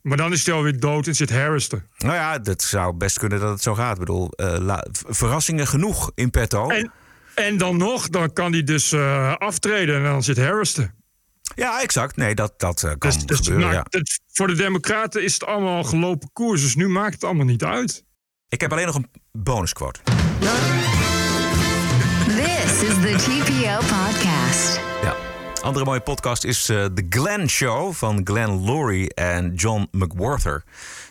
Maar 0.07 0.17
dan 0.17 0.33
is 0.33 0.47
hij 0.47 0.55
alweer 0.55 0.81
dood 0.81 1.07
en 1.07 1.15
zit 1.15 1.31
Harris 1.31 1.69
er. 1.69 1.83
Nou 1.99 2.15
ja, 2.15 2.39
dat 2.39 2.63
zou 2.63 2.95
best 2.95 3.19
kunnen 3.19 3.41
dat 3.41 3.51
het 3.51 3.63
zo 3.63 3.75
gaat. 3.75 3.93
Ik 3.93 3.99
bedoel, 3.99 4.31
eh, 4.31 4.79
verrassingen 4.93 5.67
genoeg 5.67 6.11
in 6.15 6.31
petto. 6.31 6.69
En, 6.69 6.93
en 7.35 7.57
dan 7.57 7.77
nog, 7.77 8.09
dan 8.09 8.33
kan 8.33 8.53
hij 8.53 8.63
dus 8.63 8.93
eh, 8.93 9.35
aftreden 9.37 9.97
en 9.97 10.03
dan 10.03 10.23
zit 10.23 10.37
Harris 10.39 10.77
er. 10.77 10.95
Ja, 11.55 11.83
exact. 11.83 12.17
Nee, 12.17 12.35
dat, 12.35 12.55
dat 12.57 12.83
eh, 12.83 12.91
kan 12.99 13.11
Dus, 13.11 13.27
dus 13.27 13.39
gebeuren, 13.39 13.73
ja. 13.73 13.87
voor 14.33 14.47
de 14.47 14.55
Democraten 14.55 15.25
is 15.25 15.33
het 15.33 15.45
allemaal 15.45 15.85
gelopen 15.85 16.31
koers. 16.33 16.63
Dus 16.63 16.75
nu 16.75 16.89
maakt 16.89 17.15
het 17.15 17.25
allemaal 17.25 17.47
niet 17.47 17.65
uit. 17.65 18.05
Ik 18.49 18.61
heb 18.61 18.73
alleen 18.73 18.87
nog 18.87 18.95
een 18.95 19.11
bonusquote. 19.33 20.01
This 22.27 22.83
is 22.83 22.95
the 22.95 23.15
TPO 23.17 23.77
podcast. 23.77 24.81
Ja. 25.03 25.26
Andere 25.67 25.85
mooie 25.85 26.01
podcast 26.01 26.45
is 26.45 26.69
eh 26.69 26.85
The 26.85 27.07
Glenn 27.09 27.49
Show 27.49 27.93
van 27.93 28.21
Glenn 28.25 28.65
Laurie 28.65 29.15
en 29.15 29.55
John 29.55 29.89
McWhorter. 29.91 30.65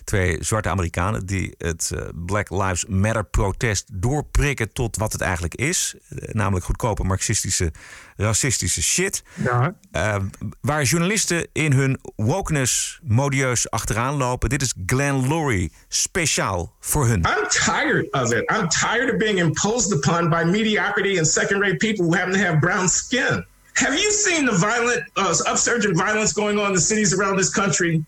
Twee 0.04 0.38
zwarte 0.40 0.70
Amerikanen 0.70 1.26
die 1.26 1.54
het 1.58 1.92
eh, 1.96 2.02
Black 2.26 2.50
Lives 2.50 2.86
Matter 2.86 3.26
protest 3.26 3.86
doorprikken 3.94 4.74
tot 4.74 4.98
wat 4.98 5.12
het 5.12 5.22
eigenlijk 5.22 5.56
is. 5.56 5.96
Eh, 6.10 6.34
namelijk 6.34 6.66
goedkope 6.66 7.04
marxistische, 7.04 7.72
racistische 8.16 8.84
shit. 8.84 9.24
Ja. 9.34 9.76
Waar 10.62 10.84
journalisten 10.84 11.48
in 11.52 11.74
hun 11.74 12.00
wokeness 12.16 13.00
modieus 13.04 13.70
achteraan 13.70 14.16
lopen. 14.16 14.50
Dit 14.50 14.62
is 14.62 14.74
Glenn 14.86 15.28
Laurie 15.28 15.72
speciaal 15.88 16.76
voor 16.80 17.08
hun. 17.08 17.18
I'm 17.18 17.48
tired 17.50 18.12
of 18.12 18.32
it. 18.32 18.52
I'm 18.52 18.70
tired 18.70 19.12
of 19.12 19.18
being 19.18 19.40
imposed 19.40 19.92
upon 19.92 20.30
by 20.30 20.44
mediocrity 20.44 21.18
and 21.18 21.28
second 21.28 21.62
rate 21.62 21.78
people 21.78 22.06
who 22.06 22.16
happen 22.16 22.34
to 22.34 22.40
have 22.40 22.60
brown 22.60 22.90
skin. 22.90 23.46
Have 23.76 23.94
you 23.94 24.12
seen 24.12 24.46
the 24.46 24.54
violent, 24.54 25.04
uh, 25.18 25.36
upsurge 25.48 25.86
in 25.86 25.96
violence 25.96 26.34
going 26.34 26.58
on 26.58 26.68
in 26.68 26.74
the 26.74 26.82
cities 26.82 27.14
around 27.14 27.38
this 27.38 27.54
country? 27.54 28.04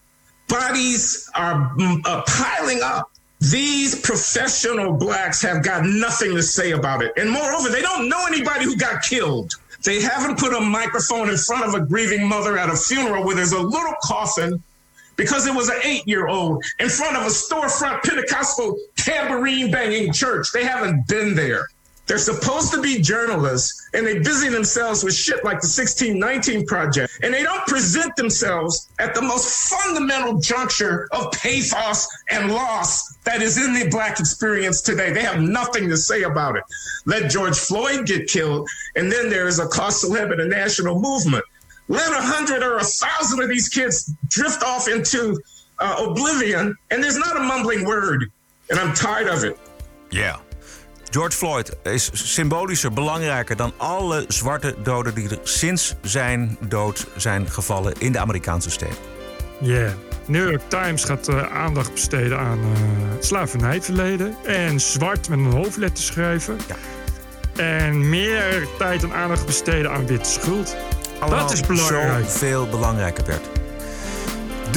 Bodies 0.48 1.30
are 1.36 1.76
mm, 1.76 2.02
uh, 2.06 2.24
piling 2.26 2.82
up. 2.82 3.12
These 3.40 4.02
professional 4.02 4.94
blacks 4.94 5.42
have 5.42 5.64
got 5.64 5.86
nothing 5.86 6.36
to 6.36 6.42
say 6.42 6.72
about 6.72 7.04
it. 7.04 7.12
And 7.18 7.30
moreover, 7.30 7.70
they 7.70 7.82
don't 7.82 8.10
know 8.10 8.26
anybody 8.26 8.66
who 8.66 8.78
got 8.78 9.04
killed. 9.04 9.54
They 9.84 10.02
haven't 10.02 10.40
put 10.40 10.54
a 10.54 10.62
microphone 10.62 11.30
in 11.30 11.38
front 11.38 11.66
of 11.66 11.74
a 11.74 11.86
grieving 11.86 12.28
mother 12.28 12.58
at 12.58 12.70
a 12.70 12.76
funeral 12.76 13.26
where 13.26 13.36
there's 13.36 13.52
a 13.52 13.62
little 13.62 13.94
coffin 14.02 14.64
because 15.18 15.46
it 15.48 15.54
was 15.54 15.70
an 15.70 15.78
eight 15.84 16.08
year 16.08 16.28
old 16.28 16.64
in 16.80 16.90
front 16.90 17.18
of 17.18 17.24
a 17.24 17.30
storefront 17.30 18.04
Pentecostal 18.04 18.78
tambourine 18.96 19.70
banging 19.70 20.14
church. 20.14 20.52
They 20.52 20.64
haven't 20.64 21.08
been 21.08 21.36
there. 21.36 21.68
They're 22.08 22.18
supposed 22.18 22.72
to 22.74 22.82
be 22.82 23.02
journalists 23.02 23.90
and 23.94 24.08
they 24.08 24.20
busy 24.20 24.48
themselves 24.48 25.04
with 25.04 25.14
shit 25.14 25.44
like 25.44 25.60
the 25.60 25.68
1619 25.68 26.66
Project. 26.66 27.20
And 27.22 27.34
they 27.34 27.44
don't 27.44 27.66
present 27.68 28.16
themselves 28.16 28.90
at 28.98 29.14
the 29.14 29.22
most 29.22 29.70
fundamental 29.70 30.40
juncture 30.40 31.10
of 31.12 31.32
pathos 31.34 32.08
and 32.30 32.52
loss 32.52 33.18
that 33.26 33.42
is 33.42 33.58
in 33.58 33.74
the 33.74 33.90
black 33.90 34.22
experience 34.22 34.82
today. 34.82 35.12
They 35.12 35.22
have 35.22 35.42
nothing 35.42 35.90
to 35.90 35.98
say 35.98 36.24
about 36.24 36.56
it. 36.56 36.64
Let 37.06 37.30
George 37.30 37.58
Floyd 37.58 38.06
get 38.06 38.28
killed, 38.28 38.70
and 38.96 39.12
then 39.12 39.30
there 39.30 39.48
is 39.48 39.60
a 39.60 39.68
cause 39.68 40.04
célèbre 40.04 40.34
and 40.34 40.42
a 40.42 40.48
national 40.48 41.00
movement. 41.00 41.44
Let 41.90 42.12
a 42.12 42.22
hundred 42.22 42.64
or 42.64 42.78
a 42.78 42.84
thousand 42.84 43.42
of 43.42 43.50
these 43.50 43.70
kids 43.70 44.14
drift 44.28 44.64
off 44.64 44.88
into 44.88 45.40
uh, 45.80 46.06
oblivion, 46.10 46.76
and 46.90 47.04
there's 47.04 47.18
not 47.18 47.36
a 47.36 47.42
mumbling 47.42 47.86
word. 47.86 48.32
And 48.70 48.80
I'm 48.80 48.94
tired 48.94 49.28
of 49.28 49.44
it. 49.44 49.58
Ja. 50.12 50.40
George 51.10 51.38
Floyd 51.38 51.76
is 51.84 52.10
symbolischer 52.14 52.94
belangrijker 52.94 53.56
dan 53.56 53.74
alle 53.78 54.26
zwarte 54.28 54.76
doden 54.84 55.14
die 55.14 55.30
er 55.30 55.40
sinds 55.44 55.96
zijn 56.02 56.58
dood 56.60 57.08
zijn 57.16 57.50
gevallen 57.50 57.94
in 57.98 58.12
de 58.12 58.20
Amerikaanse 58.20 58.70
steden. 58.70 58.96
Yeah. 59.60 59.92
New 60.26 60.50
York 60.50 60.62
Times 60.68 61.04
gaat 61.04 61.28
eh, 61.28 61.42
aandacht 61.42 61.92
besteden 61.92 62.40
aan 62.40 62.60
het 63.14 63.26
slavernijverleden. 63.26 64.36
En 64.46 64.80
zwart 64.80 65.30
met 65.30 65.40
een 65.40 65.52
hoofdletter 65.52 66.04
schrijven. 66.04 66.58
En 67.56 68.10
meer 68.10 68.68
tijd 68.78 69.04
en 69.04 69.14
aandacht 69.14 69.46
besteden 69.46 69.92
aan 69.92 70.08
witte 70.08 70.30
schuld. 70.30 70.76
dat 71.30 71.52
is 71.52 71.62
belangrijk. 71.62 72.30
veel 72.30 72.68
belangrijker, 72.70 73.24
Bert. 73.24 73.50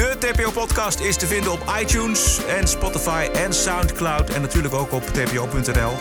De 0.00 0.16
TPO-podcast 0.18 1.00
is 1.00 1.16
te 1.16 1.26
vinden 1.26 1.52
op 1.52 1.74
iTunes 1.80 2.44
en 2.44 2.68
Spotify 2.68 3.28
en 3.32 3.52
Soundcloud. 3.52 4.30
En 4.30 4.40
natuurlijk 4.40 4.74
ook 4.74 4.92
op 4.92 5.02
tpo.nl. 5.02 5.92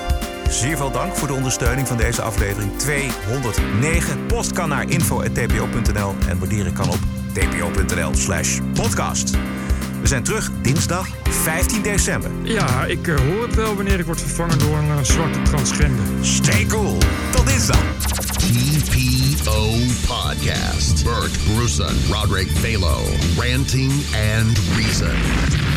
zeer 0.50 0.78
veel 0.78 0.92
dank 0.92 1.16
voor 1.16 1.28
de 1.28 1.34
ondersteuning 1.34 1.88
van 1.88 1.98
deze 1.98 2.22
aflevering 2.22 2.78
209. 2.78 4.26
Post 4.26 4.54
kan 4.54 4.70
naar 4.70 4.90
info.tpo.nl 4.90 6.16
en 6.28 6.40
waarderen 6.40 6.74
kan 6.74 6.90
op 6.90 7.00
tpo.nl 7.34 8.16
slash 8.16 8.60
podcast. 8.74 9.38
We 10.02 10.08
zijn 10.08 10.24
terug 10.24 10.52
dinsdag 10.62 11.08
15 11.30 11.82
december. 11.82 12.32
Ja, 12.44 12.86
ik 12.86 13.08
eh, 13.08 13.16
hoor 13.16 13.42
het 13.46 13.56
wel 13.56 13.76
wanneer 13.76 14.00
ik 14.00 14.06
word 14.06 14.22
vervangen 14.22 14.60
door 14.60 14.78
een 14.78 14.90
eh, 14.90 15.04
zwarte 15.04 15.42
transgender. 15.42 16.06
Stay 16.22 16.66
cool. 16.66 16.98
Tot 17.32 17.48
dinsdag. 17.48 17.84
TPO 18.38 19.70
Podcast. 20.08 21.04
Bert 21.04 21.38
Bruson, 21.54 21.96
Roderick 22.12 22.50
Balo, 22.62 22.98
Ranting 23.38 23.92
and 24.40 24.60
Reason. 24.76 25.69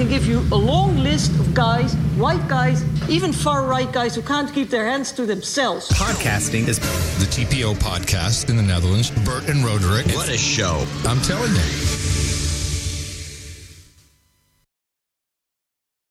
Can 0.00 0.08
give 0.08 0.26
you 0.26 0.38
a 0.50 0.56
long 0.56 0.96
list 0.96 1.30
of 1.38 1.52
guys, 1.52 1.92
white 2.16 2.48
guys, 2.48 2.82
even 3.10 3.34
far 3.34 3.66
right 3.66 3.92
guys 3.92 4.14
who 4.14 4.22
can't 4.22 4.50
keep 4.54 4.70
their 4.70 4.86
hands 4.86 5.12
to 5.12 5.26
themselves. 5.26 5.90
Podcasting 5.90 6.68
is 6.68 6.78
the 7.18 7.26
TPO 7.26 7.74
podcast 7.74 8.48
in 8.48 8.56
the 8.56 8.62
Netherlands. 8.62 9.10
Bert 9.26 9.46
and 9.50 9.62
Roderick. 9.62 10.06
What 10.16 10.30
a 10.30 10.38
show. 10.38 10.86
I'm 11.04 11.20
telling 11.20 11.52
you. 11.52 12.09